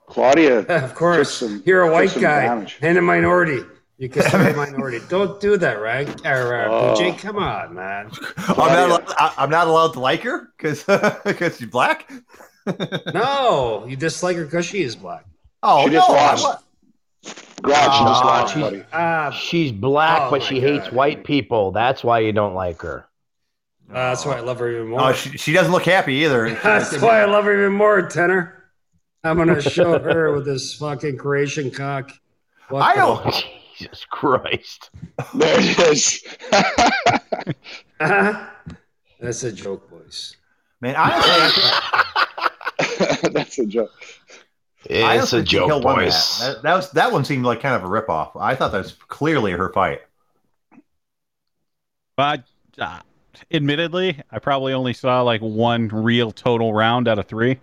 Claudia. 0.08 0.60
Of 0.84 0.94
course, 0.96 1.34
some- 1.38 1.64
you're 1.66 1.84
a 1.84 1.92
white 1.92 2.14
guy 2.20 2.42
damage. 2.44 2.78
and 2.82 2.98
a 2.98 3.02
minority. 3.02 3.62
You 3.98 4.10
can 4.10 4.24
say 4.24 4.52
a 4.52 4.56
minority. 4.58 5.00
Don't 5.10 5.40
do 5.42 5.58
that, 5.58 5.82
right? 5.82 6.08
Or, 6.26 6.56
uh, 6.56 6.68
Oh. 6.70 6.96
PJ, 6.98 7.18
come 7.20 7.38
on, 7.38 7.74
man. 7.74 8.12
I'm 8.48 8.56
not, 8.58 8.90
allowed, 8.90 9.14
I, 9.18 9.34
I'm 9.38 9.50
not 9.50 9.68
allowed 9.68 9.94
to 9.94 10.00
like 10.00 10.22
her 10.24 10.50
because 10.58 10.84
because 11.26 11.58
she's 11.58 11.68
black. 11.70 12.12
No, 13.14 13.86
you 13.88 13.96
dislike 13.96 14.36
her 14.36 14.44
because 14.44 14.66
she 14.66 14.82
is 14.82 14.96
black. 14.96 15.26
Oh 15.64 15.86
She 15.86 15.94
just 15.94 16.10
no, 16.10 16.16
I 16.16 16.20
lost. 16.32 16.44
wa- 16.44 16.60
Glad 17.62 17.84
she 17.84 18.04
just 18.04 18.24
Oh, 18.24 18.28
lost, 18.28 18.54
she's- 18.54 18.64
buddy. 18.72 18.84
Ah, 18.94 19.32
She's 19.32 19.72
black, 19.72 20.24
Oh 20.24 20.32
but 20.32 20.42
my 20.42 20.46
she 20.48 20.60
hates 20.60 20.92
white 20.92 21.24
people. 21.24 21.72
That's 21.72 22.04
why 22.04 22.20
you 22.20 22.34
don't 22.34 22.54
like 22.56 22.82
her. 22.82 23.06
uh, 23.90 23.94
that's 23.94 24.26
why 24.26 24.36
I 24.38 24.40
love 24.42 24.60
her 24.60 24.70
even 24.70 24.88
more. 24.90 25.02
Oh, 25.02 25.14
she, 25.14 25.38
she 25.38 25.54
doesn't 25.54 25.72
look 25.72 25.84
happy 25.86 26.16
either. 26.16 26.50
That's 26.62 27.00
why 27.02 27.22
I 27.22 27.26
love 27.26 27.46
her 27.46 27.54
even 27.58 27.74
more, 27.74 28.02
Tenor. 28.10 28.66
I'm 29.24 29.38
gonna 29.38 29.62
show 29.62 29.98
her 29.98 30.34
with 30.34 30.46
this 30.46 30.74
fucking 30.76 31.18
creation 31.18 31.72
cock. 31.72 32.12
What 32.70 32.82
I 32.82 32.96
the- 32.96 33.02
don't- 33.02 33.28
Oh, 33.34 33.42
Jesus 33.78 34.06
Christ. 34.10 34.90
There 35.36 35.56
it 35.60 35.80
is. 35.80 36.24
That's 39.20 39.44
a 39.44 39.52
joke, 39.52 39.90
boys. 39.90 40.36
Man, 40.82 40.96
honestly, 40.96 41.64
I, 41.64 43.18
That's 43.32 43.58
a 43.60 43.66
joke. 43.66 43.92
It's 44.86 45.04
honestly 45.04 45.40
a 45.40 45.44
joke, 45.44 45.68
Hill 45.68 45.82
boys. 45.82 46.40
That. 46.40 46.54
That, 46.56 46.64
that 46.64 46.76
was 46.76 46.92
that 46.92 47.12
one 47.12 47.26
seemed 47.26 47.46
like 47.46 47.60
kind 47.62 47.76
of 47.76 47.84
a 47.84 47.88
ripoff. 47.88 48.32
I 48.40 48.56
thought 48.56 48.72
that 48.72 48.78
was 48.80 48.94
clearly 49.08 49.52
her 49.52 49.70
fight. 49.74 50.02
But 52.16 52.44
uh, 52.80 53.00
admittedly, 53.52 54.22
I 54.32 54.40
probably 54.40 54.74
only 54.74 54.94
saw 54.94 55.22
like 55.22 55.42
one 55.42 55.88
real 55.88 56.32
total 56.32 56.74
round 56.74 57.08
out 57.08 57.20
of 57.20 57.28
three. 57.28 57.60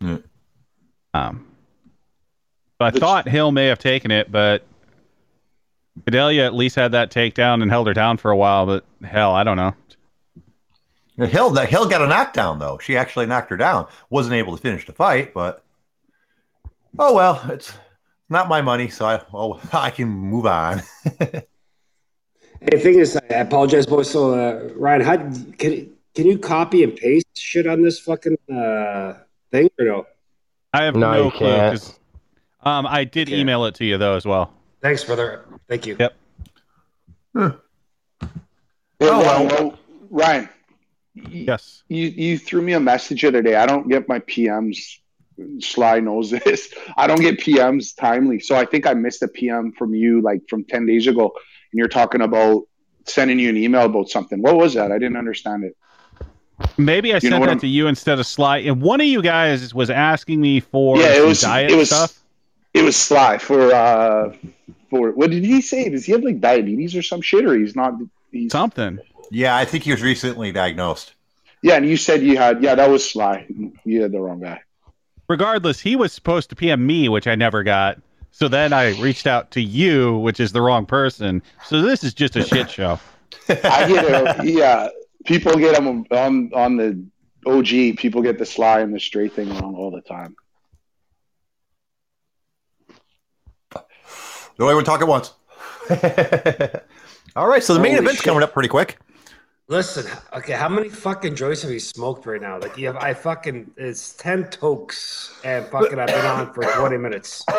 Yeah. 0.00 0.18
Um, 1.12 1.46
so 2.80 2.86
I 2.86 2.90
The- 2.90 3.00
thought 3.00 3.28
Hill 3.28 3.52
may 3.52 3.66
have 3.66 3.78
taken 3.78 4.10
it, 4.10 4.32
but 4.32 4.64
Gadelha 6.02 6.44
at 6.44 6.54
least 6.54 6.76
had 6.76 6.92
that 6.92 7.10
takedown 7.10 7.62
and 7.62 7.70
held 7.70 7.86
her 7.86 7.94
down 7.94 8.16
for 8.16 8.30
a 8.30 8.36
while. 8.36 8.66
But 8.66 8.84
hell, 9.02 9.32
I 9.34 9.44
don't 9.44 9.56
know. 9.56 9.74
Hill, 11.16 11.50
that 11.50 11.68
Hill 11.68 11.88
got 11.88 12.02
a 12.02 12.08
knockdown 12.08 12.58
though. 12.58 12.78
She 12.78 12.96
actually 12.96 13.26
knocked 13.26 13.50
her 13.50 13.56
down. 13.56 13.86
Wasn't 14.10 14.34
able 14.34 14.56
to 14.56 14.60
finish 14.60 14.84
the 14.86 14.92
fight, 14.92 15.32
but 15.32 15.62
oh 16.98 17.14
well, 17.14 17.40
it's 17.50 17.72
not 18.28 18.48
my 18.48 18.60
money, 18.60 18.88
so 18.88 19.06
I 19.06 19.22
oh 19.32 19.60
I 19.72 19.90
can 19.90 20.08
move 20.08 20.46
on. 20.46 20.82
Hey, 22.60 22.78
thing 22.78 22.98
is, 22.98 23.16
I 23.30 23.34
apologize, 23.34 23.84
boys. 23.84 24.10
So, 24.10 24.32
uh, 24.32 24.70
Ryan, 24.76 25.00
how 25.02 25.16
can 25.58 25.90
can 26.14 26.26
you 26.26 26.38
copy 26.38 26.82
and 26.82 26.96
paste 26.96 27.26
shit 27.36 27.66
on 27.66 27.82
this 27.82 27.98
fucking 28.00 28.38
uh, 28.50 29.14
thing 29.50 29.68
or 29.78 29.84
no? 29.84 30.06
I 30.72 30.84
have 30.84 30.94
No, 30.94 31.24
no, 31.24 31.30
clue. 31.30 31.58
um, 32.62 32.86
I 32.86 33.04
did 33.04 33.28
Okay. 33.28 33.38
email 33.38 33.66
it 33.66 33.74
to 33.76 33.84
you 33.84 33.98
though 33.98 34.16
as 34.16 34.24
well. 34.24 34.52
Thanks, 34.80 35.04
brother. 35.04 35.44
Thank 35.68 35.86
you. 35.86 35.96
Yep. 35.98 36.14
Hey, 37.36 37.50
Oh, 39.00 39.22
Ryan, 39.22 39.48
well. 39.48 39.48
well, 39.48 39.78
Ryan, 40.10 40.48
Yes. 41.14 41.82
you, 41.88 42.06
you 42.08 42.38
threw 42.38 42.62
me 42.62 42.72
a 42.72 42.80
message 42.80 43.22
the 43.22 43.28
other 43.28 43.42
day. 43.42 43.56
I 43.56 43.66
don't 43.66 43.88
get 43.88 44.08
my 44.08 44.20
PMs. 44.20 44.98
Sly 45.58 45.98
knows 46.00 46.30
this. 46.30 46.72
I 46.96 47.06
don't 47.06 47.20
get 47.20 47.40
PMs 47.40 47.94
timely. 47.96 48.38
So 48.40 48.54
I 48.54 48.64
think 48.64 48.86
I 48.86 48.94
missed 48.94 49.22
a 49.22 49.28
PM 49.28 49.72
from 49.72 49.94
you 49.94 50.20
like 50.22 50.42
from 50.48 50.64
10 50.64 50.86
days 50.86 51.06
ago. 51.06 51.32
And 51.72 51.78
you're 51.78 51.88
talking 51.88 52.20
about 52.22 52.62
sending 53.06 53.38
you 53.38 53.48
an 53.48 53.56
email 53.56 53.82
about 53.84 54.08
something. 54.08 54.40
What 54.40 54.56
was 54.56 54.74
that? 54.74 54.92
I 54.92 54.98
didn't 54.98 55.16
understand 55.16 55.64
it. 55.64 55.76
Maybe 56.78 57.12
I 57.12 57.16
You 57.16 57.20
sent 57.20 57.40
that 57.40 57.48
I'm- 57.48 57.58
to 57.60 57.66
you 57.66 57.88
instead 57.88 58.20
of 58.20 58.26
Sly. 58.26 58.58
And 58.58 58.80
one 58.80 59.00
of 59.00 59.06
you 59.08 59.22
guys 59.22 59.74
was 59.74 59.90
asking 59.90 60.40
me 60.40 60.60
for 60.60 60.98
Yeah, 60.98 61.16
it 61.16 61.26
was- 61.26 61.40
diet 61.40 61.70
it 61.72 61.76
was- 61.76 61.88
stuff. 61.88 62.20
It 62.72 62.82
was 62.82 62.96
Sly 62.96 63.38
for, 63.38 63.72
uh, 63.72 64.34
for 64.94 65.10
what 65.12 65.30
did 65.30 65.44
he 65.44 65.60
say? 65.60 65.88
Does 65.88 66.04
he 66.04 66.12
have 66.12 66.22
like 66.22 66.40
diabetes 66.40 66.94
or 66.94 67.02
some 67.02 67.20
shit 67.20 67.44
or 67.44 67.56
he's 67.58 67.74
not? 67.74 67.94
He's, 68.30 68.52
Something. 68.52 68.98
yeah, 69.30 69.56
I 69.56 69.64
think 69.64 69.84
he 69.84 69.90
was 69.90 70.02
recently 70.02 70.52
diagnosed. 70.52 71.14
yeah. 71.62 71.74
And 71.76 71.86
you 71.88 71.96
said 71.96 72.22
you 72.22 72.36
had, 72.36 72.62
yeah, 72.62 72.74
that 72.74 72.88
was 72.90 73.08
Sly. 73.08 73.46
You 73.84 74.02
had 74.02 74.12
the 74.12 74.20
wrong 74.20 74.40
guy. 74.40 74.60
regardless, 75.28 75.80
he 75.80 75.96
was 75.96 76.12
supposed 76.12 76.50
to 76.50 76.56
PM 76.56 76.86
me, 76.86 77.08
which 77.08 77.26
I 77.26 77.34
never 77.34 77.62
got. 77.62 78.00
So 78.30 78.48
then 78.48 78.72
I 78.72 78.90
reached 79.00 79.26
out 79.26 79.52
to 79.52 79.60
you, 79.60 80.18
which 80.18 80.40
is 80.40 80.52
the 80.52 80.60
wrong 80.60 80.86
person. 80.86 81.42
So 81.64 81.82
this 81.82 82.02
is 82.04 82.14
just 82.14 82.34
a 82.36 82.44
shit 82.44 82.70
show. 82.70 82.98
I 83.48 83.88
get 83.88 84.04
it. 84.40 84.44
Yeah, 84.46 84.88
people 85.24 85.56
get 85.56 85.74
them 85.76 86.04
on 86.10 86.52
on 86.52 86.76
the 86.76 87.04
OG. 87.46 87.96
People 87.96 88.22
get 88.22 88.38
the 88.38 88.46
sly 88.46 88.80
and 88.80 88.92
the 88.94 88.98
Stray 89.00 89.28
thing 89.28 89.48
wrong 89.58 89.74
all 89.76 89.90
the 89.92 90.00
time. 90.00 90.34
Don't 94.58 94.68
everyone 94.68 94.84
talk 94.84 95.00
at 95.00 95.08
once. 95.08 95.32
All 97.36 97.48
right, 97.48 97.62
so 97.62 97.74
the 97.74 97.80
main 97.80 97.92
Holy 97.92 98.04
event's 98.04 98.16
shit. 98.20 98.24
coming 98.24 98.42
up 98.42 98.52
pretty 98.52 98.68
quick. 98.68 98.98
Listen, 99.66 100.04
okay, 100.36 100.52
how 100.52 100.68
many 100.68 100.88
fucking 100.90 101.34
joints 101.34 101.62
have 101.62 101.70
you 101.70 101.80
smoked 101.80 102.26
right 102.26 102.40
now? 102.40 102.58
Like, 102.60 102.76
you 102.76 102.86
have, 102.86 102.96
I 102.96 103.14
fucking, 103.14 103.70
it's 103.78 104.12
10 104.14 104.50
tokes, 104.50 105.40
and 105.42 105.64
fucking, 105.66 105.98
I've 105.98 106.08
been 106.08 106.26
on 106.26 106.52
for 106.52 106.62
20 106.64 106.96
minutes. 106.98 107.44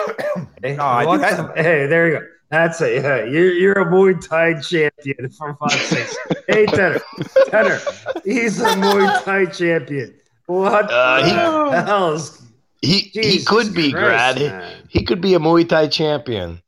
Hey, 0.62 0.75
No, 0.75 0.84
I 0.84 1.05
what 1.05 1.21
think 1.21 1.38
the- 1.55 1.62
hey, 1.63 1.88
there 1.88 2.08
you 2.08 2.19
go. 2.19 2.25
That's 2.51 2.79
it. 2.81 3.01
Yeah, 3.03 3.23
you're, 3.23 3.51
you're 3.53 3.73
a 3.73 3.86
Muay 3.86 4.19
Thai 4.27 4.60
champion 4.62 5.29
for 5.38 5.55
fuck's 5.55 5.75
sake. 5.88 6.08
Hey, 6.47 6.65
Tenor, 6.65 6.99
Tenor, 7.47 7.79
he's 8.23 8.60
a 8.62 8.65
Muay 8.75 9.23
Thai 9.23 9.45
champion. 9.45 10.13
What 10.47 10.91
Uh, 10.91 11.23
he- 11.23 11.31
the 11.71 11.84
hell 11.84 12.13
is 12.13 12.41
He 12.81 12.99
he 12.99 13.21
Jesus 13.21 13.47
could 13.47 13.73
be, 13.73 13.91
Christ, 13.91 14.05
Grad. 14.05 14.38
He, 14.38 14.47
man. 14.47 14.84
he 14.89 15.03
could 15.03 15.21
be 15.21 15.34
a 15.36 15.39
Muay 15.39 15.67
Thai 15.67 15.88
champion. 15.88 16.62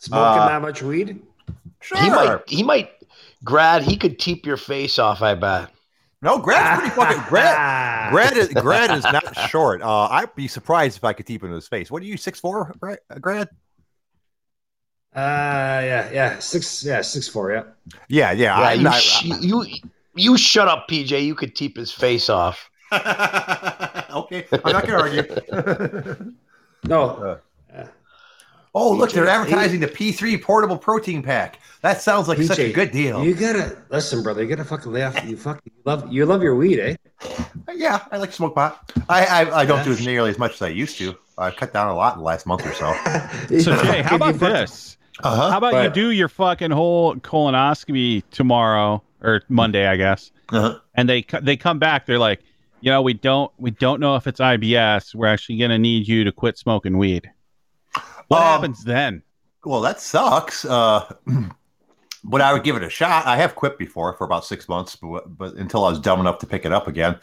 Smoking 0.00 0.42
Uh, 0.42 0.48
that 0.48 0.62
much 0.62 0.82
weed? 0.82 1.22
Sure. 1.80 1.98
He 1.98 2.10
might 2.10 2.40
he 2.48 2.62
might 2.62 2.90
Grad, 3.44 3.82
he 3.82 3.96
could 3.96 4.18
teep 4.18 4.44
your 4.44 4.56
face 4.58 4.98
off, 4.98 5.22
I 5.22 5.34
bet. 5.34 5.70
No, 6.22 6.38
Grad's 6.38 6.80
pretty 6.80 6.94
fucking 6.94 7.22
Grad. 7.28 8.10
Grad 8.12 8.36
is 8.36 8.48
Grad 8.48 8.90
is 8.90 9.04
not 9.04 9.34
short. 9.48 9.80
Uh, 9.80 10.08
I'd 10.08 10.34
be 10.34 10.48
surprised 10.48 10.98
if 10.98 11.04
I 11.04 11.14
could 11.14 11.24
keep 11.24 11.42
him 11.42 11.48
in 11.48 11.54
his 11.54 11.68
face. 11.68 11.90
What 11.90 12.02
are 12.02 12.06
you, 12.06 12.18
six 12.18 12.38
four, 12.40 12.74
Grad? 12.78 13.48
Uh, 15.12 15.80
yeah, 15.82 16.10
yeah, 16.12 16.38
six, 16.38 16.84
yeah, 16.84 17.00
six 17.00 17.26
four, 17.26 17.50
yeah. 17.50 17.62
Yeah, 18.08 18.32
yeah. 18.32 18.60
Yeah, 18.60 18.66
I'm 18.66 18.78
you, 18.78 18.84
not, 18.84 19.00
sh- 19.00 19.24
you 19.40 19.64
you 20.14 20.36
shut 20.36 20.68
up, 20.68 20.88
PJ. 20.88 21.24
You 21.24 21.34
could 21.34 21.56
teep 21.56 21.76
his 21.76 21.90
face 21.90 22.28
off. 22.28 22.68
okay, 22.92 24.46
I'm 24.52 24.72
not 24.72 24.86
gonna 24.86 24.98
argue. 24.98 26.34
No, 26.84 27.38
oh, 28.74 28.92
look, 28.92 29.12
they're 29.12 29.26
PJ, 29.26 29.28
advertising 29.28 29.80
the 29.80 29.88
P3 29.88 30.40
portable 30.42 30.78
protein 30.78 31.22
pack. 31.22 31.58
That 31.82 32.00
sounds 32.02 32.28
like 32.28 32.40
such 32.42 32.58
a 32.58 32.72
good 32.72 32.90
deal. 32.90 33.24
You 33.24 33.34
gotta 33.34 33.76
listen, 33.90 34.22
brother. 34.22 34.42
You 34.42 34.48
gotta 34.48 34.64
fucking 34.64 34.92
laugh. 34.92 35.24
You 35.26 35.36
fucking 35.36 35.72
love. 35.84 36.12
You 36.12 36.26
love 36.26 36.42
your 36.42 36.54
weed, 36.54 36.78
eh? 36.78 36.96
Yeah, 37.74 38.04
I 38.10 38.18
like 38.18 38.32
smoke 38.32 38.54
pot. 38.54 38.92
I 39.08 39.24
I, 39.24 39.60
I 39.60 39.64
don't 39.64 39.78
Yeah. 39.78 39.84
do 39.84 39.92
as 39.92 40.04
nearly 40.04 40.30
as 40.30 40.38
much 40.38 40.54
as 40.54 40.62
I 40.62 40.68
used 40.68 40.98
to. 40.98 41.16
I've 41.38 41.56
cut 41.56 41.72
down 41.72 41.88
a 41.88 41.94
lot 41.94 42.14
in 42.14 42.18
the 42.18 42.24
last 42.24 42.46
month 42.46 42.66
or 42.66 42.74
so. 42.74 42.92
So 43.60 43.82
Jay, 43.82 44.02
how 44.02 44.16
about 44.16 44.34
this? 44.38 44.98
Uh 45.22 45.50
How 45.50 45.58
about 45.58 45.82
you 45.82 45.90
do 45.90 46.10
your 46.10 46.28
fucking 46.28 46.70
whole 46.70 47.14
colonoscopy 47.16 48.22
tomorrow 48.30 49.02
or 49.22 49.42
Monday, 49.48 49.86
I 49.86 49.96
guess, 49.96 50.32
huh. 50.50 50.78
and 50.94 51.08
they 51.08 51.24
they 51.42 51.56
come 51.56 51.78
back. 51.78 52.06
They're 52.06 52.18
like, 52.18 52.40
you 52.80 52.90
know, 52.90 53.02
we 53.02 53.14
don't 53.14 53.50
we 53.58 53.70
don't 53.70 54.00
know 54.00 54.16
if 54.16 54.26
it's 54.26 54.40
IBS. 54.40 55.14
We're 55.14 55.26
actually 55.26 55.58
gonna 55.58 55.78
need 55.78 56.06
you 56.08 56.24
to 56.24 56.32
quit 56.32 56.58
smoking 56.58 56.98
weed. 56.98 57.30
What 58.30 58.42
Um, 58.42 58.46
happens 58.46 58.84
then? 58.84 59.22
Well, 59.64 59.80
that 59.80 60.00
sucks. 60.00 60.64
Uh, 60.64 61.12
but 62.24 62.40
I 62.40 62.52
would 62.52 62.62
give 62.62 62.76
it 62.76 62.82
a 62.84 62.88
shot. 62.88 63.26
I 63.26 63.36
have 63.36 63.56
quit 63.56 63.76
before 63.76 64.14
for 64.14 64.24
about 64.24 64.44
six 64.44 64.68
months, 64.68 64.94
but, 64.94 65.36
but 65.36 65.54
until 65.54 65.84
I 65.84 65.90
was 65.90 65.98
dumb 65.98 66.20
enough 66.20 66.38
to 66.38 66.46
pick 66.46 66.64
it 66.64 66.70
up 66.72 66.86
again. 66.86 67.18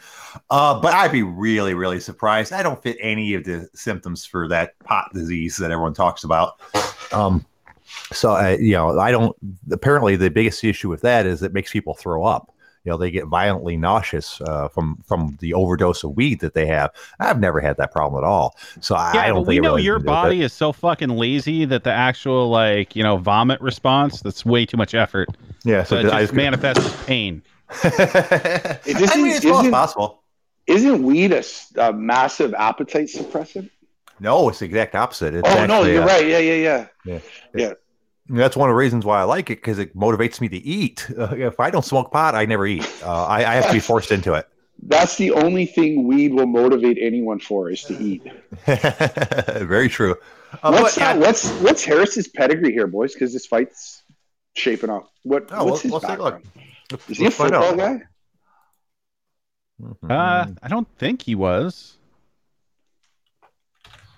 Uh, 0.50 0.78
but 0.78 0.92
I'd 0.92 1.10
be 1.10 1.22
really, 1.22 1.72
really 1.72 1.98
surprised. 1.98 2.52
I 2.52 2.62
don't 2.62 2.82
fit 2.82 2.98
any 3.00 3.32
of 3.32 3.44
the 3.44 3.68
symptoms 3.74 4.26
for 4.26 4.48
that 4.48 4.78
pot 4.80 5.10
disease 5.14 5.56
that 5.56 5.70
everyone 5.70 5.94
talks 5.94 6.24
about. 6.24 6.60
Um, 7.10 7.46
so 8.12 8.32
I, 8.32 8.56
you 8.56 8.72
know, 8.72 8.98
I 8.98 9.10
don't. 9.10 9.34
Apparently, 9.72 10.14
the 10.16 10.28
biggest 10.28 10.62
issue 10.62 10.90
with 10.90 11.00
that 11.00 11.24
is 11.24 11.42
it 11.42 11.54
makes 11.54 11.72
people 11.72 11.94
throw 11.94 12.22
up. 12.22 12.52
You 12.88 12.92
know 12.94 12.96
they 12.96 13.10
get 13.10 13.26
violently 13.26 13.76
nauseous 13.76 14.40
uh, 14.40 14.66
from 14.68 14.96
from 15.06 15.36
the 15.40 15.52
overdose 15.52 16.02
of 16.04 16.16
weed 16.16 16.40
that 16.40 16.54
they 16.54 16.64
have. 16.64 16.90
I've 17.20 17.38
never 17.38 17.60
had 17.60 17.76
that 17.76 17.92
problem 17.92 18.24
at 18.24 18.26
all. 18.26 18.56
So 18.80 18.94
I, 18.94 19.12
Yeah, 19.12 19.20
I 19.20 19.26
don't 19.28 19.34
but 19.40 19.40
think 19.40 19.48
we 19.48 19.60
know 19.60 19.68
really 19.72 19.82
your 19.82 19.96
has 19.96 20.02
to 20.02 20.06
do 20.06 20.10
with 20.10 20.14
body 20.22 20.40
is 20.40 20.52
so 20.54 20.72
fucking 20.72 21.10
lazy 21.10 21.66
that 21.66 21.84
the 21.84 21.92
actual 21.92 22.48
like 22.48 22.96
you 22.96 23.02
know 23.02 23.18
vomit 23.18 23.60
response 23.60 24.22
that's 24.22 24.46
way 24.46 24.64
too 24.64 24.78
much 24.78 24.94
effort. 24.94 25.28
Yeah, 25.64 25.82
So 25.82 25.96
so 25.96 25.98
it 25.98 26.02
just 26.04 26.14
I 26.14 26.20
just 26.22 26.32
manifests 26.32 26.86
as 26.86 27.04
pain. 27.04 27.42
I 27.84 28.78
isn't- 28.86 29.22
mean, 29.22 29.32
it's 29.36 29.44
well 29.44 29.60
isn't- 29.60 29.70
possible. 29.70 30.22
Isn't 30.66 31.02
weed 31.02 31.32
a 31.76 31.92
massive 31.92 32.54
appetite 32.54 33.08
suppressant? 33.08 33.68
No, 34.20 34.48
it's 34.48 34.60
the 34.60 34.64
exact 34.64 34.94
opposite. 34.94 35.34
It's 35.34 35.46
oh 35.48 35.66
no, 35.66 35.84
you're 35.84 36.02
uh, 36.02 36.06
right. 36.06 36.26
Yeah, 36.26 36.38
yeah, 36.38 36.86
yeah. 37.54 37.72
That's 38.28 38.56
one 38.56 38.68
of 38.68 38.74
the 38.74 38.76
reasons 38.78 39.04
why 39.04 39.20
I 39.20 39.24
like 39.24 39.50
it 39.50 39.56
because 39.56 39.78
it 39.78 39.96
motivates 39.96 40.40
me 40.40 40.48
to 40.50 40.56
eat. 40.58 41.10
Uh, 41.16 41.28
if 41.36 41.60
I 41.60 41.70
don't 41.70 41.84
smoke 41.84 42.12
pot, 42.12 42.34
I 42.34 42.44
never 42.44 42.66
eat. 42.66 42.86
Uh, 43.02 43.24
I, 43.26 43.38
I 43.38 43.54
have 43.54 43.66
to 43.66 43.72
be 43.72 43.80
forced 43.90 44.10
into 44.10 44.34
it. 44.34 44.48
That's 44.82 45.16
the 45.16 45.32
only 45.32 45.66
thing 45.66 46.06
weed 46.06 46.32
will 46.32 46.46
motivate 46.46 46.98
anyone 47.00 47.40
for 47.40 47.68
is 47.68 47.82
to 47.84 47.94
eat. 47.96 48.22
Very 48.66 49.88
true. 49.88 50.16
Uh, 50.62 50.70
what's 50.70 50.94
but, 50.94 51.00
yeah, 51.00 51.12
uh, 51.12 51.18
what's 51.18 51.50
what's 51.60 51.84
Harris's 51.84 52.28
pedigree 52.28 52.72
here, 52.72 52.86
boys? 52.86 53.12
Because 53.12 53.32
this 53.32 53.44
fight's 53.44 54.02
shaping 54.54 54.88
up. 54.88 55.10
What 55.24 55.48
Oh, 55.50 55.64
what's 55.64 55.84
well, 55.84 56.00
his 56.00 56.08
let's 56.08 56.20
look. 56.20 56.42
background? 56.42 56.44
Is 57.08 57.18
he 57.18 57.24
a 57.24 57.26
let's 57.26 57.36
football 57.36 57.74
guy? 57.74 58.02
Mhm. 59.82 60.10
Uh, 60.10 60.46
I 60.62 60.68
don't 60.68 60.88
think 60.96 61.22
he 61.22 61.34
was. 61.34 61.96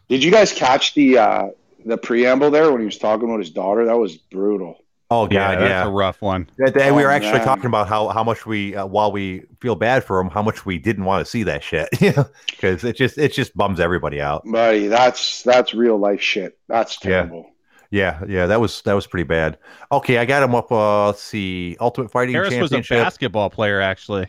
Did 0.08 0.24
you 0.24 0.30
guys 0.30 0.52
catch 0.52 0.94
the 0.94 1.18
uh, 1.18 1.48
the 1.84 1.96
preamble 1.98 2.50
there 2.50 2.70
when 2.70 2.80
he 2.80 2.86
was 2.86 2.98
talking 2.98 3.28
about 3.28 3.38
his 3.40 3.50
daughter? 3.50 3.84
That 3.86 3.98
was 3.98 4.16
brutal. 4.16 4.76
oh 5.10 5.26
god, 5.26 5.60
yeah, 5.60 5.68
yeah. 5.68 5.86
a 5.86 5.90
rough 5.90 6.20
one. 6.22 6.48
That 6.58 6.74
day 6.74 6.90
we 6.92 7.02
Oh, 7.02 7.06
were 7.06 7.10
actually 7.10 7.38
man. 7.38 7.44
talking 7.44 7.66
about 7.66 7.88
how, 7.88 8.08
how 8.08 8.22
much 8.24 8.46
we 8.46 8.76
uh, 8.76 8.86
while 8.86 9.10
we 9.12 9.42
feel 9.60 9.74
bad 9.74 10.04
for 10.04 10.20
him, 10.20 10.28
how 10.30 10.42
much 10.42 10.64
we 10.66 10.78
didn't 10.78 11.04
want 11.04 11.24
to 11.24 11.30
see 11.30 11.42
that 11.44 11.62
shit. 11.64 11.88
because 12.46 12.84
it 12.84 12.96
just 12.96 13.18
it 13.18 13.32
just 13.32 13.56
bums 13.56 13.80
everybody 13.80 14.20
out. 14.20 14.42
Buddy, 14.44 14.86
that's 14.88 15.42
that's 15.42 15.74
real 15.74 15.98
life 15.98 16.20
shit. 16.20 16.58
That's 16.68 16.96
Yeah. 17.04 17.10
terrible. 17.22 17.46
Yeah, 17.92 18.20
yeah, 18.28 18.46
that 18.46 18.60
was 18.60 18.82
that 18.82 18.92
was 18.92 19.08
pretty 19.08 19.24
bad. 19.24 19.58
Okay, 19.90 20.18
I 20.18 20.24
got 20.24 20.44
him 20.44 20.54
up. 20.54 20.70
Uh, 20.70 21.06
let's 21.06 21.20
see, 21.22 21.76
Ultimate 21.80 22.12
Fighting 22.12 22.34
Harris 22.34 22.54
was 22.54 22.72
a 22.72 22.82
basketball 22.82 23.50
player, 23.50 23.80
actually. 23.80 24.28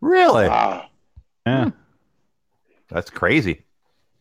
really? 0.00 0.48
Wow. 0.48 0.86
Yeah, 1.46 1.70
That's 2.88 3.10
crazy. 3.10 3.64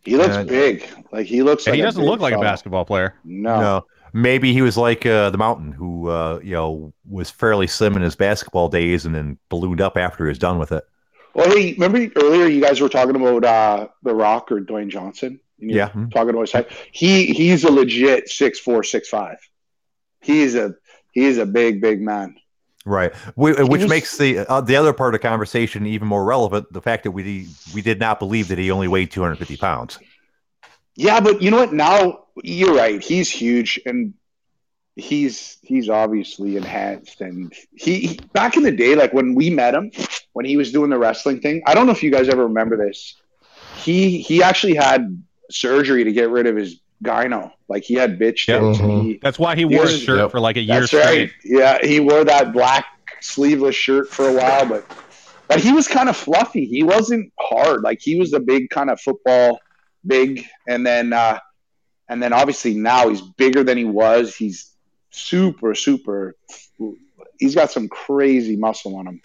He 0.03 0.17
looks 0.17 0.35
Yeah. 0.35 0.43
big. 0.43 0.87
Like 1.11 1.27
he 1.27 1.43
looks 1.43 1.67
like 1.67 1.75
he 1.75 1.81
doesn't 1.81 2.03
look 2.03 2.19
like 2.19 2.33
a 2.33 2.39
basketball 2.39 2.85
player. 2.85 3.15
No. 3.23 3.59
No, 3.59 3.85
maybe 4.13 4.53
he 4.53 4.61
was 4.61 4.77
like 4.77 5.05
uh, 5.05 5.29
the 5.29 5.37
Mountain, 5.37 5.71
who 5.71 6.09
uh, 6.09 6.39
you 6.43 6.53
know 6.53 6.93
was 7.09 7.29
fairly 7.29 7.67
slim 7.67 7.95
in 7.95 8.01
his 8.01 8.15
basketball 8.15 8.67
days, 8.69 9.05
and 9.05 9.13
then 9.13 9.37
ballooned 9.49 9.81
up 9.81 9.97
after 9.97 10.25
he 10.25 10.29
was 10.29 10.39
done 10.39 10.57
with 10.57 10.71
it. 10.71 10.83
Well, 11.33 11.49
hey, 11.49 11.73
remember 11.73 12.11
earlier 12.21 12.47
you 12.47 12.61
guys 12.61 12.81
were 12.81 12.89
talking 12.89 13.15
about 13.15 13.45
uh, 13.45 13.87
The 14.03 14.13
Rock 14.13 14.51
or 14.51 14.59
Dwayne 14.59 14.89
Johnson? 14.89 15.39
And 15.59 15.71
Yeah. 15.71 15.89
Hmm. 15.89 16.09
Talking 16.09 16.31
about 16.31 16.41
his 16.41 16.51
height. 16.51 16.67
He 16.91 17.27
he's 17.27 17.63
a 17.63 17.71
legit 17.71 18.27
six 18.27 18.59
four, 18.59 18.83
six 18.83 19.07
five. 19.07 19.37
He's 20.21 20.55
a 20.55 20.73
he's 21.11 21.37
a 21.37 21.45
big, 21.45 21.81
big 21.81 22.01
man. 22.01 22.35
Right, 22.85 23.13
Wh- 23.35 23.59
which 23.69 23.81
was- 23.81 23.89
makes 23.89 24.17
the 24.17 24.39
uh, 24.39 24.61
the 24.61 24.75
other 24.75 24.91
part 24.93 25.13
of 25.13 25.21
the 25.21 25.27
conversation 25.27 25.85
even 25.85 26.07
more 26.07 26.25
relevant. 26.25 26.71
The 26.73 26.81
fact 26.81 27.03
that 27.03 27.11
we 27.11 27.47
we 27.75 27.81
did 27.81 27.99
not 27.99 28.19
believe 28.19 28.47
that 28.47 28.57
he 28.57 28.71
only 28.71 28.87
weighed 28.87 29.11
250 29.11 29.57
pounds. 29.57 29.99
Yeah, 30.95 31.19
but 31.19 31.41
you 31.41 31.51
know 31.51 31.57
what? 31.57 31.73
Now 31.73 32.25
you're 32.43 32.73
right. 32.73 33.01
He's 33.03 33.29
huge 33.29 33.79
and 33.85 34.13
he's 34.95 35.57
he's 35.61 35.89
obviously 35.89 36.57
enhanced 36.57 37.21
and 37.21 37.53
he, 37.75 37.99
he 37.99 38.19
back 38.33 38.57
in 38.57 38.63
the 38.63 38.71
day, 38.71 38.95
like 38.95 39.13
when 39.13 39.35
we 39.35 39.49
met 39.49 39.73
him, 39.75 39.91
when 40.33 40.45
he 40.45 40.57
was 40.57 40.71
doing 40.71 40.89
the 40.89 40.97
wrestling 40.97 41.39
thing, 41.39 41.61
I 41.67 41.75
don't 41.75 41.85
know 41.85 41.93
if 41.93 42.01
you 42.03 42.11
guys 42.11 42.29
ever 42.29 42.47
remember 42.47 42.77
this. 42.77 43.15
He 43.77 44.21
he 44.21 44.41
actually 44.41 44.75
had 44.75 45.21
surgery 45.51 46.03
to 46.03 46.11
get 46.11 46.29
rid 46.29 46.47
of 46.47 46.55
his 46.55 46.79
gyno. 47.03 47.51
Like 47.67 47.83
he 47.83 47.93
had 47.95 48.19
bitch 48.19 48.47
Yep. 48.47 48.61
tits 48.61 48.79
and 48.79 48.89
Mhm. 48.91 49.03
he 49.03 49.19
That's 49.21 49.39
why 49.39 49.55
he 49.55 49.65
wore 49.65 49.85
a 49.85 49.89
shirt 49.89 50.19
Yep. 50.19 50.31
for 50.31 50.39
like 50.39 50.57
a 50.57 50.61
year 50.61 50.81
That's 50.81 50.93
right. 50.93 51.03
straight. 51.03 51.31
Yeah, 51.43 51.77
he 51.85 51.99
wore 51.99 52.23
that 52.23 52.53
black 52.53 52.85
sleeveless 53.21 53.75
shirt 53.75 54.09
for 54.09 54.27
a 54.29 54.33
while, 54.33 54.65
but 54.65 54.85
but 55.47 55.59
he 55.59 55.71
was 55.73 55.87
kind 55.87 56.07
of 56.09 56.15
fluffy. 56.15 56.65
He 56.65 56.83
wasn't 56.83 57.31
hard. 57.39 57.81
Like 57.81 57.99
he 58.01 58.17
was 58.19 58.33
a 58.33 58.39
big 58.39 58.69
kind 58.69 58.89
of 58.89 58.99
football 59.01 59.59
big, 60.05 60.45
and 60.67 60.85
then 60.85 61.13
uh, 61.13 61.39
and 62.09 62.21
then 62.21 62.33
obviously 62.33 62.73
now 62.73 63.09
he's 63.09 63.21
bigger 63.21 63.63
than 63.63 63.77
he 63.77 63.85
was. 63.85 64.35
He's 64.35 64.71
super 65.11 65.75
super. 65.75 66.35
He's 67.39 67.55
got 67.55 67.71
some 67.71 67.87
crazy 67.89 68.55
muscle 68.55 68.95
on 68.95 69.07
him. 69.07 69.21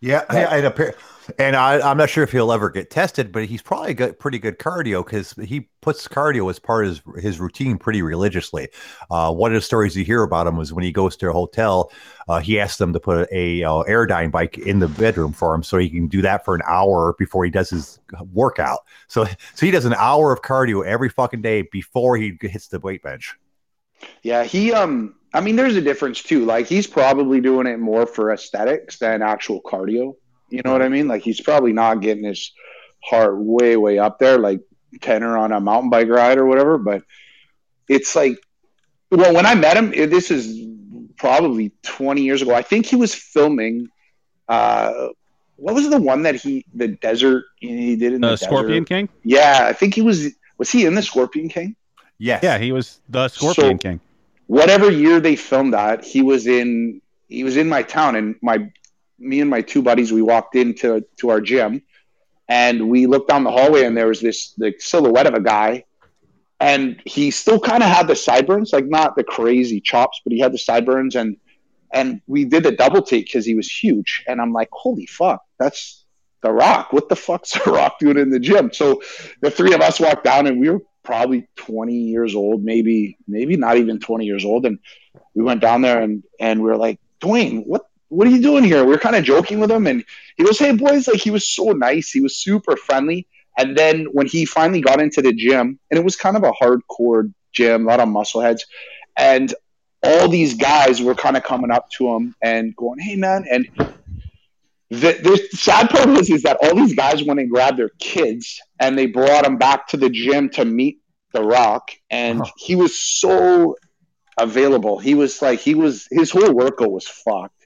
Yeah, 0.00 0.22
Yeah. 0.32 0.54
and, 0.54 0.66
appar- 0.74 0.94
and 1.38 1.56
I, 1.56 1.80
I'm 1.80 1.96
not 1.96 2.10
sure 2.10 2.24
if 2.24 2.32
he'll 2.32 2.52
ever 2.52 2.70
get 2.70 2.90
tested, 2.90 3.32
but 3.32 3.44
he's 3.44 3.62
probably 3.62 3.94
got 3.94 4.18
pretty 4.18 4.38
good 4.38 4.58
cardio 4.58 5.04
because 5.04 5.32
he 5.44 5.68
puts 5.80 6.06
cardio 6.08 6.50
as 6.50 6.58
part 6.58 6.86
of 6.86 7.02
his, 7.14 7.22
his 7.22 7.40
routine 7.40 7.78
pretty 7.78 8.02
religiously. 8.02 8.68
Uh, 9.10 9.32
one 9.32 9.52
of 9.52 9.54
the 9.54 9.64
stories 9.64 9.96
you 9.96 10.04
hear 10.04 10.22
about 10.22 10.46
him 10.46 10.56
was 10.56 10.72
when 10.72 10.84
he 10.84 10.92
goes 10.92 11.16
to 11.16 11.30
a 11.30 11.32
hotel, 11.32 11.90
uh, 12.28 12.40
he 12.40 12.58
asks 12.58 12.78
them 12.78 12.92
to 12.92 13.00
put 13.00 13.28
a 13.32 13.62
uh, 13.62 14.28
bike 14.28 14.58
in 14.58 14.78
the 14.78 14.88
bedroom 14.88 15.32
for 15.32 15.54
him 15.54 15.62
so 15.62 15.78
he 15.78 15.88
can 15.88 16.08
do 16.08 16.22
that 16.22 16.44
for 16.44 16.54
an 16.54 16.62
hour 16.66 17.14
before 17.18 17.44
he 17.44 17.50
does 17.50 17.70
his 17.70 18.00
workout. 18.32 18.80
So, 19.08 19.24
so 19.54 19.66
he 19.66 19.70
does 19.70 19.84
an 19.84 19.94
hour 19.94 20.32
of 20.32 20.42
cardio 20.42 20.84
every 20.84 21.08
fucking 21.08 21.42
day 21.42 21.62
before 21.62 22.16
he 22.16 22.36
hits 22.40 22.68
the 22.68 22.80
weight 22.80 23.02
bench. 23.02 23.36
Yeah, 24.22 24.44
he 24.44 24.72
um. 24.72 25.14
I 25.34 25.40
mean, 25.40 25.56
there's 25.56 25.76
a 25.76 25.80
difference 25.80 26.22
too. 26.22 26.44
Like 26.44 26.66
he's 26.66 26.86
probably 26.86 27.40
doing 27.40 27.66
it 27.66 27.78
more 27.78 28.04
for 28.06 28.32
aesthetics 28.32 28.98
than 28.98 29.22
actual 29.22 29.62
cardio. 29.62 30.14
You 30.52 30.60
know 30.64 30.72
what 30.72 30.82
I 30.82 30.88
mean? 30.88 31.08
Like 31.08 31.22
he's 31.22 31.40
probably 31.40 31.72
not 31.72 32.00
getting 32.00 32.24
his 32.24 32.52
heart 33.02 33.36
way 33.38 33.76
way 33.76 33.98
up 33.98 34.18
there, 34.18 34.38
like 34.38 34.60
tenor 35.00 35.36
on 35.38 35.50
a 35.52 35.60
mountain 35.60 35.90
bike 35.90 36.08
ride 36.08 36.38
or 36.38 36.46
whatever. 36.46 36.76
But 36.78 37.02
it's 37.88 38.14
like, 38.14 38.38
well, 39.10 39.34
when 39.34 39.46
I 39.46 39.54
met 39.54 39.76
him, 39.76 39.90
this 39.90 40.30
is 40.30 40.66
probably 41.16 41.72
20 41.82 42.22
years 42.22 42.42
ago. 42.42 42.54
I 42.54 42.62
think 42.62 42.86
he 42.86 42.96
was 42.96 43.14
filming. 43.14 43.88
Uh, 44.48 45.08
what 45.56 45.74
was 45.74 45.88
the 45.88 46.00
one 46.00 46.22
that 46.24 46.34
he 46.34 46.64
the 46.74 46.88
desert 46.88 47.44
he 47.60 47.96
did 47.96 48.12
in 48.14 48.20
the, 48.20 48.28
The 48.28 48.36
Scorpion 48.36 48.84
desert? 48.84 48.88
King? 48.88 49.08
Yeah, 49.24 49.66
I 49.68 49.72
think 49.72 49.94
he 49.94 50.02
was. 50.02 50.28
Was 50.58 50.70
he 50.70 50.84
in 50.86 50.94
the 50.94 51.02
Scorpion 51.02 51.48
King? 51.48 51.76
Yes. 52.18 52.42
Yeah, 52.42 52.58
he 52.58 52.72
was 52.72 53.00
the 53.08 53.28
Scorpion 53.28 53.78
So- 53.78 53.88
King. 53.88 54.00
whatever 54.46 54.90
year 54.90 55.18
they 55.18 55.34
filmed 55.36 55.72
that, 55.72 56.04
he 56.04 56.20
was 56.22 56.46
in 56.46 57.00
he 57.28 57.42
was 57.44 57.56
in 57.56 57.68
my 57.68 57.82
town 57.82 58.14
and 58.16 58.34
my 58.42 58.70
me 59.22 59.40
and 59.40 59.50
my 59.50 59.62
two 59.62 59.82
buddies 59.82 60.12
we 60.12 60.22
walked 60.22 60.56
into 60.56 61.04
to 61.16 61.30
our 61.30 61.40
gym 61.40 61.82
and 62.48 62.88
we 62.88 63.06
looked 63.06 63.28
down 63.28 63.44
the 63.44 63.50
hallway 63.50 63.84
and 63.84 63.96
there 63.96 64.08
was 64.08 64.20
this 64.20 64.52
the 64.58 64.74
silhouette 64.78 65.26
of 65.26 65.34
a 65.34 65.40
guy 65.40 65.84
and 66.60 67.00
he 67.04 67.30
still 67.30 67.58
kind 67.58 67.82
of 67.82 67.88
had 67.88 68.06
the 68.06 68.16
sideburns 68.16 68.72
like 68.72 68.86
not 68.86 69.16
the 69.16 69.24
crazy 69.24 69.80
chops 69.80 70.20
but 70.24 70.32
he 70.32 70.40
had 70.40 70.52
the 70.52 70.58
sideburns 70.58 71.16
and 71.16 71.36
and 71.92 72.20
we 72.26 72.44
did 72.44 72.62
the 72.62 72.72
double 72.72 73.02
take 73.02 73.26
because 73.26 73.46
he 73.46 73.54
was 73.54 73.70
huge 73.70 74.24
and 74.26 74.40
i'm 74.40 74.52
like 74.52 74.68
holy 74.72 75.06
fuck 75.06 75.42
that's 75.58 76.02
the 76.42 76.52
rock 76.52 76.92
what 76.92 77.08
the 77.08 77.16
fuck's 77.16 77.52
the 77.64 77.70
rock 77.70 77.98
doing 77.98 78.18
in 78.18 78.30
the 78.30 78.38
gym? 78.38 78.72
So 78.72 79.00
the 79.40 79.50
three 79.50 79.74
of 79.74 79.80
us 79.80 79.98
walked 80.00 80.24
down 80.24 80.46
and 80.46 80.60
we 80.60 80.68
were 80.68 80.80
probably 81.02 81.48
20 81.56 81.94
years 81.94 82.34
old 82.34 82.62
maybe 82.62 83.16
maybe 83.26 83.56
not 83.56 83.76
even 83.76 83.98
20 83.98 84.24
years 84.24 84.44
old 84.44 84.66
and 84.66 84.78
we 85.34 85.42
went 85.42 85.60
down 85.60 85.82
there 85.82 86.00
and 86.00 86.22
and 86.38 86.62
we 86.62 86.68
were 86.68 86.76
like 86.76 87.00
dwayne 87.20 87.64
what 87.66 87.86
what 88.12 88.26
are 88.26 88.30
you 88.30 88.42
doing 88.42 88.62
here? 88.62 88.84
We 88.84 88.92
were 88.92 88.98
kind 88.98 89.16
of 89.16 89.24
joking 89.24 89.58
with 89.58 89.70
him 89.70 89.86
and 89.86 90.04
he 90.36 90.44
goes 90.44 90.58
hey 90.58 90.72
boys 90.72 91.08
like 91.08 91.20
he 91.20 91.30
was 91.30 91.48
so 91.48 91.72
nice 91.72 92.10
he 92.10 92.20
was 92.20 92.36
super 92.36 92.76
friendly. 92.76 93.26
And 93.56 93.76
then 93.76 94.06
when 94.12 94.26
he 94.26 94.44
finally 94.44 94.82
got 94.82 95.00
into 95.00 95.22
the 95.22 95.32
gym 95.32 95.78
and 95.90 95.98
it 95.98 96.04
was 96.04 96.16
kind 96.16 96.36
of 96.36 96.42
a 96.42 96.52
hardcore 96.52 97.32
gym 97.52 97.86
a 97.86 97.88
lot 97.88 98.00
of 98.00 98.08
muscle 98.08 98.42
heads 98.42 98.66
and 99.16 99.54
all 100.02 100.28
these 100.28 100.54
guys 100.54 101.00
were 101.00 101.14
kind 101.14 101.38
of 101.38 101.42
coming 101.42 101.70
up 101.70 101.88
to 101.92 102.08
him 102.08 102.34
and 102.42 102.76
going 102.76 102.98
hey 102.98 103.16
man 103.16 103.46
and 103.50 103.66
the, 104.90 105.18
the 105.22 105.48
sad 105.52 105.88
part 105.88 106.08
was 106.08 106.28
is 106.28 106.42
that 106.42 106.58
all 106.62 106.74
these 106.74 106.94
guys 106.94 107.22
went 107.22 107.40
and 107.40 107.50
grabbed 107.50 107.78
their 107.78 107.92
kids 107.98 108.60
and 108.78 108.98
they 108.98 109.06
brought 109.06 109.46
him 109.46 109.56
back 109.56 109.86
to 109.88 109.96
the 109.96 110.10
gym 110.10 110.50
to 110.50 110.66
meet 110.66 110.98
the 111.32 111.42
rock 111.42 111.90
and 112.10 112.42
he 112.58 112.76
was 112.76 112.94
so 112.98 113.74
available. 114.36 114.98
He 114.98 115.14
was 115.14 115.40
like 115.40 115.60
he 115.60 115.74
was 115.74 116.08
his 116.10 116.30
whole 116.30 116.52
workout 116.52 116.90
was 116.90 117.08
fucked 117.08 117.61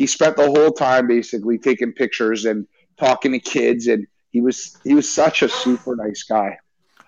he 0.00 0.06
spent 0.06 0.34
the 0.38 0.46
whole 0.46 0.72
time 0.72 1.06
basically 1.06 1.58
taking 1.58 1.92
pictures 1.92 2.46
and 2.46 2.66
talking 2.96 3.32
to 3.32 3.38
kids 3.38 3.86
and 3.86 4.06
he 4.30 4.40
was 4.40 4.78
he 4.82 4.94
was 4.94 5.06
such 5.12 5.42
a 5.42 5.48
super 5.48 5.94
nice 5.94 6.22
guy 6.22 6.56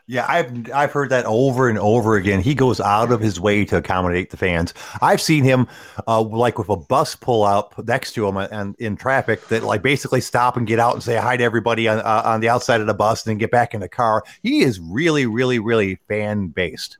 Yeah, 0.06 0.26
I've 0.28 0.70
I've 0.72 0.92
heard 0.92 1.08
that 1.10 1.24
over 1.24 1.70
and 1.70 1.78
over 1.78 2.16
again. 2.16 2.42
He 2.42 2.54
goes 2.54 2.80
out 2.80 3.12
of 3.12 3.20
his 3.20 3.40
way 3.40 3.64
to 3.66 3.76
accommodate 3.78 4.28
the 4.30 4.36
fans. 4.36 4.74
I've 5.00 5.22
seen 5.22 5.42
him 5.44 5.68
uh, 6.06 6.20
like 6.20 6.58
with 6.58 6.68
a 6.68 6.76
bus 6.76 7.14
pull 7.16 7.44
up 7.44 7.72
next 7.86 8.12
to 8.14 8.26
him 8.26 8.36
and 8.36 8.74
in 8.78 8.96
traffic 8.96 9.46
that 9.48 9.62
like 9.62 9.80
basically 9.80 10.20
stop 10.20 10.56
and 10.58 10.66
get 10.66 10.78
out 10.78 10.92
and 10.94 11.02
say 11.02 11.16
hi 11.16 11.36
to 11.38 11.44
everybody 11.44 11.88
on 11.88 12.00
uh, 12.00 12.22
on 12.26 12.40
the 12.40 12.50
outside 12.50 12.82
of 12.82 12.88
the 12.88 12.98
bus 13.04 13.24
and 13.24 13.30
then 13.30 13.38
get 13.38 13.50
back 13.50 13.72
in 13.74 13.80
the 13.80 13.88
car. 13.88 14.22
He 14.42 14.62
is 14.62 14.80
really, 14.80 15.24
really, 15.24 15.60
really 15.60 15.94
fan 16.08 16.48
based. 16.48 16.98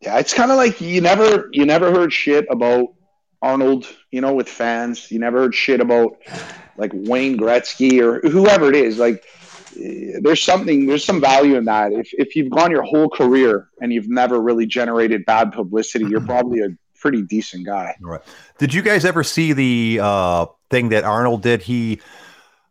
yeah 0.00 0.18
it's 0.18 0.34
kind 0.34 0.50
of 0.50 0.56
like 0.56 0.80
you 0.80 1.00
never 1.00 1.48
you 1.52 1.64
never 1.66 1.92
heard 1.92 2.12
shit 2.12 2.46
about 2.50 2.88
Arnold, 3.42 3.86
you 4.10 4.20
know, 4.20 4.34
with 4.34 4.48
fans. 4.48 5.10
You 5.10 5.18
never 5.18 5.40
heard 5.40 5.54
shit 5.54 5.80
about 5.80 6.16
like 6.76 6.92
Wayne 6.94 7.36
Gretzky 7.38 8.00
or 8.00 8.20
whoever 8.28 8.68
it 8.68 8.76
is. 8.76 8.98
Like, 8.98 9.24
eh, 9.82 10.18
there's 10.20 10.42
something, 10.42 10.86
there's 10.86 11.04
some 11.04 11.20
value 11.20 11.56
in 11.56 11.64
that. 11.64 11.92
If 11.92 12.10
if 12.14 12.36
you've 12.36 12.50
gone 12.50 12.70
your 12.70 12.82
whole 12.82 13.08
career 13.08 13.68
and 13.80 13.92
you've 13.92 14.08
never 14.08 14.40
really 14.40 14.66
generated 14.66 15.24
bad 15.24 15.52
publicity, 15.52 16.06
you're 16.06 16.20
probably 16.26 16.60
a 16.60 16.68
pretty 16.98 17.22
decent 17.22 17.64
guy. 17.64 17.96
Right. 18.00 18.20
Did 18.58 18.74
you 18.74 18.82
guys 18.82 19.04
ever 19.06 19.24
see 19.24 19.52
the 19.54 20.00
uh, 20.02 20.46
thing 20.68 20.90
that 20.90 21.04
Arnold 21.04 21.42
did? 21.42 21.62
He 21.62 22.00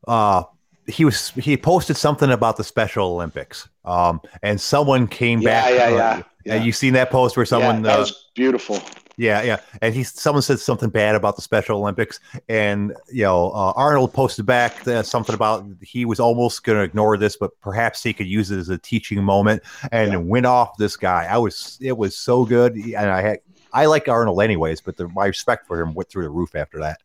uh, 0.08 0.44
he 0.88 1.06
was 1.06 1.30
he 1.32 1.58
posted 1.58 1.98
something 1.98 2.32
about 2.32 2.58
the 2.58 2.64
Special 2.64 3.08
Olympics, 3.08 3.70
um, 3.86 4.22
and 4.44 4.60
someone 4.62 5.08
came 5.08 5.42
Yeah, 5.42 5.62
back. 5.62 5.74
yeah, 5.74 5.84
uh, 5.86 5.90
yeah, 5.90 6.22
yeah. 6.46 6.54
And 6.56 6.66
you 6.66 6.72
seen 6.72 6.94
that 6.94 7.10
post 7.12 7.38
where 7.38 7.46
someone 7.46 7.78
yeah, 7.78 7.82
that 7.90 7.96
uh, 7.98 8.00
was 8.02 8.30
beautiful. 8.36 8.80
Yeah, 9.20 9.42
yeah, 9.42 9.60
and 9.82 9.94
he 9.94 10.04
someone 10.06 10.42
said 10.42 10.60
something 10.62 10.90
bad 10.90 11.14
about 11.14 11.36
the 11.36 11.42
Special 11.42 11.78
Olympics, 11.78 12.22
and 12.48 12.94
you 13.12 13.24
know 13.24 13.52
uh, 13.52 13.74
Arnold 13.76 14.14
posted 14.14 14.46
back 14.46 14.88
uh, 14.88 15.04
something 15.04 15.36
about 15.36 15.66
he 15.82 16.06
was 16.06 16.22
almost 16.22 16.64
going 16.64 16.78
to 16.78 16.84
ignore 16.86 17.18
this, 17.18 17.36
but 17.36 17.52
perhaps 17.60 18.02
he 18.02 18.14
could 18.14 18.28
use 18.28 18.50
it 18.50 18.58
as 18.60 18.70
a 18.70 18.78
teaching 18.78 19.22
moment, 19.22 19.62
and 19.92 20.14
Yeah. 20.14 20.18
went 20.20 20.46
off 20.46 20.78
this 20.78 20.96
guy. 20.96 21.26
I 21.30 21.38
was 21.38 21.78
it 21.82 21.98
was 21.98 22.16
so 22.16 22.46
good, 22.46 22.76
and 22.76 22.96
I 22.96 23.22
had 23.22 23.40
I 23.74 23.88
like 23.88 24.08
Arnold 24.08 24.42
anyways, 24.42 24.80
but 24.80 24.96
the, 24.96 25.10
my 25.10 25.26
respect 25.26 25.68
for 25.68 25.82
him 25.82 25.94
went 25.94 26.08
through 26.10 26.24
the 26.24 26.30
roof 26.30 26.56
after 26.56 26.80
that. 26.80 27.02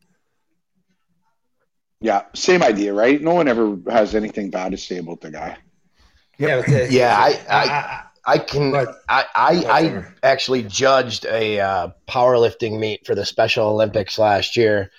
Yeah, 2.00 2.26
same 2.32 2.62
idea, 2.62 2.94
right? 2.94 3.20
No 3.20 3.34
one 3.34 3.48
ever 3.48 3.76
has 3.90 4.14
anything 4.14 4.50
bad 4.50 4.70
to 4.70 4.78
say 4.78 4.98
about 4.98 5.20
the 5.20 5.32
guy. 5.32 5.56
Yeah, 6.38 6.60
the- 6.62 6.86
Yeah, 6.92 7.16
I- 7.18 7.40
I- 7.50 7.68
I, 7.70 8.02
I 8.26 8.38
can. 8.38 8.72
But- 8.72 8.96
I 9.08 9.24
I, 9.34 9.64
I 9.68 10.04
actually 10.22 10.62
judged 10.64 11.26
a 11.26 11.60
uh, 11.60 11.88
powerlifting 12.08 12.78
meet 12.78 13.06
for 13.06 13.14
the 13.14 13.24
Special 13.24 13.68
Olympics 13.68 14.18
last 14.18 14.56
year. 14.56 14.90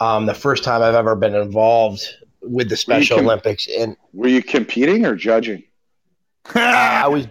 Um, 0.00 0.26
the 0.26 0.34
first 0.34 0.64
time 0.64 0.82
I've 0.82 0.94
ever 0.94 1.14
been 1.14 1.34
involved 1.34 2.02
with 2.42 2.68
the 2.68 2.76
Special 2.76 3.18
com- 3.18 3.26
Olympics, 3.26 3.68
and 3.78 3.96
Were 4.12 4.28
you 4.28 4.42
competing 4.42 5.04
or 5.06 5.14
judging? 5.14 5.64
I 6.54 7.06
was. 7.08 7.26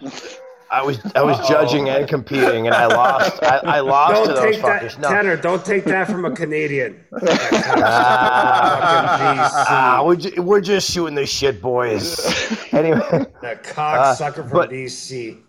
I 0.71 0.81
was 0.83 0.99
I 1.15 1.21
was 1.21 1.37
judging 1.49 1.89
and 1.89 2.07
competing, 2.07 2.65
and 2.65 2.73
I 2.73 2.85
lost. 2.85 3.43
I, 3.43 3.57
I 3.57 3.79
lost 3.81 4.21
to 4.21 4.27
don't 4.27 4.35
those 4.35 4.55
take 4.55 4.61
that, 4.63 4.81
fuckers. 4.83 4.99
No. 4.99 5.09
Tanner. 5.09 5.35
Don't 5.35 5.65
take 5.65 5.83
that 5.83 6.07
from 6.07 6.23
a 6.23 6.31
Canadian. 6.31 7.03
Fucking 7.11 7.83
ah, 7.83 10.01
we're, 10.05 10.15
ju- 10.15 10.41
we're 10.41 10.61
just 10.61 10.89
shooting 10.89 11.15
the 11.15 11.25
shit, 11.25 11.61
boys. 11.61 12.17
Anyway, 12.71 12.99
That 13.41 13.63
cocksucker 13.63 14.47
from 14.47 14.49
but- 14.49 14.69
BC. 14.69 15.39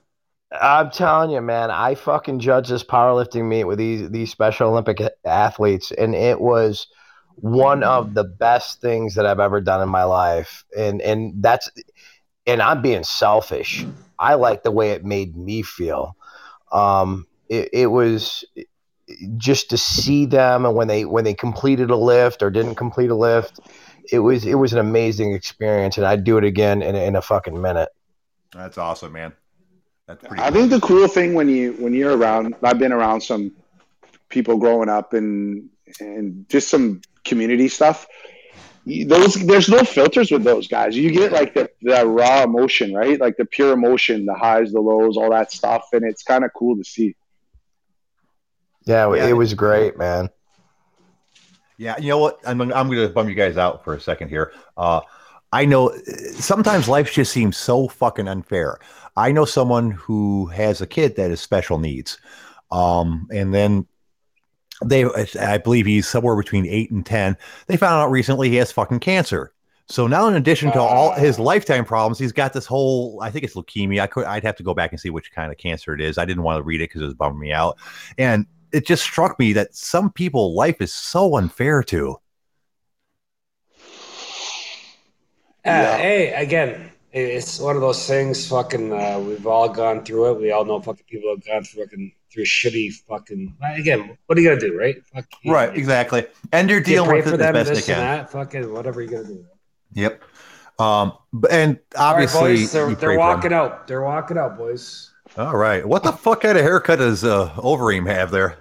I'm 0.60 0.90
telling 0.90 1.30
you, 1.30 1.40
man, 1.40 1.70
I 1.70 1.94
fucking 1.94 2.40
judged 2.40 2.70
this 2.70 2.84
powerlifting 2.84 3.48
meet 3.48 3.64
with 3.64 3.78
these 3.78 4.10
these 4.10 4.30
Special 4.30 4.68
Olympic 4.70 5.00
athletes, 5.24 5.92
and 5.92 6.14
it 6.14 6.40
was 6.40 6.88
one 7.36 7.82
of 7.84 8.12
the 8.14 8.24
best 8.24 8.80
things 8.82 9.14
that 9.14 9.24
I've 9.24 9.40
ever 9.40 9.60
done 9.62 9.80
in 9.80 9.88
my 9.88 10.04
life. 10.04 10.64
And 10.76 11.00
and 11.00 11.42
that's 11.42 11.70
and 12.46 12.60
I'm 12.60 12.82
being 12.82 13.02
selfish. 13.04 13.86
I 14.22 14.34
like 14.34 14.62
the 14.62 14.70
way 14.70 14.92
it 14.92 15.04
made 15.04 15.36
me 15.36 15.62
feel. 15.62 16.16
Um, 16.70 17.26
it, 17.48 17.68
it 17.72 17.86
was 17.88 18.44
just 19.36 19.70
to 19.70 19.76
see 19.76 20.26
them 20.26 20.64
and 20.64 20.74
when 20.74 20.88
they 20.88 21.04
when 21.04 21.24
they 21.24 21.34
completed 21.34 21.90
a 21.90 21.96
lift 21.96 22.42
or 22.42 22.50
didn't 22.50 22.76
complete 22.76 23.10
a 23.10 23.14
lift, 23.14 23.60
it 24.10 24.20
was 24.20 24.44
it 24.46 24.54
was 24.54 24.72
an 24.72 24.78
amazing 24.78 25.32
experience, 25.34 25.98
and 25.98 26.06
I'd 26.06 26.24
do 26.24 26.38
it 26.38 26.44
again 26.44 26.82
in, 26.82 26.94
a- 26.94 27.04
in 27.06 27.16
a 27.16 27.22
fucking 27.22 27.60
minute. 27.60 27.88
That's 28.52 28.78
awesome, 28.78 29.12
man. 29.12 29.32
That's 30.06 30.24
pretty. 30.26 30.42
I 30.42 30.50
think 30.50 30.70
the 30.70 30.80
cool 30.80 31.08
thing 31.08 31.34
when 31.34 31.48
you 31.48 31.72
when 31.74 31.92
you're 31.92 32.16
around, 32.16 32.54
I've 32.62 32.78
been 32.78 32.92
around 32.92 33.20
some 33.22 33.52
people 34.28 34.56
growing 34.56 34.88
up 34.88 35.12
and 35.12 35.68
and 36.00 36.48
just 36.48 36.68
some 36.68 37.02
community 37.24 37.68
stuff. 37.68 38.06
You- 38.84 39.06
Those 39.06 39.34
there's 39.34 39.68
no 39.68 39.84
filters 39.84 40.30
with 40.30 40.44
those 40.44 40.66
guys. 40.68 40.96
You 40.96 41.10
get 41.10 41.32
like 41.32 41.54
the, 41.54 41.70
the 41.82 42.06
raw 42.06 42.42
emotion, 42.42 42.94
right? 42.94 43.18
Like 43.20 43.36
the 43.36 43.44
pure 43.44 43.72
emotion, 43.72 44.26
the 44.26 44.34
highs, 44.34 44.72
the 44.72 44.80
lows, 44.80 45.16
all 45.16 45.30
that 45.30 45.52
stuff, 45.52 45.86
and 45.92 46.04
it's 46.04 46.22
kind 46.22 46.44
of 46.44 46.50
cool 46.56 46.76
to 46.76 46.84
see. 46.84 47.14
Yeah, 48.84 49.14
Yeah. 49.14 49.26
it 49.28 49.32
was 49.34 49.54
great, 49.54 49.96
man. 49.96 50.28
Yeah, 51.78 51.96
you 51.98 52.08
know 52.08 52.18
what? 52.18 52.38
I'm 52.44 52.60
I'm 52.60 52.70
going 52.88 53.06
to 53.06 53.08
bum 53.08 53.28
you 53.28 53.34
guys 53.34 53.56
out 53.56 53.84
for 53.84 53.94
a 53.94 54.00
second 54.00 54.28
here. 54.28 54.52
Uh, 54.76 55.00
I 55.52 55.64
know 55.64 55.90
uh, 55.90 56.00
sometimes 56.34 56.88
life 56.88 57.12
just 57.12 57.32
seems 57.32 57.56
so 57.56 57.88
fucking 57.88 58.28
unfair. 58.28 58.78
I 59.16 59.32
know 59.32 59.44
someone 59.44 59.90
who 59.92 60.46
has 60.46 60.80
a 60.80 60.86
kid 60.86 61.16
that 61.16 61.30
has 61.30 61.40
special 61.40 61.78
needs, 61.78 62.18
um, 62.70 63.28
and 63.32 63.52
then 63.52 63.86
they, 64.84 65.04
I 65.40 65.58
believe 65.58 65.86
he's 65.86 66.08
somewhere 66.08 66.36
between 66.36 66.66
eight 66.66 66.90
and 66.90 67.04
ten. 67.04 67.36
They 67.66 67.76
found 67.76 68.02
out 68.02 68.10
recently 68.10 68.48
he 68.50 68.56
has 68.56 68.72
fucking 68.72 69.00
cancer. 69.00 69.52
So 69.88 70.06
now, 70.06 70.26
in 70.28 70.34
addition 70.34 70.72
to 70.72 70.80
all 70.80 71.12
his 71.12 71.38
lifetime 71.38 71.84
problems, 71.84 72.18
he's 72.18 72.32
got 72.32 72.52
this 72.52 72.66
whole. 72.66 73.20
I 73.20 73.30
think 73.30 73.44
it's 73.44 73.54
leukemia. 73.54 74.00
I 74.00 74.06
could. 74.06 74.24
I'd 74.24 74.44
have 74.44 74.56
to 74.56 74.62
go 74.62 74.74
back 74.74 74.92
and 74.92 75.00
see 75.00 75.10
which 75.10 75.32
kind 75.32 75.50
of 75.50 75.58
cancer 75.58 75.92
it 75.92 76.00
is. 76.00 76.18
I 76.18 76.24
didn't 76.24 76.44
want 76.44 76.58
to 76.58 76.62
read 76.62 76.80
it 76.80 76.84
because 76.84 77.02
it 77.02 77.06
was 77.06 77.14
bumming 77.14 77.40
me 77.40 77.52
out, 77.52 77.78
and 78.16 78.46
it 78.72 78.86
just 78.86 79.02
struck 79.02 79.38
me 79.38 79.52
that 79.54 79.74
some 79.74 80.10
people 80.10 80.54
life 80.54 80.80
is 80.80 80.94
so 80.94 81.36
unfair 81.36 81.82
to. 81.82 82.16
Uh, 85.64 85.96
Hey, 85.96 86.32
again, 86.32 86.91
it's 87.12 87.58
one 87.58 87.76
of 87.76 87.82
those 87.82 88.06
things. 88.06 88.46
Fucking, 88.48 88.92
uh, 88.92 89.18
we've 89.20 89.46
all 89.46 89.68
gone 89.68 90.04
through 90.04 90.32
it. 90.32 90.40
We 90.40 90.50
all 90.52 90.64
know 90.64 90.80
fucking 90.80 91.04
people 91.08 91.30
have 91.34 91.44
gone 91.44 91.64
through 91.64 91.84
fucking 91.84 92.12
through 92.32 92.44
shitty 92.44 92.92
fucking. 93.08 93.54
Again, 93.76 94.16
what 94.26 94.38
are 94.38 94.40
you 94.40 94.48
gonna 94.48 94.60
do, 94.60 94.76
right? 94.78 94.96
Fuck, 95.14 95.26
you- 95.42 95.52
Right, 95.52 95.76
exactly. 95.76 96.26
And 96.52 96.68
you're 96.70 96.78
You 96.78 96.84
dealing 96.84 97.08
pray 97.10 97.16
with 97.18 97.28
for 97.28 97.34
it 97.34 97.40
as 97.40 97.46
them, 97.46 97.54
best 97.54 97.68
this 97.70 97.86
they 97.86 97.92
can. 97.94 98.00
that. 98.02 98.30
Fucking 98.30 98.72
whatever 98.72 99.02
you 99.02 99.08
gonna 99.10 99.24
do. 99.24 99.44
Yep. 99.94 100.22
Um, 100.78 101.12
b- 101.38 101.48
and 101.50 101.78
All 101.96 102.14
right, 102.14 102.22
obviously, 102.24 102.40
boys, 102.56 102.72
they're, 102.72 102.94
they're 102.94 103.18
walking 103.18 103.52
out. 103.52 103.86
They're 103.86 104.02
walking 104.02 104.38
out, 104.38 104.56
boys. 104.56 105.10
All 105.36 105.54
right. 105.56 105.86
What 105.86 106.02
the 106.02 106.12
fuck 106.12 106.40
kind 106.42 106.56
of 106.56 106.64
haircut 106.64 106.98
does 106.98 107.24
uh, 107.24 107.50
Overeem 107.56 108.06
have 108.08 108.30
there? 108.30 108.56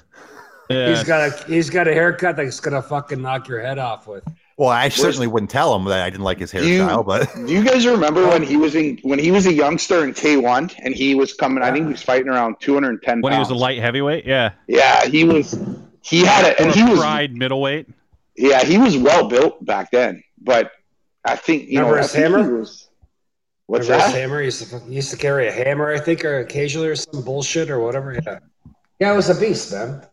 Yeah. 0.69 0.89
He's 0.89 1.03
got 1.03 1.27
a 1.29 1.43
he's 1.47 1.69
got 1.69 1.87
a 1.87 1.93
haircut 1.93 2.35
that's 2.37 2.59
gonna 2.59 2.81
fucking 2.81 3.21
knock 3.21 3.47
your 3.47 3.61
head 3.61 3.77
off 3.79 4.07
with. 4.07 4.23
Well, 4.57 4.69
I 4.69 4.89
certainly 4.89 5.27
wouldn't 5.27 5.49
tell 5.49 5.75
him 5.75 5.85
that 5.85 6.01
I 6.01 6.09
didn't 6.09 6.23
like 6.23 6.39
his 6.39 6.51
Do 6.51 6.67
you- 6.67 6.81
hairstyle, 6.83 7.05
but 7.05 7.33
Do 7.47 7.51
you 7.51 7.63
guys 7.63 7.85
remember 7.87 8.27
when 8.27 8.43
he 8.43 8.57
was 8.57 8.75
in 8.75 8.99
when 9.03 9.17
he 9.19 9.31
was 9.31 9.45
a 9.47 9.53
youngster 9.53 10.03
in 10.03 10.13
K 10.13 10.37
one 10.37 10.69
and 10.79 10.93
he 10.93 11.15
was 11.15 11.33
coming? 11.33 11.63
I 11.63 11.71
think 11.71 11.85
he 11.87 11.91
was 11.93 12.03
fighting 12.03 12.27
around 12.29 12.57
210 12.59 13.21
when 13.21 13.33
he 13.33 13.39
was 13.39 13.49
a 13.49 13.55
light 13.55 13.79
heavyweight, 13.79 14.25
yeah, 14.25 14.51
Yeah, 14.67 15.05
he 15.05 15.23
was. 15.23 15.57
He 16.03 16.25
had 16.25 16.45
it, 16.45 16.59
and 16.59 16.69
or 16.69 16.73
he 16.73 16.81
a 16.81 16.89
was. 16.89 16.99
pride 16.99 17.35
middleweight. 17.35 17.87
Yeah, 18.35 18.63
he 18.63 18.77
was 18.77 18.97
well 18.97 19.27
built 19.27 19.63
back 19.65 19.91
then, 19.91 20.23
but 20.41 20.71
I 21.25 21.35
think 21.35 21.69
you 21.69 21.79
Remember 21.79 21.95
know. 21.97 22.01
His 22.03 22.13
hammer? 22.13 22.57
was- 22.59 22.87
What's 23.67 23.85
Remember 23.87 24.03
his 24.05 24.13
that? 24.13 24.19
hammer? 24.19 24.39
He 24.39 24.45
used 24.45 24.69
to 24.69 24.79
he 24.79 24.95
used 24.95 25.11
to 25.11 25.17
carry 25.17 25.47
a 25.47 25.51
hammer, 25.51 25.93
I 25.93 25.99
think, 25.99 26.25
or 26.25 26.39
occasionally, 26.39 26.87
or 26.89 26.95
some 26.95 27.23
bullshit 27.23 27.69
or 27.69 27.79
whatever. 27.79 28.13
Yeah, 28.13 28.39
yeah, 28.99 29.13
it 29.13 29.15
was 29.15 29.29
a 29.29 29.39
beast, 29.39 29.71
man. 29.71 30.05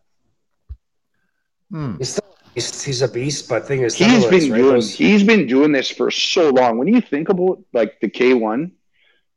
Hmm. 1.71 1.97
He's 1.97 2.09
still 2.09 2.28
he's, 2.55 2.83
he's 2.83 3.01
a 3.01 3.07
beast, 3.07 3.47
but 3.49 3.65
thing 3.67 3.81
is, 3.83 3.95
He's 3.95 4.07
Netherlands, 4.07 4.29
been 4.45 4.51
right? 4.51 4.57
doing. 4.57 4.73
Those- 4.75 4.93
He's 4.95 5.23
been 5.23 5.47
doing 5.47 5.71
this 5.71 5.89
for 5.89 6.11
so 6.11 6.49
long. 6.49 6.77
When 6.77 6.87
you 6.87 7.01
think 7.01 7.29
about 7.29 7.63
like 7.73 7.99
the 8.01 8.09
K 8.09 8.33
one 8.33 8.71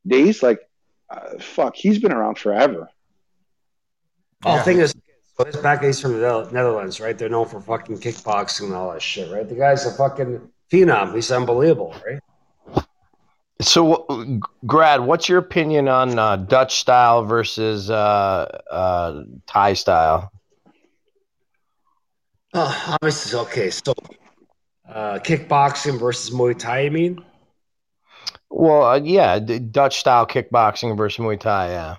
days, 0.07 0.43
like 0.43 0.61
uh, 1.11 1.39
fuck, 1.39 1.77
he's 1.77 1.99
been 1.99 2.13
around 2.13 2.39
forever. 2.39 2.89
Oh, 4.45 4.55
Yeah. 4.55 4.63
thing 4.63 4.79
is, 4.79 4.95
so 5.37 5.45
this 5.45 5.57
back 5.57 5.83
he's 5.83 6.01
from 6.01 6.19
the 6.21 6.49
Netherlands, 6.53 7.01
right? 7.01 7.17
They're 7.17 7.29
known 7.29 7.47
for 7.49 7.61
fucking 7.61 7.99
kickboxing 7.99 8.65
and 8.67 8.75
all 8.75 8.93
that 8.93 9.03
shit, 9.03 9.31
right? 9.33 9.49
The 9.49 9.55
guy's 9.55 9.87
a 9.87 9.93
fucking 9.93 10.41
phenom. 10.71 11.15
He's 11.15 11.31
unbelievable, 11.31 11.95
right? 12.07 12.85
So, 13.61 14.41
Grad, 14.67 15.03
what's 15.03 15.29
your 15.29 15.39
opinion 15.39 15.87
on 15.87 16.19
uh, 16.19 16.35
Dutch 16.37 16.81
style 16.81 17.25
versus 17.25 17.91
uh, 17.91 18.59
uh, 18.71 19.23
Thai 19.47 19.75
style? 19.75 20.33
Oh, 22.55 22.97
obviously, 23.01 23.39
okay. 23.41 23.71
So, 23.71 23.95
uh, 24.89 25.19
kickboxing 25.21 25.99
versus 25.99 26.35
Muay 26.35 26.59
Thai, 26.59 26.81
you 26.81 26.91
mean? 26.91 27.25
Well, 28.51 28.85
uh, 28.85 29.01
yeah, 29.03 29.39
Dutch 29.39 30.01
style 30.01 30.27
kickboxing 30.27 30.97
versus 30.97 31.25
Muay 31.25 31.41
Thai. 31.41 31.71
Yeah. 31.71 31.97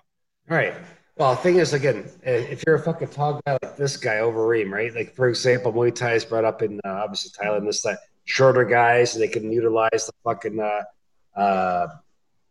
Right. 0.48 0.74
Well, 1.18 1.36
the 1.36 1.42
thing 1.42 1.56
is, 1.58 1.74
again, 1.74 2.06
uh, 2.26 2.32
if 2.32 2.64
you're 2.66 2.76
a 2.76 2.80
fucking 2.80 3.10
tall 3.10 3.42
guy 3.46 3.58
like 3.62 3.78
this 3.78 3.98
guy 3.98 4.16
Overeem, 4.16 4.72
right? 4.72 4.94
Like, 4.94 5.16
for 5.16 5.28
example, 5.28 5.74
Muay 5.74 5.94
Thai 5.94 6.14
is 6.14 6.26
brought 6.26 6.46
up 6.46 6.62
in 6.62 6.80
uh, 6.86 6.90
obviously 6.90 7.32
Thailand. 7.32 7.66
This 7.66 7.82
that 7.84 8.00
shorter 8.26 8.66
guys, 8.66 9.14
they 9.14 9.28
can 9.28 9.52
utilize 9.52 10.08
the 10.08 10.14
fucking 10.24 10.60
uh, 10.60 11.40
uh, 11.40 11.88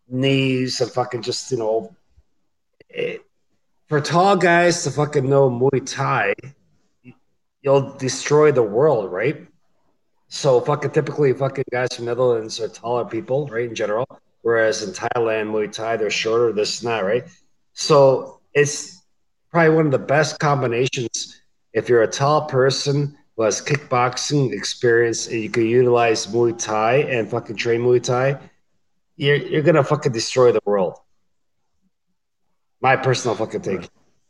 knees 0.09 0.80
and 0.80 0.90
fucking 0.90 1.22
just 1.22 1.50
you 1.50 1.59
know. 1.59 1.94
It, 2.88 3.24
for 3.88 4.00
tall 4.00 4.36
guys 4.36 4.84
to 4.84 4.90
fucking 4.90 5.28
know 5.28 5.50
Muay 5.50 5.84
Thai, 5.84 6.34
you'll 7.62 7.92
destroy 7.94 8.52
the 8.52 8.62
world, 8.62 9.10
right? 9.10 9.46
So 10.28 10.60
fucking 10.60 10.90
typically, 10.90 11.32
fucking 11.32 11.64
guys 11.70 11.94
from 11.94 12.06
Netherlands 12.06 12.60
are 12.60 12.68
taller 12.68 13.04
people, 13.04 13.46
right? 13.48 13.68
In 13.68 13.74
general, 13.74 14.06
whereas 14.42 14.82
in 14.82 14.90
Thailand, 14.92 15.50
Muay 15.50 15.70
Thai 15.70 15.96
they're 15.96 16.10
shorter, 16.10 16.52
this 16.52 16.80
and 16.82 16.90
that, 16.90 17.04
right? 17.04 17.24
So 17.74 18.40
it's 18.54 19.02
probably 19.50 19.76
one 19.76 19.86
of 19.86 19.92
the 19.92 19.98
best 19.98 20.38
combinations 20.38 21.42
if 21.72 21.88
you're 21.88 22.02
a 22.02 22.08
tall 22.08 22.46
person 22.46 23.16
who 23.36 23.42
has 23.44 23.60
kickboxing 23.60 24.52
experience 24.52 25.26
and 25.26 25.40
you 25.40 25.50
can 25.50 25.66
utilize 25.66 26.26
Muay 26.26 26.58
Thai 26.58 26.96
and 26.96 27.30
fucking 27.30 27.56
train 27.56 27.80
Muay 27.80 28.02
Thai, 28.02 28.38
you're 29.16 29.36
you're 29.36 29.62
gonna 29.62 29.84
fucking 29.84 30.12
destroy 30.12 30.52
the 30.52 30.60
world. 30.64 30.98
My 32.80 32.96
personal 32.96 33.36
fucking 33.36 33.62
take. 33.62 33.88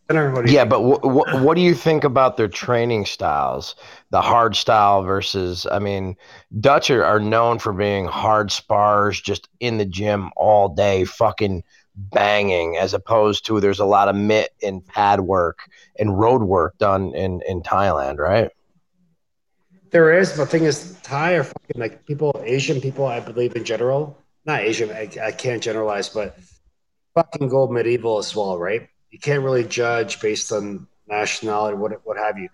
Tanner, 0.09 0.33
what 0.33 0.45
do 0.45 0.53
you 0.53 0.57
Yeah, 0.57 0.65
but 0.65 0.81
wh- 0.81 1.01
wh- 1.01 1.45
what 1.45 1.55
do 1.55 1.61
you 1.61 1.75
think 1.75 2.05
about 2.05 2.37
their 2.37 2.49
training 2.49 3.07
styles? 3.07 3.75
The 4.11 4.21
hard 4.21 4.57
style 4.57 5.03
versus, 5.03 5.67
I 5.71 5.79
mean, 5.79 6.17
Dutch 6.61 6.91
are, 6.91 7.05
are 7.05 7.21
known 7.21 7.59
for 7.59 7.73
being 7.73 8.07
hard 8.07 8.51
spars, 8.51 9.21
just 9.21 9.49
in 9.61 9.79
the 9.79 9.87
gym 9.87 10.31
all 10.37 10.69
day, 10.69 11.05
fucking 11.05 11.65
banging, 11.95 12.77
as 12.77 12.95
opposed 12.95 13.47
to 13.47 13.61
there's 13.61 13.81
a 13.81 13.85
lot 13.85 14.09
of 14.09 14.17
mitt 14.17 14.51
and 14.63 14.85
pad 14.87 15.21
work 15.21 15.61
and 15.99 16.19
road 16.19 16.43
work 16.43 16.77
done 16.79 17.15
in, 17.15 17.41
in 17.47 17.63
Thailand, 17.63 18.19
right? 18.19 18.51
There 19.91 20.19
is, 20.19 20.31
but 20.31 20.45
the 20.45 20.47
thing 20.47 20.65
is, 20.65 20.99
Thai 21.03 21.33
are 21.33 21.45
fucking 21.45 21.77
like 21.77 22.07
people, 22.07 22.41
Asian 22.45 22.81
people, 22.81 23.07
I 23.07 23.21
believe 23.21 23.55
in 23.57 23.65
general. 23.65 24.19
Not 24.45 24.61
Asian, 24.61 24.91
I, 24.91 25.09
I 25.23 25.33
can't 25.33 25.63
generalize, 25.63 26.09
but 26.09 26.37
fucking 27.15 27.49
go 27.49 27.69
medieval 27.69 28.19
as 28.19 28.35
well, 28.35 28.59
right? 28.59 28.89
You 29.13 29.21
can't 29.21 29.45
really 29.45 29.63
judge 29.63 30.21
based 30.21 30.51
on 30.51 30.89
nationality, 31.07 31.77
what 31.77 31.93
what 32.05 32.17
have 32.17 32.39
you. 32.39 32.49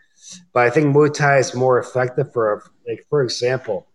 But 0.52 0.66
I 0.66 0.70
think 0.70 0.94
Muay 0.94 1.14
Thai 1.14 1.38
is 1.38 1.54
more 1.54 1.78
effective 1.78 2.32
for, 2.32 2.62
like, 2.86 3.06
for 3.08 3.22
example, 3.22 3.86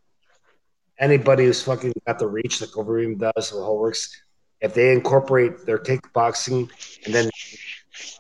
anybody 0.98 1.46
who's 1.46 1.62
fucking 1.62 1.94
got 2.08 2.20
the 2.20 2.28
reach, 2.28 2.62
like 2.62 2.72
Overeem 2.72 3.20
does, 3.20 3.52
or 3.52 3.64
whole 3.64 3.80
works. 3.80 4.22
If 4.62 4.74
they 4.74 4.94
incorporate 4.94 5.66
their 5.66 5.78
kickboxing 5.78 6.72
and 7.06 7.14
then 7.14 7.30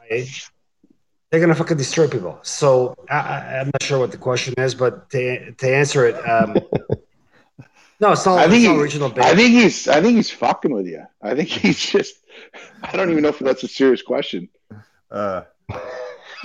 they're 0.09 1.39
gonna 1.39 1.55
fucking 1.55 1.77
destroy 1.77 2.07
people. 2.09 2.37
So 2.43 2.95
I, 3.09 3.59
I'm 3.59 3.67
not 3.67 3.81
sure 3.81 3.97
what 3.97 4.11
the 4.11 4.17
question 4.17 4.53
is, 4.57 4.75
but 4.75 5.09
to 5.11 5.53
to 5.53 5.75
answer 5.75 6.05
it, 6.05 6.15
um, 6.29 6.53
no, 8.01 8.11
it's 8.11 8.25
not. 8.25 8.39
I 8.39 8.49
think 8.49 8.55
it's 8.55 8.65
not 8.65 8.75
he- 8.75 8.81
original. 8.81 9.13
I 9.17 9.35
think 9.35 9.53
he's 9.53 9.87
I 9.87 10.01
think 10.01 10.17
he's 10.17 10.29
fucking 10.29 10.73
with 10.73 10.85
you. 10.85 11.05
I 11.21 11.33
think 11.33 11.47
he's 11.47 11.79
just 11.79 12.15
I 12.83 12.95
don't 12.95 13.09
even 13.09 13.23
know 13.23 13.29
if 13.29 13.39
that's 13.39 13.63
a 13.63 13.67
serious 13.67 14.01
question. 14.01 14.49
Uh, 15.11 15.43
you 15.69 15.77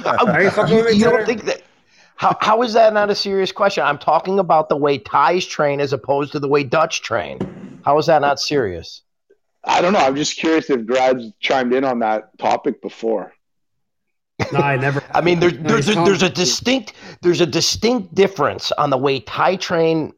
You, 0.04 0.44
with 0.44 0.86
me, 0.86 0.92
you 0.92 1.04
don't 1.04 1.26
think 1.26 1.44
that? 1.44 1.62
How, 2.16 2.36
how 2.40 2.62
is 2.62 2.72
that 2.72 2.92
not 2.92 3.10
a 3.10 3.14
serious 3.14 3.52
question? 3.52 3.84
I'm 3.84 3.98
talking 3.98 4.40
about 4.40 4.68
the 4.68 4.76
way 4.76 4.98
Thais 4.98 5.46
train 5.46 5.80
as 5.80 5.92
opposed 5.92 6.32
to 6.32 6.40
the 6.40 6.48
way 6.48 6.64
Dutch 6.64 7.02
train. 7.02 7.80
How 7.84 7.96
is 7.98 8.06
that 8.06 8.20
not 8.22 8.40
serious? 8.40 9.02
I 9.64 9.80
don't 9.80 9.92
know. 9.92 10.00
I'm 10.00 10.16
just 10.16 10.36
curious 10.36 10.68
if 10.68 10.84
Grad's 10.84 11.32
chimed 11.40 11.72
in 11.74 11.84
on 11.84 12.00
that 12.00 12.36
topic 12.38 12.82
before. 12.82 13.32
No, 14.52 14.60
I 14.60 14.76
never. 14.76 15.02
I 15.12 15.20
mean, 15.20 15.40
there, 15.40 15.50
No, 15.50 15.68
there's 15.68 15.88
a, 15.88 15.94
there's 15.94 16.22
a 16.22 16.30
distinct 16.30 16.92
there's 17.22 17.40
a 17.40 17.46
distinct 17.46 18.14
difference 18.14 18.70
on 18.72 18.90
the 18.90 18.96
way 18.96 19.18
Thai 19.18 19.56
train 19.56 20.12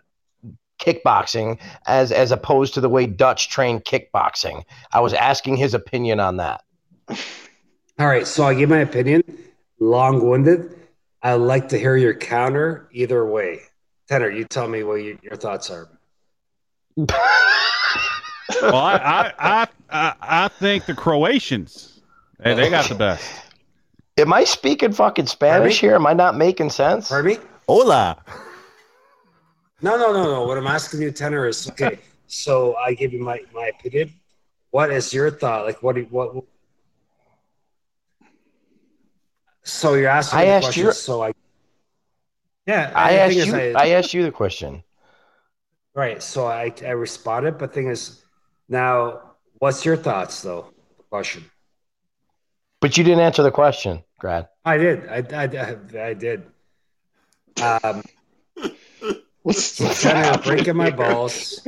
kickboxing 0.80 1.58
as 1.86 2.10
as 2.10 2.32
opposed 2.32 2.74
to 2.74 2.80
the 2.80 2.88
way 2.88 3.06
Dutch 3.06 3.48
train 3.48 3.80
kickboxing. 3.80 4.64
I 4.92 5.00
was 5.00 5.12
asking 5.12 5.56
his 5.56 5.74
opinion 5.74 6.20
on 6.20 6.38
that. 6.38 6.62
All 7.98 8.06
right, 8.06 8.26
so 8.26 8.44
I 8.44 8.54
give 8.54 8.70
my 8.70 8.78
opinion. 8.78 9.22
Long-winded. 9.78 10.76
I 11.22 11.34
like 11.34 11.68
to 11.68 11.78
hear 11.78 11.96
your 11.96 12.14
counter 12.14 12.88
either 12.92 13.26
way. 13.26 13.60
Tanner, 14.08 14.30
you 14.30 14.44
tell 14.44 14.66
me 14.66 14.82
what 14.82 14.96
you, 14.96 15.18
your 15.22 15.36
thoughts 15.36 15.70
are. 15.70 15.88
Well, 18.62 18.74
I, 18.74 18.96
I, 18.96 19.32
I, 19.38 19.68
I, 19.90 20.14
I 20.20 20.48
think 20.48 20.86
the 20.86 20.94
Croatians, 20.94 22.00
hey, 22.42 22.54
they 22.54 22.68
got 22.68 22.88
the 22.88 22.94
best. 22.94 23.24
Am 24.18 24.32
I 24.32 24.44
speaking 24.44 24.92
fucking 24.92 25.26
Spanish 25.26 25.80
Pardon 25.80 25.88
here? 25.88 25.94
Am 25.94 26.06
I 26.06 26.12
not 26.12 26.36
making 26.36 26.70
sense? 26.70 27.08
Pardon 27.08 27.32
me? 27.32 27.38
hola. 27.68 28.22
No, 29.82 29.96
no, 29.96 30.12
no, 30.12 30.24
no. 30.24 30.44
What 30.46 30.58
I'm 30.58 30.66
asking 30.66 31.00
you, 31.02 31.10
tenor, 31.10 31.46
is 31.48 31.68
okay. 31.70 31.98
So 32.26 32.76
I 32.76 32.94
give 32.94 33.12
you 33.12 33.20
my, 33.22 33.40
my 33.54 33.70
opinion. 33.78 34.12
What 34.70 34.90
is 34.92 35.12
your 35.12 35.30
thought? 35.30 35.64
Like, 35.66 35.82
what? 35.82 35.94
Do 35.94 36.02
you, 36.02 36.06
what? 36.10 36.44
So 39.62 39.94
you're 39.94 40.08
asking 40.08 40.38
I 40.38 40.42
me 40.42 40.46
the 40.48 40.52
asked 40.54 40.64
question, 40.66 40.82
your- 40.84 40.92
So 40.92 41.22
I. 41.22 41.32
Yeah, 42.66 42.92
I 42.94 43.12
the 43.14 43.20
asked 43.20 43.46
you. 43.46 43.56
I- 43.56 43.72
I 43.76 43.88
asked 43.90 44.14
you 44.14 44.22
the 44.22 44.30
question. 44.32 44.82
right. 45.94 46.22
So 46.22 46.46
I 46.46 46.72
I 46.84 46.90
responded, 46.90 47.58
but 47.58 47.72
thing 47.72 47.88
is, 47.88 48.22
now 48.68 49.34
what's 49.58 49.84
your 49.84 49.96
thoughts 49.96 50.42
though? 50.42 50.72
The 50.98 51.04
Question. 51.04 51.44
But 52.80 52.96
you 52.96 53.04
didn't 53.04 53.20
answer 53.20 53.42
the 53.42 53.50
question, 53.50 54.04
Grad. 54.18 54.48
I 54.64 54.76
did. 54.78 55.08
I 55.08 55.16
I, 55.32 55.44
I, 55.44 56.08
I 56.10 56.14
did. 56.14 56.46
Um, 57.62 58.02
What's, 59.42 59.76
Tanner, 60.02 60.26
you're 60.26 60.38
breaking 60.38 60.76
my 60.76 60.90
balls. 61.02 61.60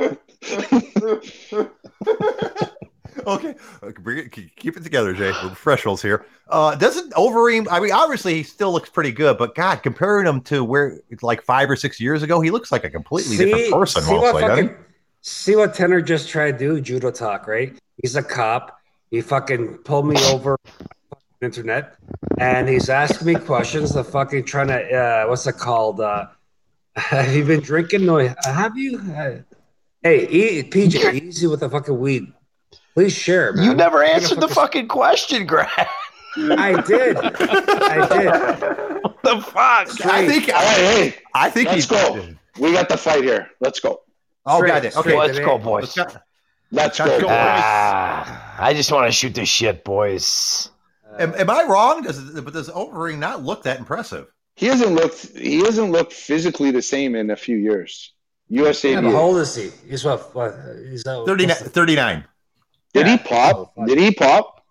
Okay, 3.26 3.54
Okay, 3.82 4.02
bring 4.02 4.18
it, 4.18 4.32
keep 4.32 4.54
keep 4.56 4.76
it 4.76 4.82
together, 4.82 5.12
Jay. 5.12 5.30
We're 5.30 5.48
professionals 5.48 6.02
here. 6.02 6.24
Uh, 6.48 6.74
doesn't 6.74 7.12
Overeem? 7.12 7.66
I 7.70 7.80
mean, 7.80 7.92
obviously 7.92 8.34
he 8.34 8.42
still 8.42 8.72
looks 8.72 8.90
pretty 8.90 9.12
good, 9.12 9.38
but 9.38 9.54
God, 9.54 9.82
comparing 9.82 10.26
him 10.26 10.40
to 10.42 10.64
where 10.64 11.00
it's 11.10 11.22
like 11.22 11.42
five 11.42 11.70
or 11.70 11.76
six 11.76 12.00
years 12.00 12.22
ago, 12.22 12.40
he 12.40 12.50
looks 12.50 12.72
like 12.72 12.84
a 12.84 12.90
completely 12.90 13.36
different 13.36 13.72
person. 13.72 14.02
see 14.02 14.12
what 14.12 14.20
Mostly, 14.34 14.40
doesn't 14.40 14.68
fucking, 14.68 14.84
see 15.20 15.56
what 15.56 15.74
Tanner 15.74 16.00
just 16.00 16.28
tried 16.28 16.52
to 16.52 16.58
do? 16.58 16.80
Judo 16.80 17.10
talk, 17.10 17.46
right? 17.46 17.76
He's 18.02 18.16
a 18.16 18.22
cop. 18.22 18.78
He 19.10 19.20
fucking 19.20 19.78
pulled 19.78 20.06
me 20.06 20.16
over 20.26 20.58
internet, 21.42 21.96
and 22.38 22.68
he's 22.68 22.88
asking 22.88 23.26
me 23.26 23.34
questions. 23.34 23.92
The 23.92 24.04
fucking 24.04 24.44
trying 24.44 24.68
to 24.68 24.90
uh, 24.90 25.26
what's 25.26 25.46
it 25.46 25.58
called? 25.58 26.00
Uh, 26.00 26.26
have 26.96 27.34
you 27.34 27.44
been 27.44 27.60
drinking? 27.60 28.06
No, 28.06 28.18
have 28.44 28.76
you? 28.76 28.98
Hey, 30.02 30.26
e- 30.28 30.62
PJ, 30.64 31.22
easy 31.22 31.46
with 31.46 31.60
the 31.60 31.70
fucking 31.70 31.98
weed. 31.98 32.26
Please 32.94 33.12
share, 33.12 33.52
man. 33.52 33.64
You 33.64 33.74
never 33.74 33.98
You're 34.04 34.14
answered 34.14 34.40
the 34.40 34.48
fucking 34.48 34.88
question, 34.88 35.46
Grad. 35.46 35.68
I 36.36 36.80
did. 36.82 37.16
I 37.16 38.06
did. 38.08 39.02
What 39.02 39.22
the 39.22 39.40
fuck? 39.40 40.06
I 40.06 40.26
think. 40.26 40.48
All 40.48 40.54
right, 40.54 40.76
hey, 40.76 41.14
I 41.34 41.50
think 41.50 41.68
let's 41.68 41.86
he's. 41.86 41.86
go. 41.86 42.26
We 42.58 42.72
got 42.72 42.88
the 42.88 42.96
fight 42.98 43.24
here. 43.24 43.50
Let's 43.60 43.80
go. 43.80 44.02
Oh 44.44 44.56
Straight, 44.58 44.68
God! 44.68 44.96
Okay. 44.96 45.16
Let's 45.16 45.38
go, 45.38 45.56
let's 45.56 45.62
boys. 45.64 45.94
go. 45.94 46.02
Let's 46.70 46.98
Let's 46.98 46.98
go. 46.98 47.20
go. 47.20 47.26
Ah, 47.30 48.56
I 48.58 48.72
just 48.74 48.90
want 48.90 49.06
to 49.06 49.12
shoot 49.12 49.34
this 49.34 49.48
shit, 49.48 49.84
boys. 49.84 50.70
Am, 51.18 51.34
am 51.34 51.50
I 51.50 51.64
wrong? 51.64 52.02
Does 52.02 52.18
but 52.40 52.52
does 52.52 52.70
Overeem 52.70 53.18
not 53.18 53.42
look 53.44 53.62
that 53.64 53.78
impressive? 53.78 54.31
He 54.54 54.66
hasn't 54.66 54.92
looked. 54.92 55.26
He 55.36 55.58
hasn't 55.60 55.90
looked 55.90 56.12
physically 56.12 56.70
the 56.70 56.82
same 56.82 57.14
in 57.14 57.30
a 57.30 57.36
few 57.36 57.56
years. 57.56 58.12
USA. 58.48 58.92
Yeah, 58.92 59.00
but 59.00 59.12
how 59.12 59.18
old 59.20 59.38
is 59.38 59.54
he? 59.56 59.70
He's 59.88 60.04
what? 60.04 60.34
what 60.34 60.54
he's 60.90 61.06
uh, 61.06 61.24
39. 61.24 61.56
39. 61.56 62.24
Did 62.92 63.06
Yeah. 63.06 63.12
he 63.16 63.18
pop? 63.24 63.72
Oh, 63.76 63.86
Did 63.86 63.98
he 63.98 64.10
pop? 64.12 64.62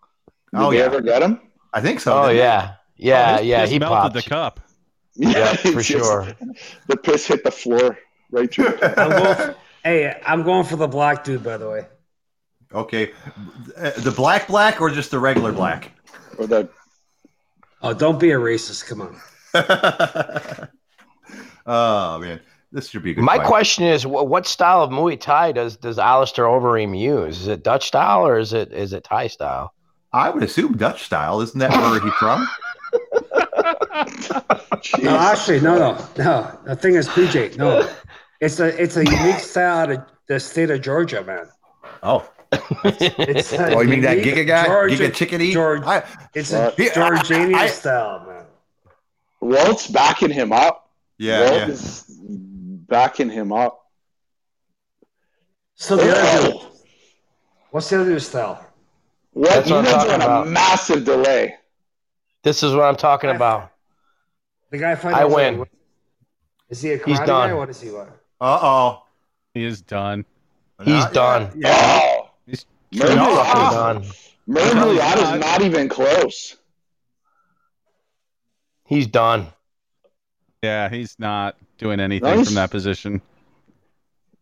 Did 0.53 0.59
Oh, 0.61 0.69
they 0.71 0.77
yeah. 0.77 0.83
ever 0.83 1.01
get 1.01 1.23
him? 1.23 1.41
I 1.73 1.81
think 1.81 1.99
so. 1.99 2.13
Oh 2.15 2.27
didn't 2.27 2.37
yeah, 2.37 2.73
yeah, 2.97 3.37
This- 3.37 3.45
yeah. 3.47 3.61
this 3.61 3.69
He 3.71 3.79
melted 3.79 3.97
popped. 3.97 4.13
the 4.13 4.21
cup. 4.21 4.59
Yeah, 5.15 5.53
for 5.55 5.71
just- 5.81 5.87
sure. 5.87 6.27
The 6.87 6.97
piss 6.97 7.25
hit 7.25 7.43
the 7.43 7.51
floor 7.51 7.97
right 8.31 8.53
through. 8.53 8.77
I'm 8.81 9.11
for, 9.11 9.55
hey, 9.83 10.21
I'm 10.25 10.43
going 10.43 10.65
for 10.65 10.75
the 10.75 10.87
black 10.87 11.23
dude, 11.23 11.43
by 11.43 11.57
the 11.57 11.69
way. 11.69 11.87
Okay. 12.73 13.11
The 13.75 14.13
black 14.15 14.47
black 14.47 14.79
or 14.79 14.89
just 14.91 15.09
the 15.11 15.19
regular 15.19 15.51
black? 15.51 15.91
or 16.37 16.45
the 16.47 16.69
Oh, 17.81 17.93
don't 17.93 18.19
be 18.19 18.29
a 18.31 18.37
racist. 18.37 18.85
Come 18.87 19.01
on. 19.01 19.19
oh 21.65 22.19
man, 22.19 22.39
this 22.71 22.89
should 22.89 23.03
be 23.03 23.11
a 23.11 23.13
good. 23.15 23.23
My 23.23 23.37
fight. 23.37 23.47
question 23.47 23.83
is, 23.85 24.05
what 24.07 24.47
style 24.47 24.81
of 24.81 24.89
Muay 24.91 25.19
Thai 25.19 25.51
does 25.51 25.77
does 25.77 25.99
Alistair 25.99 26.45
Overeem 26.45 26.97
use? 26.97 27.41
Is 27.41 27.47
it 27.47 27.63
Dutch 27.63 27.87
style 27.87 28.25
or 28.25 28.37
is 28.39 28.53
it 28.53 28.71
is 28.71 28.93
it 28.93 29.03
Thai 29.03 29.27
style? 29.27 29.73
I 30.13 30.29
would 30.29 30.43
assume 30.43 30.77
Dutch 30.77 31.03
style. 31.03 31.39
Isn't 31.41 31.59
that 31.59 31.71
where 31.71 32.01
he's 32.01 32.13
from? 32.13 32.47
No, 35.01 35.15
actually, 35.15 35.59
no, 35.61 35.77
no, 35.77 36.07
no. 36.17 36.59
The 36.65 36.75
thing 36.75 36.95
is, 36.95 37.07
PJ, 37.07 37.55
no, 37.57 37.87
it's 38.39 38.59
a 38.59 38.81
it's 38.81 38.97
a 38.97 39.05
unique 39.05 39.37
style 39.39 39.77
out 39.77 39.91
of 39.91 39.99
the 40.27 40.39
state 40.39 40.71
of 40.71 40.81
Georgia, 40.81 41.23
man. 41.23 41.45
Oh, 42.01 42.27
It's 42.83 43.53
a 43.53 43.75
oh, 43.75 43.81
you 43.81 43.87
mean 43.89 44.01
that 44.01 44.17
unique 44.17 44.35
Giga 44.35 44.47
guy, 44.47 44.65
Georgia- 44.65 44.95
Giga 45.09 45.11
Chikadze? 45.11 45.51
George, 45.53 45.83
I, 45.85 46.03
it's 46.33 46.51
a 46.51 46.67
Uh, 46.69 46.71
Georgianian 46.75 47.53
I- 47.55 47.63
I- 47.63 47.67
style, 47.67 48.25
man. 48.27 48.30
Walt's 49.41 49.87
backing 49.87 50.29
him 50.31 50.53
up. 50.53 50.89
yeah, 51.17 51.41
Walt 51.41 51.53
yeah. 51.53 51.67
is 51.67 52.05
backing 52.87 53.29
him 53.29 53.51
up. 53.51 53.79
So 55.75 55.97
the 55.97 56.15
other 56.15 56.51
dude, 56.51 56.61
what's 57.71 57.89
the 57.89 58.01
other 58.01 58.09
dude's 58.11 58.27
style? 58.27 58.65
What? 59.33 59.49
That's 59.49 59.69
You 59.69 59.75
what 59.75 59.85
I'm 59.87 59.91
guys 59.93 60.03
are 60.05 60.17
talking 60.17 60.27
on 60.29 60.47
a 60.47 60.49
massive 60.51 61.05
delay. 61.05 61.55
This 62.43 62.63
is 62.63 62.73
what 62.73 62.83
I'm 62.83 62.95
talking 62.95 63.29
about. 63.31 63.71
The 64.69 64.77
guy 64.77 64.95
fighting. 64.95 65.17
I 65.19 65.23
over- 65.23 65.35
win. 65.35 65.65
Is 66.69 66.81
he 66.81 66.91
a 66.91 66.99
karate 66.99 67.05
He's 67.07 67.19
done. 67.19 67.49
Or 67.51 67.57
what 67.57 67.69
is 67.69 67.81
he? 67.81 67.89
What? 67.89 68.07
Uh 68.39 68.59
oh. 68.61 69.03
He 69.53 69.63
is 69.65 69.81
done. 69.81 70.23
He's 70.83 71.05
done. 71.07 71.51
Yeah. 71.55 71.99
Oh, 72.01 72.29
He's 72.45 72.65
Murder 72.93 73.15
No. 73.15 73.35
Fucking 73.35 73.61
Yacht- 73.61 73.73
done. 73.73 74.05
Murder 74.47 74.93
Yacht 74.93 75.17
is 75.19 75.39
not 75.41 75.61
even 75.61 75.89
close. 75.89 76.57
He's 78.91 79.07
done. 79.07 79.47
Yeah, 80.61 80.89
he's 80.89 81.15
not 81.17 81.55
doing 81.77 82.01
anything 82.01 82.35
Nice. 82.35 82.47
from 82.47 82.55
that 82.55 82.71
position. 82.71 83.21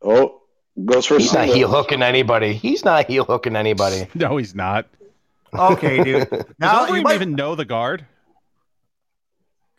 Oh, 0.02 0.41
goes 0.84 1.06
for 1.06 1.20
He's 1.20 1.32
not 1.32 1.47
heel 1.50 1.70
hooking 1.70 2.02
anybody. 2.02 2.54
He's 2.54 2.84
not 2.84 3.06
heel 3.06 3.26
hooking 3.26 3.56
anybody. 3.56 4.08
No, 4.16 4.38
he's 4.38 4.56
not. 4.56 4.88
Okay, 5.54 6.04
dude. 6.04 6.28
Now 6.60 6.88
Does 6.88 6.95
you 6.97 7.02
might. 7.04 7.14
even 7.16 7.36
know 7.36 7.54
the 7.54 7.64
guard? 7.66 8.06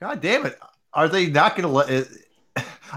God 0.00 0.20
damn 0.22 0.46
it! 0.46 0.56
Are 0.94 1.08
they 1.08 1.26
not 1.26 1.56
going 1.56 1.68
to 1.68 1.68
let? 1.68 2.06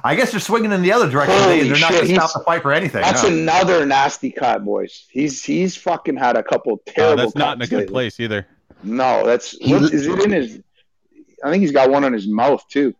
I 0.03 0.15
guess 0.15 0.29
they're 0.31 0.39
swinging 0.39 0.71
in 0.71 0.81
the 0.83 0.91
other 0.93 1.09
direction. 1.09 1.37
Holy 1.39 1.59
They, 1.61 1.67
they're 1.69 1.79
not 1.79 1.91
shit, 1.91 2.01
going 2.07 2.07
to 2.07 2.27
stop 2.27 2.33
the 2.33 2.39
fight 2.45 2.61
for 2.61 2.71
anything. 2.71 3.01
That's 3.01 3.21
huh? 3.21 3.27
another 3.29 3.85
nasty 3.85 4.31
cut, 4.31 4.63
boys. 4.63 5.05
He's 5.09 5.43
he's 5.43 5.75
fucking 5.75 6.17
had 6.17 6.37
a 6.37 6.43
couple 6.43 6.73
Uh, 6.87 6.91
terrible. 6.91 7.17
that's 7.23 7.35
not 7.35 7.57
in 7.57 7.61
a 7.63 7.67
good 7.67 7.77
lately. 7.79 7.91
place 7.93 8.19
either. 8.19 8.45
No, 8.83 9.25
that's 9.25 9.51
He- 9.51 9.73
what, 9.73 9.83
is 9.93 10.05
it 10.07 10.23
in 10.23 10.31
his? 10.31 10.59
I 11.43 11.51
think 11.51 11.61
he's 11.61 11.71
got 11.71 11.89
one 11.89 12.03
on 12.03 12.13
his 12.13 12.27
mouth 12.27 12.65
too. 12.69 12.93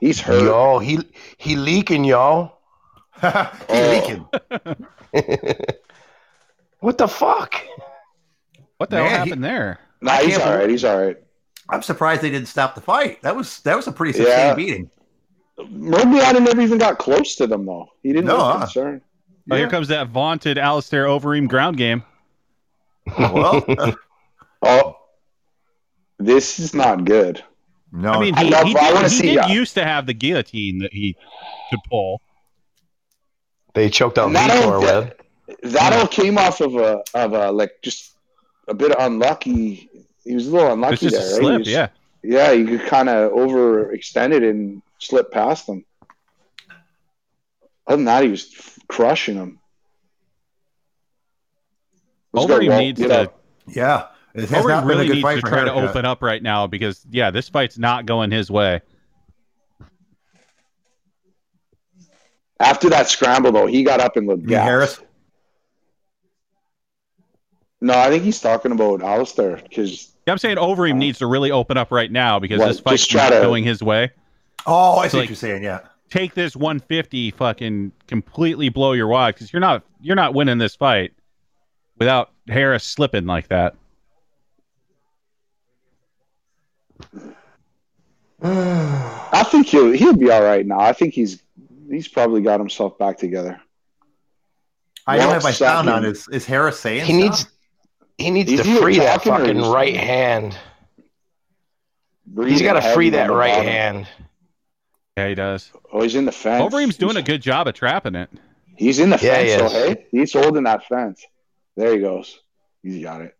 He's 0.00 0.20
hurt. 0.20 0.42
Yo, 0.44 0.78
he 0.78 0.98
he 1.38 1.56
leaking, 1.56 2.04
y'all. 2.04 2.58
He 3.20 3.26
Oh. 3.70 3.90
leaking. 3.90 4.26
what 6.80 6.98
the 6.98 7.08
fuck? 7.08 7.54
What 8.76 8.90
the 8.90 8.96
Man, 8.96 9.06
hell 9.10 9.12
he- 9.24 9.28
happened 9.30 9.44
there? 9.44 9.78
Nah, 10.02 10.16
he's 10.18 10.38
all 10.38 10.54
right. 10.56 10.68
He's 10.68 10.84
all 10.84 10.98
right. 10.98 11.16
I'm 11.70 11.82
surprised 11.82 12.20
they 12.22 12.30
didn't 12.30 12.48
stop 12.48 12.74
the 12.74 12.80
fight. 12.80 13.22
That 13.22 13.34
was 13.34 13.60
that 13.60 13.74
was 13.76 13.86
a 13.86 13.92
pretty 13.92 14.12
sustained 14.12 14.38
Yeah. 14.38 14.54
beating. 14.54 14.90
Murbiana 15.58 16.42
never 16.42 16.60
even 16.60 16.76
got 16.78 16.98
close 16.98 17.34
to 17.36 17.46
them 17.46 17.64
though. 17.64 17.88
He 18.02 18.10
didn't 18.12 18.26
No, 18.26 18.36
look 18.36 18.44
huh? 18.52 18.58
concerned. 18.60 19.00
Oh, 19.50 19.56
here 19.56 19.70
comes 19.70 19.88
that 19.88 20.08
vaunted 20.08 20.58
Alistair 20.58 21.06
Overeem 21.06 21.48
ground 21.48 21.76
game. 21.76 22.02
Well, 23.18 23.64
Oh, 24.62 24.96
this 26.18 26.58
is 26.58 26.74
not 26.74 27.04
good. 27.04 27.42
No. 27.92 28.10
I 28.10 28.20
mean, 28.20 28.34
I 28.34 28.44
he, 28.44 28.50
love- 28.50 28.64
he 28.66 28.74
did, 28.74 28.94
wanna 28.94 29.08
he 29.08 29.14
see, 29.14 29.26
did 29.28 29.38
uh, 29.38 29.46
used 29.48 29.74
to 29.74 29.84
have 29.84 30.06
the 30.06 30.14
guillotine 30.14 30.78
that 30.80 30.92
he 30.92 31.16
could 31.70 31.80
pull. 31.88 32.20
They 33.74 33.90
choked 33.90 34.18
out 34.18 34.26
And 34.26 34.34
not 34.34 34.50
Vitor 34.50 34.62
only 34.64 34.86
with. 34.86 35.14
that, 35.62 35.72
that 35.72 35.92
all 35.92 36.06
came 36.06 36.38
off 36.38 36.60
of 36.60 36.74
a 36.76 37.02
of 37.14 37.32
a 37.34 37.50
like 37.52 37.72
just 37.82 38.16
a 38.68 38.74
bit 38.74 38.94
unlucky. 38.98 39.88
He 40.24 40.34
was 40.34 40.48
a 40.48 40.50
little 40.50 40.72
unlucky 40.72 40.94
It's 40.94 41.02
just 41.02 41.14
there, 41.16 41.22
a 41.26 41.30
right? 41.30 41.38
slip, 41.40 41.52
He 41.52 41.58
was- 41.58 41.68
yeah. 41.68 41.88
Yeah, 42.22 42.50
you 42.50 42.66
could 42.66 42.88
kind 42.88 43.08
of 43.08 43.30
overextend 43.32 44.32
it 44.32 44.42
and 44.42 44.82
slip 44.98 45.30
past 45.30 45.68
him. 45.68 45.84
Other 47.86 47.96
than 47.98 48.04
that, 48.06 48.24
he 48.24 48.30
was 48.30 48.52
crushing 48.88 49.36
him. 49.36 49.60
Let's 52.32 52.50
Overeem 52.50 52.78
needs 52.78 53.00
to. 53.00 53.30
yeah, 53.68 54.08
it 54.36 54.48
has 54.50 54.64
Overeem 54.64 54.68
not 54.68 54.80
been 54.82 54.84
a 54.84 54.86
really 54.86 55.06
good 55.06 55.12
needs 55.14 55.22
fight 55.22 55.34
to 55.36 55.40
for 55.42 55.48
try 55.48 55.64
to 55.64 55.72
open 55.72 56.04
up 56.04 56.22
right 56.22 56.42
now 56.42 56.66
because 56.66 57.04
yeah, 57.10 57.30
this 57.30 57.48
fight's 57.48 57.78
not 57.78 58.06
going 58.06 58.30
his 58.30 58.50
way. 58.50 58.80
After 62.58 62.88
that 62.90 63.08
scramble, 63.08 63.52
though, 63.52 63.66
he 63.66 63.82
got 63.82 64.00
up 64.00 64.16
and 64.16 64.26
looked 64.26 64.42
You 64.42 64.46
mean 64.48 64.56
gassed. 64.56 64.64
Harris? 64.66 65.00
No, 67.82 67.92
I 67.98 68.08
think 68.08 68.24
he's 68.24 68.40
talking 68.40 68.72
about 68.72 69.02
Alistair 69.02 69.56
because 69.56 70.14
Yeah, 70.26 70.32
I'm 70.32 70.38
saying 70.38 70.56
Overeem 70.56 70.92
Uh, 70.94 70.96
needs 70.96 71.18
to 71.18 71.26
really 71.26 71.50
open 71.50 71.76
up 71.76 71.90
right 71.92 72.10
now 72.10 72.38
because 72.38 72.58
What, 72.58 72.68
this 72.68 72.80
fight's 72.80 73.12
not 73.14 73.30
to- 73.30 73.40
going 73.40 73.64
his 73.64 73.82
way. 73.82 74.10
Oh, 74.66 74.96
I 74.96 75.06
see 75.06 75.10
So, 75.10 75.18
what 75.18 75.28
you're 75.28 75.36
saying. 75.36 75.62
Yeah. 75.62 75.80
Take 76.08 76.34
this 76.34 76.56
150, 76.56 77.30
fucking 77.32 77.92
completely 78.06 78.68
blow 78.68 78.92
your 78.92 79.08
wad 79.08 79.34
because 79.34 79.52
you're 79.52 79.60
not 79.60 79.82
you're 80.00 80.16
not 80.16 80.34
winning 80.34 80.58
this 80.58 80.74
fight 80.74 81.12
without 81.98 82.30
Harris 82.48 82.84
slipping 82.84 83.26
like 83.26 83.48
that. 83.48 83.74
I 88.42 89.44
think 89.50 89.66
he'll 89.68 89.92
he'll 89.92 90.16
be 90.16 90.30
all 90.30 90.42
right 90.42 90.64
now. 90.66 90.80
I 90.80 90.92
think 90.92 91.14
he's 91.14 91.42
he's 91.90 92.08
probably 92.08 92.42
got 92.42 92.60
himself 92.60 92.98
back 92.98 93.18
together. 93.18 93.60
I 95.06 95.18
don't 95.18 95.30
have 95.30 95.42
my 95.42 95.52
sound 95.52 95.88
on. 95.88 96.04
Is 96.04 96.28
is 96.28 96.44
Harris 96.46 96.78
saying? 96.80 97.04
He 97.06 97.12
needs 97.14 97.40
stuff? 97.40 97.52
he 98.18 98.30
needs 98.30 98.50
Is 98.52 98.60
to 98.60 98.66
he 98.66 98.78
free 98.78 98.98
that 98.98 99.22
fucking 99.22 99.56
is- 99.58 99.66
right 99.68 99.96
hand. 99.96 100.56
He's 102.44 102.60
got 102.60 102.72
to 102.74 102.82
free 102.92 103.10
that 103.10 103.30
right 103.30 103.52
bottom. 103.54 103.66
hand. 103.66 104.08
Yeah, 105.16 105.28
he 105.28 105.34
does. 105.36 105.70
Oh, 105.92 106.02
he's 106.02 106.16
in 106.16 106.24
the 106.24 106.32
fence. 106.32 106.60
Overeem's 106.62 106.96
doing 106.96 107.16
a 107.16 107.22
good 107.22 107.40
job 107.40 107.68
of 107.68 107.74
trapping 107.74 108.16
it. 108.16 108.28
He's 108.76 108.98
in 108.98 109.10
the 109.10 109.18
Yeah, 109.22 109.42
he 109.42 109.48
fence, 109.56 109.72
though, 109.72 109.78
is. 109.78 109.86
hey? 109.94 110.06
He's 110.10 110.32
holding 110.32 110.64
that 110.64 110.84
fence. 110.86 111.24
There 111.76 111.92
he 111.94 112.00
goes. 112.00 112.40
He's 112.82 113.02
got 113.02 113.20
it. 113.22 113.35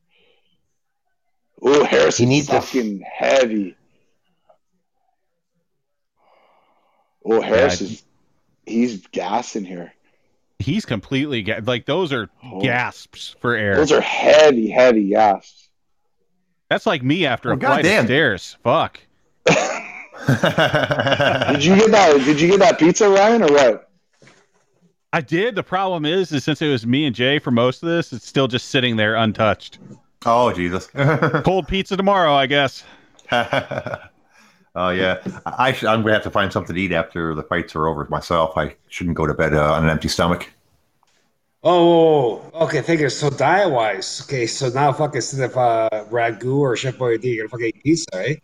Oh, 1.63 1.85
Harris 1.85 2.19
He 2.19 2.25
is 2.25 2.29
needs 2.29 2.47
to 2.49 2.57
f- 2.57 2.67
fucking 2.67 3.01
heavy. 3.01 3.77
Oh, 7.25 7.41
Harris 7.41 7.81
Yeah, 7.81 7.87
is 7.89 8.03
he's 8.67 9.07
gassing 9.09 9.65
here. 9.65 9.93
He's 10.59 10.85
completely 10.87 11.43
ga- 11.43 11.61
like 11.65 11.87
those 11.87 12.13
are 12.13 12.31
Oh, 12.45 12.61
gasps 12.61 13.35
for 13.41 13.55
air. 13.55 13.77
Those 13.77 13.93
are 13.93 14.01
heavy, 14.01 14.69
heavy 14.71 15.09
gasps. 15.11 15.69
That's 16.71 16.87
like 16.87 17.03
me 17.03 17.27
after 17.27 17.51
Oh, 17.51 17.55
a 17.55 17.59
flight 17.59 17.85
goddamn. 17.85 18.01
of 18.01 18.07
stairs. 18.07 18.57
Fuck. 18.63 19.01
Did 19.47 19.57
you 21.65 21.77
get 21.77 21.91
that? 21.93 22.23
Did 22.25 22.41
you 22.41 22.49
get 22.49 22.61
that 22.61 22.79
pizza, 22.79 23.09
Ryan, 23.09 23.43
or 23.43 23.53
what? 23.53 23.91
I 25.13 25.21
did. 25.21 25.55
The 25.55 25.63
problem 25.63 26.05
is, 26.05 26.33
is 26.33 26.43
since 26.45 26.61
it 26.61 26.69
was 26.69 26.87
me 26.87 27.07
and 27.07 27.15
Jay 27.15 27.39
for 27.39 27.51
most 27.51 27.83
of 27.83 27.89
this, 27.89 28.13
it's 28.13 28.27
still 28.27 28.49
just 28.49 28.69
sitting 28.69 28.97
there 28.97 29.15
untouched. 29.15 29.79
Oh 30.27 30.53
Jesus. 30.53 30.87
Cold 31.45 31.69
pizza 31.69 31.97
tomorrow, 31.97 32.35
I 32.35 32.47
guess. 32.47 32.85
oh 33.33 34.91
yeah. 34.91 35.23
I 35.47 35.73
should, 35.73 35.89
I'm 35.89 36.03
gonna 36.03 36.15
have 36.15 36.23
to 36.25 36.31
find 36.31 36.53
something 36.53 36.75
to 36.75 36.81
eat 36.81 36.93
after 36.93 37.35
the 37.35 37.43
fights 37.43 37.75
are 37.75 37.87
over 37.89 38.07
myself. 38.11 38.57
I 38.57 38.77
shouldn't 38.89 39.17
go 39.17 39.27
to 39.27 39.35
bed 39.35 39.55
uh, 39.55 39.73
on 39.73 39.85
an 39.85 39.91
empty 39.91 40.09
stomach. 40.09 40.51
Oh, 41.63 42.49
okay. 42.55 42.83
Figure 42.83 43.11
so 43.11 43.31
diet 43.31 43.71
wise. 43.71 44.23
Okay, 44.25 44.47
so 44.47 44.69
now 44.69 44.93
fucking 44.93 45.17
instead 45.17 45.51
of 45.51 45.57
uh, 45.57 45.89
ragu 46.11 46.59
or 46.59 46.77
chef 46.77 46.97
boyardee, 46.97 47.35
you're 47.35 47.47
gonna 47.47 47.51
fucking 47.51 47.67
eat 47.69 47.83
pizza, 47.83 48.07
right? 48.15 48.43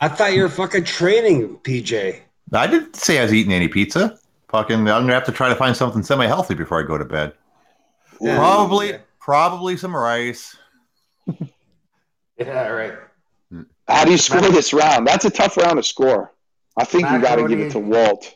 I 0.00 0.08
thought 0.08 0.34
you 0.34 0.42
were 0.42 0.48
fucking 0.50 0.84
training, 0.84 1.56
PJ. 1.58 2.20
I 2.52 2.66
didn't 2.66 2.94
say 2.96 3.18
I 3.18 3.22
was 3.22 3.32
eating 3.32 3.52
any 3.52 3.68
pizza. 3.68 4.18
Fucking, 4.48 4.76
I'm 4.76 4.84
gonna 4.84 5.14
have 5.14 5.24
to 5.24 5.32
try 5.32 5.48
to 5.48 5.56
find 5.56 5.74
something 5.74 6.02
semi-healthy 6.02 6.54
before 6.54 6.82
I 6.82 6.86
go 6.86 6.98
to 6.98 7.04
bed. 7.04 7.32
Yeah. 8.20 8.36
Probably, 8.36 8.90
Yeah. 8.90 8.98
probably 9.18 9.76
some 9.76 9.96
rice. 9.96 10.56
Yeah, 12.38 12.68
right. 12.68 12.92
How 13.88 14.04
do 14.04 14.10
you 14.10 14.18
score 14.18 14.42
this 14.42 14.74
round? 14.74 15.06
That's 15.06 15.24
a 15.24 15.30
tough 15.30 15.56
round 15.56 15.78
to 15.78 15.82
score. 15.82 16.34
I 16.76 16.84
think 16.84 17.08
you 17.10 17.18
got 17.22 17.36
to 17.36 17.48
give 17.48 17.58
it 17.60 17.70
to 17.70 17.78
Walt. 17.78 18.30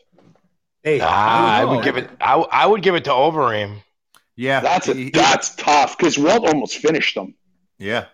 Hey, 0.81 0.99
Ah, 1.03 1.55
I 1.57 1.65
would 1.65 1.83
give 1.83 1.97
it. 1.97 2.09
I, 2.19 2.33
I 2.33 2.65
would 2.65 2.81
give 2.81 2.95
it 2.95 3.03
to 3.03 3.11
Overeem. 3.11 3.83
Yeah, 4.35 4.59
That's 4.61 4.87
a, 4.87 4.95
he- 4.95 5.11
that's 5.11 5.53
tough 5.55 5.95
because 5.99 6.17
Walt 6.17 6.47
almost 6.47 6.77
finished 6.77 7.13
them. 7.13 7.35
yeah. 7.77 8.05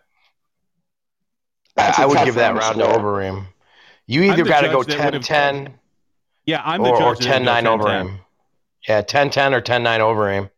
I, 1.78 1.88
a 1.90 1.94
I 2.02 2.06
would 2.06 2.26
give 2.26 2.36
that 2.36 2.56
round 2.56 2.76
to 2.80 2.84
round 2.84 2.94
to. 2.96 3.00
Overeem. 3.00 3.46
You 4.08 4.24
either 4.24 4.44
got 4.44 4.62
to 4.62 4.68
go 4.68 4.84
that 4.84 4.98
10 4.98 5.06
would've- 5.14 5.24
10 5.26 5.74
Yeah, 6.48 6.62
I'm 6.66 6.84
the 6.84 6.90
or, 6.90 7.02
or 7.02 7.16
judge. 7.16 7.26
that 7.28 7.32
10 7.34 7.46
9 7.46 7.64
would 7.64 7.80
go 7.80 7.86
10-10. 7.86 8.04
Overeem. 8.04 8.20
Yeah, 8.90 9.02
10 9.04 9.30
10 9.30 9.54
or 9.54 9.62
10 9.62 9.84
9 9.84 10.00
Overeem. 10.02 10.50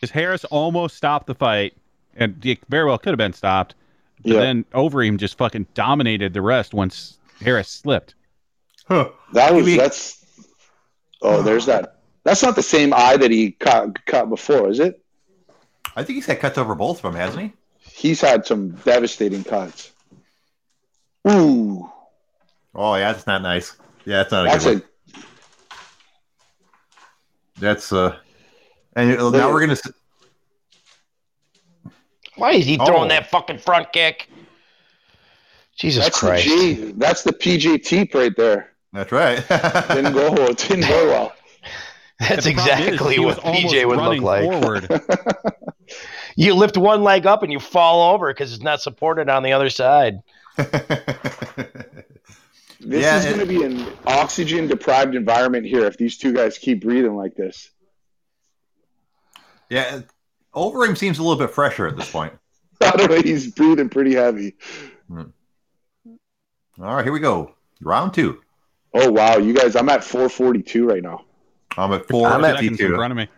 Because 0.00 0.12
Harris 0.12 0.44
almost 0.46 0.96
stopped 0.96 1.26
the 1.26 1.34
fight, 1.34 1.76
and 2.16 2.44
it 2.44 2.58
very 2.68 2.84
well 2.84 2.98
could 2.98 3.10
have 3.10 3.18
been 3.18 3.32
stopped. 3.32 3.74
But 4.22 4.32
Yeah. 4.32 4.40
then 4.40 4.64
Overeem 4.74 5.18
just 5.18 5.36
fucking 5.38 5.66
dominated 5.74 6.32
the 6.34 6.42
rest 6.42 6.74
once 6.74 7.18
Harris 7.40 7.68
slipped. 7.68 8.14
Huh. 8.88 9.10
That 9.34 9.54
was 9.54 9.66
Maybe- 9.66 9.78
that's. 9.78 10.24
Oh, 11.22 11.42
there's 11.42 11.66
that. 11.66 11.98
That's 12.24 12.42
not 12.42 12.56
the 12.56 12.62
same 12.62 12.92
eye 12.94 13.16
that 13.16 13.30
he 13.30 13.52
caught, 13.52 14.04
caught 14.06 14.28
before, 14.28 14.68
is 14.68 14.80
it? 14.80 15.02
I 15.94 16.02
think 16.02 16.16
he's 16.16 16.26
had 16.26 16.40
cuts 16.40 16.58
over 16.58 16.74
both 16.74 16.98
of 16.98 17.02
them, 17.02 17.14
hasn't 17.14 17.42
he? 17.42 17.52
He's 17.90 18.20
had 18.20 18.44
some 18.46 18.70
devastating 18.84 19.44
cuts. 19.44 19.92
Ooh, 21.30 21.90
Oh 22.74 22.94
yeah, 22.96 23.12
that's 23.12 23.26
not 23.26 23.40
nice. 23.42 23.76
Yeah, 24.04 24.18
that's 24.18 24.32
not 24.32 24.46
a 24.46 24.50
that's 24.50 24.64
good 24.64 24.76
a 24.76 24.80
one. 24.80 25.24
That's 27.58 27.92
uh, 27.92 28.16
and 28.94 29.16
uh, 29.18 29.30
now 29.30 29.50
we're 29.52 29.60
gonna. 29.60 29.76
S- 32.36 32.40
Why 32.40 32.52
is 32.52 32.66
he 32.66 32.78
Oh. 32.78 32.86
throwing 32.86 33.08
that 33.08 33.30
fucking 33.30 33.58
front 33.58 33.92
kick? 33.92 34.28
Jesus 35.76 36.04
that's 36.04 36.20
the 36.20 36.26
Christ. 36.26 36.44
G. 36.44 36.92
That's 36.96 37.22
the 37.22 37.32
PJ 37.32 37.78
teep 37.84 38.14
right 38.14 38.34
there. 38.36 38.72
That's 38.92 39.12
right. 39.12 39.46
Didn't 39.88 40.14
go. 40.14 40.32
It 40.46 40.56
didn't 40.58 40.88
go 40.88 41.06
well. 41.08 41.32
That's 42.18 42.46
The 42.46 42.54
problem 42.54 42.78
is, 42.78 42.88
exactly 42.94 43.18
what 43.18 43.38
PJ 43.38 43.86
would 43.86 43.98
look 43.98 44.20
like. 44.22 44.44
Forward. 44.44 44.88
You 46.38 46.52
lift 46.54 46.76
one 46.76 47.02
leg 47.02 47.24
up 47.26 47.42
and 47.42 47.50
you 47.52 47.58
fall 47.60 48.12
over 48.12 48.30
because 48.30 48.52
it's 48.52 48.62
not 48.62 48.82
supported 48.82 49.30
on 49.30 49.42
the 49.42 49.52
other 49.52 49.70
side. 49.70 50.20
This 52.78 53.02
Yeah, 53.02 53.18
is 53.18 53.24
going 53.24 53.38
to 53.38 53.46
be 53.46 53.62
an 53.64 53.86
oxygen 54.06 54.66
deprived 54.68 55.14
environment 55.14 55.64
here 55.66 55.86
if 55.86 55.96
these 55.96 56.18
two 56.18 56.32
guys 56.34 56.58
keep 56.58 56.82
breathing 56.82 57.16
like 57.16 57.34
this. 57.34 57.70
yeah, 59.70 60.00
Overeem 60.56 60.96
seems 60.96 61.18
a 61.18 61.22
little 61.22 61.38
bit 61.38 61.50
fresher 61.54 61.86
at 61.86 61.96
this 61.96 62.10
point. 62.10 62.32
I 62.80 62.90
don't 62.90 63.10
know. 63.10 63.22
He's 63.22 63.50
breathing 63.52 63.88
pretty 63.88 64.14
heavy. 64.14 64.56
All 65.10 65.26
right, 66.78 67.04
here 67.04 67.12
we 67.12 67.20
go. 67.20 67.54
Round 67.80 68.12
two. 68.12 68.40
Oh 68.94 69.10
wow, 69.10 69.36
you 69.36 69.52
guys! 69.52 69.76
I'm 69.76 69.88
at 69.90 70.02
442 70.02 70.88
right 70.88 71.02
now. 71.02 71.24
I'm 71.76 71.92
at 71.92 72.04
I'm 72.12 72.44
at- 72.44 72.56
Seconds 72.56 72.80
in 72.80 72.94
front 72.94 73.12
of 73.12 73.16
me. 73.16 73.28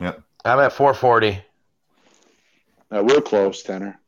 Yep. 0.00 0.22
I'm 0.44 0.58
at 0.60 0.72
440. 0.72 1.42
Uh, 2.90 3.04
we're 3.06 3.20
close, 3.20 3.62
Tanner. 3.62 4.00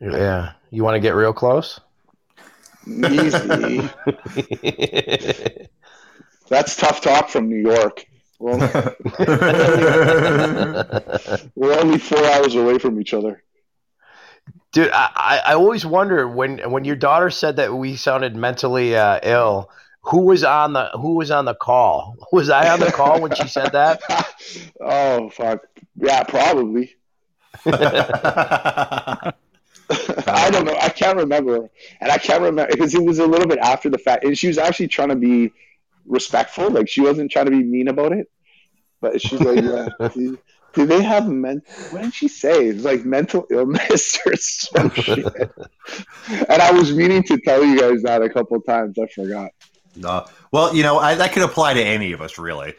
Yeah. 0.00 0.52
You 0.70 0.84
want 0.84 0.96
to 0.96 1.00
get 1.00 1.14
real 1.14 1.32
close? 1.32 1.80
Easy. 2.86 3.38
That's 6.48 6.76
tough 6.76 7.00
talk 7.00 7.30
from 7.30 7.48
New 7.48 7.56
York. 7.56 8.04
We're 8.44 8.52
only, 8.52 8.66
we're 11.54 11.80
only 11.80 11.98
four 11.98 12.22
hours 12.26 12.54
away 12.54 12.78
from 12.78 13.00
each 13.00 13.14
other. 13.14 13.42
Dude, 14.70 14.90
I, 14.92 15.10
I 15.16 15.40
I 15.46 15.54
always 15.54 15.86
wonder 15.86 16.28
when 16.28 16.58
when 16.70 16.84
your 16.84 16.96
daughter 16.96 17.30
said 17.30 17.56
that 17.56 17.72
we 17.72 17.96
sounded 17.96 18.36
mentally 18.36 18.96
uh, 18.96 19.18
ill. 19.22 19.70
Who 20.02 20.26
was 20.26 20.44
on 20.44 20.74
the 20.74 20.90
Who 20.90 21.14
was 21.14 21.30
on 21.30 21.46
the 21.46 21.54
call? 21.54 22.18
Was 22.32 22.50
I 22.50 22.68
on 22.68 22.80
the 22.80 22.92
call 22.92 23.22
when 23.22 23.34
she 23.34 23.48
said 23.48 23.72
that? 23.72 24.02
oh 24.80 25.30
fuck! 25.30 25.60
Yeah, 25.96 26.22
probably. 26.24 26.96
I 27.66 29.32
don't 30.50 30.66
know. 30.66 30.76
I 30.78 30.90
can't 30.90 31.16
remember, 31.16 31.70
and 32.02 32.12
I 32.12 32.18
can't 32.18 32.42
remember 32.42 32.70
because 32.70 32.94
it 32.94 33.02
was 33.02 33.20
a 33.20 33.26
little 33.26 33.48
bit 33.48 33.60
after 33.60 33.88
the 33.88 33.96
fact, 33.96 34.24
and 34.24 34.36
she 34.36 34.48
was 34.48 34.58
actually 34.58 34.88
trying 34.88 35.08
to 35.08 35.16
be 35.16 35.50
respectful. 36.04 36.68
Like 36.68 36.90
she 36.90 37.00
wasn't 37.00 37.30
trying 37.30 37.46
to 37.46 37.52
be 37.52 37.62
mean 37.62 37.88
about 37.88 38.12
it, 38.12 38.28
but 39.04 39.20
she's 39.20 39.40
like, 39.40 39.62
"Yeah, 39.62 40.08
do, 40.14 40.38
do 40.72 40.86
they 40.86 41.02
have 41.02 41.28
men? 41.28 41.60
What 41.90 42.02
did 42.02 42.14
she 42.14 42.26
say? 42.26 42.68
It's 42.68 42.84
like 42.84 43.04
mental 43.04 43.46
illness 43.50 44.18
or 44.24 44.34
some 44.36 44.90
shit." 44.90 45.26
and 46.48 46.62
I 46.62 46.72
was 46.72 46.94
meaning 46.94 47.22
to 47.24 47.38
tell 47.38 47.62
you 47.62 47.78
guys 47.78 48.02
that 48.02 48.22
a 48.22 48.30
couple 48.30 48.58
times. 48.62 48.98
I 48.98 49.06
forgot. 49.08 49.50
No. 49.94 50.24
Well, 50.52 50.74
you 50.74 50.82
know, 50.82 50.98
I, 50.98 51.14
that 51.16 51.32
could 51.32 51.42
apply 51.42 51.74
to 51.74 51.82
any 51.82 52.12
of 52.12 52.22
us, 52.22 52.38
really. 52.38 52.74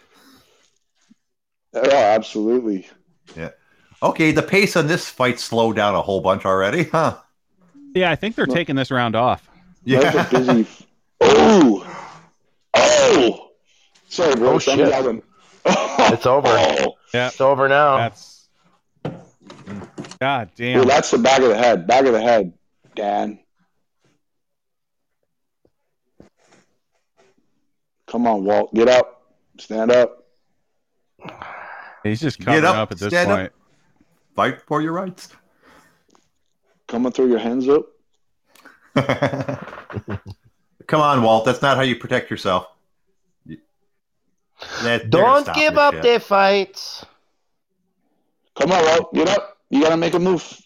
Oh, 1.74 1.92
absolutely. 1.92 2.88
Yeah. 3.38 3.52
Okay, 4.02 4.32
the 4.32 4.42
pace 4.42 4.76
on 4.76 4.88
this 4.88 5.08
fight 5.08 5.40
slowed 5.40 5.76
down 5.76 5.94
a 5.94 6.02
whole 6.02 6.22
bunch 6.22 6.44
already, 6.44 6.86
huh? 6.86 7.18
Yeah, 7.94 8.12
I 8.12 8.16
think 8.16 8.36
they're 8.36 8.46
taking 8.46 8.76
this 8.76 8.92
round 8.92 9.16
off. 9.16 9.48
Yeah. 9.84 10.28
a 10.28 10.30
busy. 10.30 10.68
Oh, 11.22 12.12
oh. 12.74 13.52
Sorry, 14.08 14.36
bro. 14.36 14.54
Oh, 14.54 14.60
Send 14.60 14.80
shit. 14.80 15.24
Me 15.66 15.72
that 15.74 16.00
one. 16.00 16.14
It's 16.14 16.26
over. 16.26 16.48
Oh. 16.50 16.94
Yeah, 17.14 17.28
It's 17.28 17.40
over 17.40 17.70
now. 17.70 17.98
that's. 17.98 18.50
God 20.20 20.50
Ooh, 20.50 20.56
damn. 20.58 20.88
that's 20.88 21.12
the 21.12 21.18
back 21.18 21.40
of 21.42 21.48
the 21.48 21.58
head. 21.58 21.88
Back 21.88 22.06
of 22.06 22.12
the 22.14 22.22
head, 22.22 22.52
Dan. 22.94 23.40
Come 28.08 28.28
on, 28.28 28.44
Walt. 28.44 28.74
Get 28.74 28.88
up. 28.90 29.24
Stand 29.60 29.92
up. 29.92 30.26
He's 32.04 32.20
just 32.20 32.40
coming 32.40 32.66
up, 32.66 32.76
up, 32.76 32.92
at 32.92 33.00
this 33.00 33.10
stand 33.10 33.32
up. 33.32 33.38
point. 33.40 33.52
Fight 34.36 34.62
for 34.68 34.82
your 34.82 34.92
rights. 34.92 35.30
Come 36.88 37.06
and 37.06 37.16
throw 37.16 37.26
your 37.26 37.40
hands 37.40 37.68
up. 37.70 37.86
Come 40.88 41.02
on, 41.02 41.24
Walt. 41.24 41.46
That's 41.46 41.62
not 41.62 41.78
how 41.78 41.84
you 41.84 41.96
protect 41.96 42.30
yourself. 42.30 42.68
That- 44.84 45.02
they're 45.12 45.22
Don't 45.22 45.54
give 45.54 45.78
up 45.78 45.94
shit. 45.96 46.04
their 46.04 46.20
fights. 46.20 47.06
Come 48.60 48.72
on, 48.72 48.84
Walt. 48.86 49.14
Get 49.14 49.28
up. 49.30 49.58
You 49.70 49.82
gotta 49.82 49.98
make 49.98 50.14
a 50.14 50.20
move. 50.20 50.62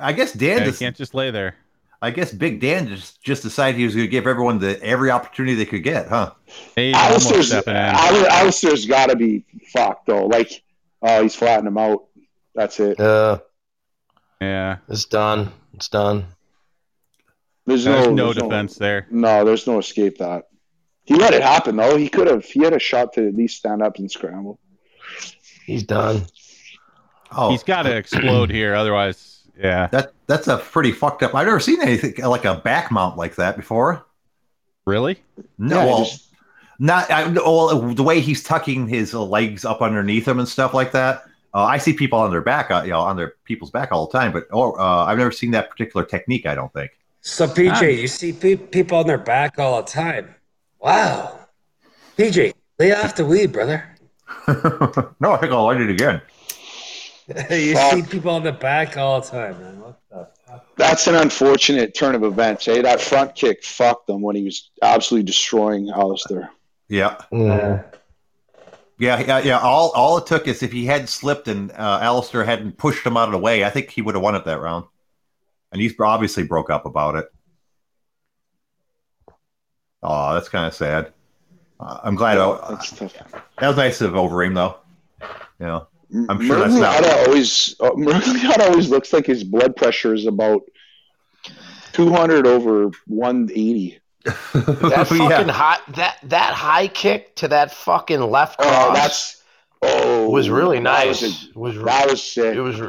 I 0.00 0.12
guess 0.12 0.32
Dan 0.32 0.58
Yeah, 0.58 0.64
just, 0.64 0.78
can't 0.78 0.96
just 0.96 1.14
lay 1.14 1.30
there. 1.30 1.56
I 2.00 2.10
guess 2.10 2.32
Big 2.32 2.60
Dan 2.60 2.86
just 2.88 3.20
just 3.22 3.42
decided 3.42 3.76
he 3.76 3.84
was 3.84 3.94
going 3.94 4.06
to 4.06 4.10
give 4.10 4.26
everyone 4.26 4.58
the 4.60 4.80
every 4.82 5.10
opportunity 5.10 5.56
they 5.56 5.64
could 5.66 5.82
get, 5.82 6.08
huh? 6.08 6.30
He's 6.76 6.94
almost 6.94 7.26
Alistair's, 7.26 7.48
stepping 7.48 7.74
in. 7.74 7.80
Al- 7.82 8.26
Alistair's 8.28 8.86
gotta 8.86 9.16
be 9.16 9.44
fucked 9.72 10.06
though. 10.06 10.26
Like, 10.26 10.62
oh, 11.02 11.22
he's 11.22 11.34
flattening 11.34 11.72
him 11.72 11.78
out. 11.78 12.04
That's 12.54 12.78
it. 12.80 13.00
Uh, 13.00 13.40
Yeah, 14.40 14.76
it's 14.88 15.06
done. 15.06 15.50
It's 15.74 15.88
done. 15.88 16.26
There's 17.66 17.84
there's 17.84 18.06
no, 18.06 18.14
no 18.14 18.24
there's 18.32 18.36
defense 18.44 18.76
there. 18.76 19.06
No, 19.10 19.44
there's 19.44 19.66
no 19.66 19.78
escape 19.78 20.18
that. 20.18 20.48
He 21.08 21.14
let 21.14 21.32
it 21.32 21.42
happen 21.42 21.74
though. 21.76 21.96
He 21.96 22.06
could 22.10 22.26
have. 22.26 22.44
He 22.44 22.62
had 22.62 22.74
a 22.74 22.78
shot 22.78 23.14
to 23.14 23.26
at 23.28 23.34
least 23.34 23.56
stand 23.56 23.82
up 23.82 23.96
and 23.98 24.10
scramble. 24.10 24.58
He's 25.64 25.82
done. 25.82 26.26
Oh, 27.34 27.50
He's 27.50 27.62
got 27.62 27.84
to 27.84 27.96
explode 27.96 28.50
here, 28.50 28.74
otherwise, 28.74 29.40
yeah. 29.58 29.86
that 29.88 30.12
that's 30.26 30.48
a 30.48 30.58
pretty 30.58 30.92
fucked 30.92 31.22
up. 31.22 31.34
I've 31.34 31.46
never 31.46 31.60
seen 31.60 31.80
anything 31.80 32.14
like 32.24 32.44
a 32.44 32.56
back 32.56 32.90
mount 32.90 33.16
like 33.16 33.36
that 33.36 33.56
before. 33.56 34.04
Really? 34.86 35.22
No, 35.56 35.76
Yeah, 35.78 35.84
well, 35.86 36.04
just- 36.04 36.26
not 36.78 37.10
I, 37.10 37.26
well, 37.28 37.78
the 37.94 38.02
way 38.02 38.20
he's 38.20 38.42
tucking 38.44 38.86
his 38.88 39.12
legs 39.14 39.64
up 39.64 39.80
underneath 39.82 40.28
him 40.28 40.38
and 40.38 40.48
stuff 40.48 40.74
like 40.74 40.92
that. 40.92 41.24
Uh, 41.54 41.64
I 41.64 41.78
see 41.78 41.92
people 41.94 42.18
on 42.18 42.30
their 42.30 42.42
back, 42.42 42.70
uh, 42.70 42.82
you 42.84 42.90
know, 42.90 43.00
on 43.00 43.16
their 43.16 43.32
people's 43.44 43.70
back 43.70 43.92
all 43.92 44.06
the 44.06 44.12
time, 44.18 44.32
but 44.32 44.44
or, 44.52 44.78
uh, 44.78 45.04
I've 45.06 45.16
never 45.18 45.32
seen 45.32 45.50
that 45.52 45.70
particular 45.70 46.04
technique. 46.06 46.44
I 46.46 46.54
don't 46.54 46.72
think. 46.74 46.90
So 47.22 47.46
PJ, 47.48 47.72
Ah. 47.72 47.84
you 47.84 48.06
see 48.08 48.32
pe- 48.32 48.56
people 48.56 48.98
on 48.98 49.06
their 49.06 49.18
back 49.18 49.58
all 49.58 49.82
the 49.82 49.90
time. 49.90 50.34
Wow. 50.80 51.38
PJ, 52.16 52.52
lay 52.78 52.92
off 52.92 53.14
the 53.16 53.24
weed, 53.24 53.52
brother. 53.52 53.84
no, 54.48 55.32
I 55.32 55.36
think 55.38 55.52
I'll 55.52 55.64
light 55.64 55.80
it 55.80 55.90
again. 55.90 56.20
you 57.50 57.74
Fuck. 57.74 57.92
see 57.94 58.02
people 58.02 58.30
on 58.30 58.42
the 58.42 58.52
back 58.52 58.96
all 58.96 59.20
the 59.20 59.26
time, 59.26 59.60
man. 59.60 59.80
What 59.80 60.00
the 60.10 60.28
fuck? 60.46 60.66
That's 60.76 61.06
an 61.06 61.14
unfortunate 61.14 61.94
turn 61.94 62.14
of 62.14 62.24
events. 62.24 62.64
Hey, 62.66 62.80
that 62.82 63.00
front 63.00 63.34
kick 63.34 63.62
fucked 63.64 64.08
him 64.08 64.22
when 64.22 64.34
he 64.36 64.44
was 64.44 64.70
absolutely 64.82 65.26
destroying 65.26 65.90
Alistair. 65.90 66.50
Yeah, 66.88 67.16
Mm. 67.30 67.84
yeah, 68.98 69.20
yeah, 69.20 69.38
yeah. 69.40 69.58
All 69.58 69.90
all 69.94 70.16
it 70.16 70.26
took 70.26 70.48
is 70.48 70.62
if 70.62 70.72
he 70.72 70.86
had 70.86 71.06
slipped 71.08 71.46
and 71.48 71.70
uh, 71.72 71.98
Alistair 72.00 72.44
hadn't 72.44 72.78
pushed 72.78 73.04
him 73.06 73.16
out 73.18 73.28
of 73.28 73.32
the 73.32 73.38
way, 73.38 73.62
I 73.62 73.68
think 73.70 73.90
he 73.90 74.00
would 74.00 74.14
have 74.14 74.22
won 74.22 74.34
it 74.34 74.44
that 74.46 74.60
round. 74.60 74.86
And 75.70 75.82
he's 75.82 75.94
obviously 76.00 76.44
broke 76.44 76.70
up 76.70 76.86
about 76.86 77.16
it. 77.16 77.30
Oh, 80.02 80.34
that's 80.34 80.48
kind 80.48 80.66
of 80.66 80.74
sad. 80.74 81.12
Uh, 81.80 81.98
I'm 82.02 82.14
glad. 82.14 82.38
I, 82.38 82.70
That's 82.70 82.90
tough. 82.92 83.14
that 83.58 83.68
was 83.68 83.76
nice 83.76 84.00
of 84.00 84.12
Overeem, 84.12 84.54
though. 84.54 84.76
You 85.60 85.66
know, 85.66 85.86
I'm 86.28 86.44
sure 86.44 86.58
that's 86.58 86.74
not- 86.74 87.04
always 87.28 87.74
uh, 87.80 87.90
Miragliotta 87.90 88.68
always 88.70 88.90
looks 88.90 89.12
like 89.12 89.26
his 89.26 89.44
blood 89.44 89.76
pressure 89.76 90.14
is 90.14 90.26
about 90.26 90.62
200 91.92 92.46
over 92.46 92.90
180. 93.06 94.00
That 94.24 94.32
fucking 95.08 95.16
Yeah. 95.30 95.50
high 95.52 95.78
that 95.94 96.18
that 96.24 96.52
high 96.54 96.88
kick 96.88 97.34
to 97.36 97.48
that 97.48 97.72
fucking 97.72 98.20
left 98.20 98.58
cross. 98.58 98.70
Oh, 98.90 98.94
that's 98.94 99.42
oh 99.82 100.30
was 100.30 100.50
really 100.50 100.76
that 100.78 100.82
nice. 100.82 101.22
was 101.22 101.48
a- 101.54 101.58
was 101.58 101.76
that 101.84 102.10
was 102.10 102.22
sick. 102.22 102.54
it 102.56 102.60
was 102.60 102.80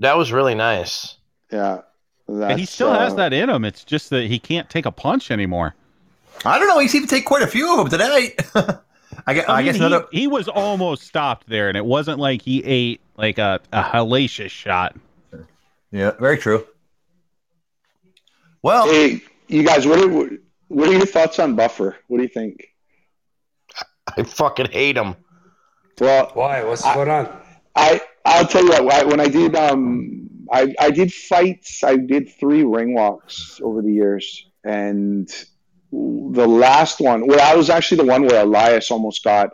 that 0.00 0.16
was 0.16 0.32
really 0.32 0.54
nice. 0.54 1.16
yeah. 1.52 1.82
And 2.26 2.52
he 2.58 2.64
That's, 2.64 2.70
still 2.72 2.92
has 2.92 3.12
uh, 3.12 3.16
that 3.16 3.32
in 3.34 3.50
him. 3.50 3.66
It's 3.66 3.84
just 3.84 4.08
that 4.10 4.24
he 4.28 4.38
can't 4.38 4.68
take 4.70 4.86
a 4.86 4.90
punch 4.90 5.30
anymore. 5.30 5.74
I 6.44 6.58
don't 6.58 6.68
know. 6.68 6.78
He 6.78 6.88
seemed 6.88 7.08
to 7.08 7.14
take 7.14 7.24
quite 7.24 7.42
a 7.42 7.46
few 7.46 7.70
of 7.78 7.90
them 7.90 7.98
tonight. 8.00 8.40
I 9.26 9.34
guess, 9.34 9.48
I, 9.48 9.54
I, 9.54 9.62
guess 9.62 9.76
he, 9.76 9.80
another. 9.84 10.06
he 10.12 10.26
was 10.26 10.48
almost 10.48 11.04
stopped 11.04 11.48
there, 11.48 11.68
and 11.68 11.76
it 11.76 11.84
wasn't 11.84 12.18
like 12.18 12.42
he 12.42 12.62
ate 12.64 13.00
like 13.16 13.38
a, 13.38 13.60
a 13.72 13.82
hellacious 13.82 14.50
shot. 14.50 14.96
Yeah, 15.90 16.10
very 16.18 16.36
true. 16.36 16.66
Well, 18.62 18.86
Hey, 18.86 19.22
you 19.48 19.62
guys, 19.62 19.86
what 19.86 19.98
are 20.00 20.30
what 20.68 20.88
are 20.88 20.92
your 20.92 21.06
thoughts 21.06 21.38
on 21.38 21.54
Buffer? 21.54 21.96
What 22.08 22.18
do 22.18 22.22
you 22.22 22.28
think? 22.28 22.66
I 24.16 24.22
fucking 24.24 24.70
hate 24.70 24.96
him. 24.96 25.14
Well, 26.00 26.30
Why? 26.34 26.64
What's 26.64 26.84
I- 26.84 26.94
going 26.94 27.10
on? 27.10 27.40
I 27.76 28.00
I'll 28.24 28.46
tell 28.46 28.64
you 28.64 28.84
what. 28.84 29.06
When 29.06 29.20
I 29.20 29.28
did 29.28 29.54
um, 29.54 30.28
I 30.52 30.74
I 30.80 30.90
did 30.90 31.12
fights. 31.12 31.82
I 31.84 31.96
did 31.96 32.28
three 32.38 32.64
ring 32.64 32.94
walks 32.94 33.60
over 33.62 33.82
the 33.82 33.92
years, 33.92 34.46
and 34.64 35.28
the 36.32 36.46
last 36.46 37.00
one. 37.00 37.26
Well, 37.26 37.40
I 37.40 37.54
was 37.54 37.70
actually 37.70 37.98
the 37.98 38.10
one 38.10 38.24
where 38.26 38.42
Elias 38.42 38.90
almost 38.90 39.24
got 39.24 39.50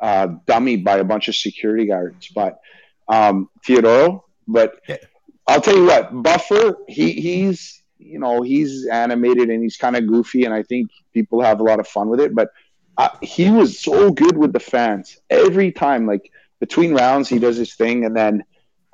uh, 0.00 0.28
dummied 0.46 0.84
by 0.84 0.98
a 0.98 1.04
bunch 1.04 1.28
of 1.28 1.34
security 1.34 1.86
guards, 1.86 2.28
but 2.34 2.60
um, 3.08 3.48
Theodorou. 3.66 4.22
But 4.46 4.74
Yeah. 4.88 4.96
I'll 5.46 5.60
tell 5.60 5.76
you 5.76 5.86
what, 5.86 6.22
Buffer. 6.22 6.76
He 6.88 7.12
he's 7.12 7.82
you 7.98 8.18
know 8.18 8.42
he's 8.42 8.86
animated 8.86 9.48
and 9.50 9.62
he's 9.62 9.76
kind 9.76 9.96
of 9.96 10.06
goofy, 10.06 10.44
and 10.44 10.54
I 10.54 10.62
think 10.62 10.90
people 11.12 11.40
have 11.42 11.60
a 11.60 11.64
lot 11.64 11.80
of 11.80 11.88
fun 11.88 12.08
with 12.08 12.20
it. 12.20 12.34
But 12.34 12.50
uh, 12.96 13.10
he 13.22 13.50
was 13.50 13.80
so 13.80 14.10
good 14.10 14.36
with 14.36 14.52
the 14.52 14.60
fans 14.60 15.18
every 15.30 15.72
time, 15.72 16.06
like 16.06 16.30
between 16.60 16.94
rounds 16.94 17.28
he 17.28 17.38
does 17.38 17.56
his 17.56 17.74
thing 17.74 18.04
and 18.04 18.16
then 18.16 18.44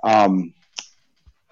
um 0.03 0.53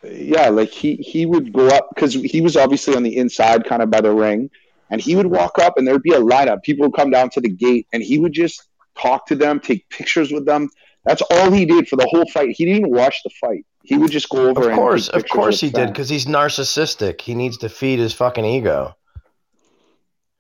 yeah 0.05 0.49
like 0.49 0.70
he 0.70 0.97
he 0.97 1.26
would 1.26 1.53
go 1.53 1.68
up 1.68 1.88
because 1.95 2.12
he 2.14 2.40
was 2.40 2.57
obviously 2.57 2.95
on 2.95 3.03
the 3.03 3.16
inside 3.16 3.64
kind 3.64 3.82
of 3.82 3.90
by 3.90 4.01
the 4.01 4.12
ring 4.12 4.51
and 4.93 5.01
he 5.01 5.16
would 5.16 5.26
walk 5.26 5.59
up 5.59 5.76
and 5.76 5.88
there'd 5.88 6.03
be 6.03 6.12
a 6.12 6.20
lineup 6.20 6.62
people 6.62 6.86
would 6.86 6.95
come 6.95 7.11
down 7.11 7.28
to 7.30 7.40
the 7.40 7.49
gate 7.51 7.88
and 7.93 8.03
he 8.03 8.18
would 8.20 8.32
just 8.32 8.62
talk 8.97 9.26
to 9.26 9.34
them 9.34 9.59
take 9.59 9.88
pictures 9.88 10.30
with 10.30 10.47
them 10.47 10.68
that's 11.05 11.22
all 11.32 11.51
he 11.51 11.64
did 11.64 11.88
for 11.88 11.97
the 11.97 12.07
whole 12.11 12.26
fight 12.26 12.51
he 12.51 12.64
didn't 12.64 12.80
even 12.86 12.90
watch 12.95 13.16
the 13.24 13.30
fight 13.40 13.64
he 13.84 13.99
would 13.99 14.12
just 14.12 14.28
go 14.28 14.49
over 14.49 14.70
Of 14.70 14.76
course, 14.76 15.09
of 15.09 15.28
course 15.28 15.61
he 15.61 15.70
did 15.70 15.88
because 15.88 16.09
he's 16.09 16.26
narcissistic. 16.26 17.20
He 17.20 17.34
needs 17.34 17.59
to 17.59 17.68
feed 17.68 17.99
his 17.99 18.12
fucking 18.12 18.45
ego. 18.45 18.95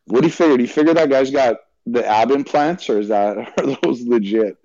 What 0.06 0.20
do 0.20 0.26
you 0.26 0.32
figure? 0.32 0.56
Do 0.56 0.62
you 0.62 0.68
figure 0.68 0.94
that 0.94 1.10
guy's 1.10 1.30
got 1.30 1.56
the 1.86 2.06
ab 2.06 2.30
implants, 2.30 2.88
or 2.88 3.00
is 3.00 3.08
that 3.08 3.36
are 3.58 3.76
those 3.82 4.02
legit? 4.02 4.56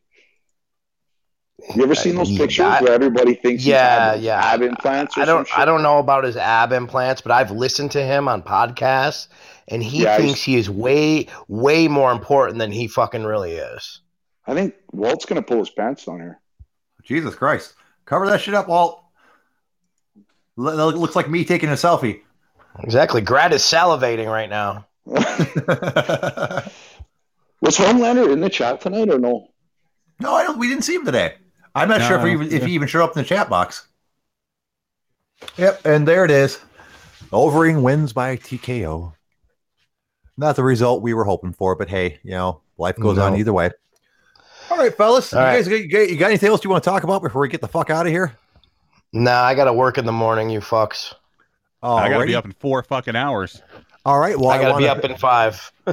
You 1.76 1.84
ever 1.84 1.96
seen 1.96 2.16
those 2.16 2.32
uh, 2.34 2.38
pictures 2.38 2.66
I- 2.68 2.82
where 2.84 2.94
everybody 2.94 3.34
thinks 3.34 3.64
he's 3.64 3.74
Yeah, 3.74 4.14
had 4.14 4.22
yeah. 4.22 4.42
ab 4.44 4.62
implants? 4.62 5.18
I 5.18 5.26
don't. 5.26 5.48
I 5.58 5.66
don't 5.66 5.82
know 5.82 5.98
about 5.98 6.24
his 6.24 6.38
ab 6.38 6.72
implants, 6.72 7.22
but 7.22 7.32
I've 7.32 7.52
listened 7.52 7.92
to 7.92 8.04
him 8.04 8.28
on 8.28 8.44
podcasts, 8.44 9.28
and 9.68 9.84
he 9.84 10.04
Yeah, 10.04 10.18
thinks 10.18 10.44
he 10.44 10.56
is 10.56 10.70
way, 10.70 11.28
way 11.48 11.88
more 11.88 12.12
important 12.12 12.60
than 12.60 12.72
he 12.72 12.88
fucking 12.88 13.24
really 13.24 13.54
is. 13.54 14.02
I 14.46 14.54
think 14.54 14.76
Walt's 14.92 15.26
gonna 15.26 15.42
pull 15.42 15.60
his 15.60 15.70
pants 15.70 16.08
on 16.08 16.20
here. 16.20 16.40
Jesus 17.04 17.36
Christ. 17.36 17.74
Cover 18.06 18.28
that 18.28 18.42
shit 18.42 18.54
up, 18.54 18.68
Walt. 18.68 19.04
Lo- 20.56 20.76
lo- 20.76 20.90
Looks 20.90 21.16
like 21.16 21.30
me 21.30 21.44
taking 21.46 21.70
a 21.70 21.74
selfie. 21.74 22.22
Exactly. 22.80 23.22
Grad 23.22 23.54
is 23.54 23.64
salivating 23.64 24.28
right 24.28 24.50
now. 24.50 24.86
Was 25.06 25.24
Homelander 27.78 28.32
in 28.32 28.40
the 28.40 28.50
chat 28.50 28.82
tonight 28.82 29.10
or 29.10 29.20
no? 29.20 29.48
no, 30.20 30.34
I 30.34 30.44
don't. 30.44 30.58
We 30.60 30.68
didn't 30.68 30.84
see 30.84 30.96
him 30.96 31.06
today. 31.06 31.36
I'm 31.76 31.90
not 31.90 32.00
No, 32.00 32.08
sure 32.08 32.18
if, 32.20 32.26
he, 32.26 32.32
even- 32.32 32.52
if 32.52 32.66
he 32.66 32.74
even 32.74 32.88
showed 32.88 33.04
up 33.04 33.16
in 33.18 33.24
the 33.24 33.28
chat 33.28 33.50
box. 33.50 33.88
Yep, 35.58 35.86
and 35.86 36.08
there 36.08 36.26
it 36.26 36.32
is. 36.32 36.60
Overeem 37.32 37.82
wins 37.84 38.14
by 38.14 38.38
TKO. 38.38 39.14
Not 40.38 40.56
the 40.56 40.64
result 40.64 41.02
we 41.02 41.14
were 41.14 41.24
hoping 41.24 41.54
for, 41.54 41.76
but 41.76 41.90
hey, 41.90 42.20
you 42.24 42.32
know, 42.32 42.62
life 42.78 42.96
goes 42.98 43.18
on 43.18 43.36
either 43.36 43.54
way. 43.54 43.72
All 44.70 44.78
right, 44.78 44.96
fellas. 44.96 45.34
All 45.34 45.42
you 45.42 45.48
right. 45.48 45.66
guys 45.66 45.68
you 46.12 46.18
got, 46.18 46.28
anything 46.28 46.50
else 46.50 46.64
you 46.64 46.70
want 46.70 46.84
to 46.84 46.90
talk 46.90 47.04
about 47.04 47.24
before 47.24 47.42
we 47.42 47.48
get 47.48 47.62
the 47.62 47.68
fuck 47.68 47.90
out 47.90 48.06
of 48.06 48.12
here? 48.12 48.38
Nah, 49.14 49.42
I 49.42 49.56
got 49.56 49.66
to 49.66 49.74
work 49.74 49.98
in 49.98 50.06
the 50.06 50.12
morning. 50.12 50.50
You 50.50 50.60
fucks. 50.60 51.14
Oh, 51.82 51.96
I 51.96 52.10
gotta 52.10 52.26
be 52.26 52.36
up 52.36 52.46
in 52.46 52.54
four 52.54 52.84
fucking 52.84 53.16
hours. 53.16 53.62
All 54.06 54.20
right. 54.20 54.38
Well, 54.38 54.50
I 54.50 54.60
got 54.60 54.74
to 54.74 54.78
be 54.78 54.86
wanna- 54.86 55.00
up 55.00 55.06
in 55.06 55.16
five. 55.18 55.72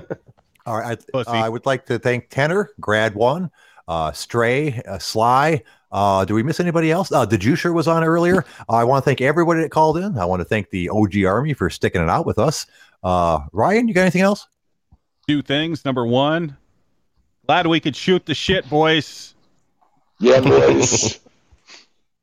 All 0.67 0.79
right. 0.79 0.99
I, 0.99 1.13
Pussy. 1.13 1.31
I 1.31 1.49
would 1.49 1.67
like 1.67 1.87
to 1.87 1.99
thank 1.99 2.31
Tenor, 2.31 2.71
Grad 2.81 3.15
One, 3.15 3.51
uh, 3.87 4.13
Stray, 4.13 4.83
uh, 4.89 4.99
Sly. 4.99 5.63
Uh, 5.93 6.25
do 6.25 6.35
we 6.35 6.43
miss 6.43 6.59
anybody 6.59 6.91
else? 6.91 7.13
Uh, 7.13 7.25
the 7.25 7.39
Juicer 7.39 7.73
was 7.73 7.87
on 7.87 8.03
earlier. 8.03 8.45
I 8.69 8.83
want 8.83 9.05
to 9.05 9.09
thank 9.09 9.21
everybody 9.21 9.61
that 9.61 9.71
called 9.71 9.97
in. 9.99 10.19
I 10.19 10.25
want 10.25 10.41
to 10.41 10.45
thank 10.45 10.71
the 10.71 10.89
OG 10.89 11.23
Army 11.25 11.55
for 11.55 11.71
sticking 11.71 12.03
it 12.03 12.09
out 12.09 12.27
with 12.27 12.39
us. 12.39 12.67
Uh, 13.05 13.41
Ryan, 13.53 13.87
you 13.87 13.95
got 13.95 14.01
anything 14.03 14.23
else? 14.23 14.47
Two 15.29 15.43
things. 15.43 15.85
Number 15.85 16.07
one, 16.07 16.57
glad 17.47 17.67
we 17.67 17.79
could 17.79 17.95
shoot 17.95 18.27
the 18.27 18.35
shit, 18.35 18.69
boys. 18.69 19.35
Yeah, 20.19 20.41
boys. 20.41 21.21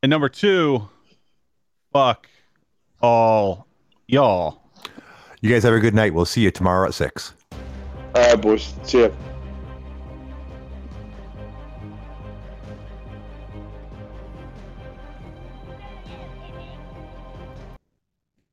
And 0.03 0.09
number 0.09 0.29
two, 0.29 0.89
fuck 1.93 2.27
all 3.03 3.67
y'all. 4.07 4.63
You 5.41 5.51
guys 5.51 5.61
have 5.61 5.73
a 5.73 5.79
good 5.79 5.93
night. 5.93 6.15
We'll 6.15 6.25
see 6.25 6.41
you 6.41 6.49
tomorrow 6.49 6.87
at 6.87 6.95
six. 6.95 7.35
All 8.15 8.21
right, 8.21 8.41
boys. 8.41 8.73
See 8.81 9.01
ya. 9.01 9.09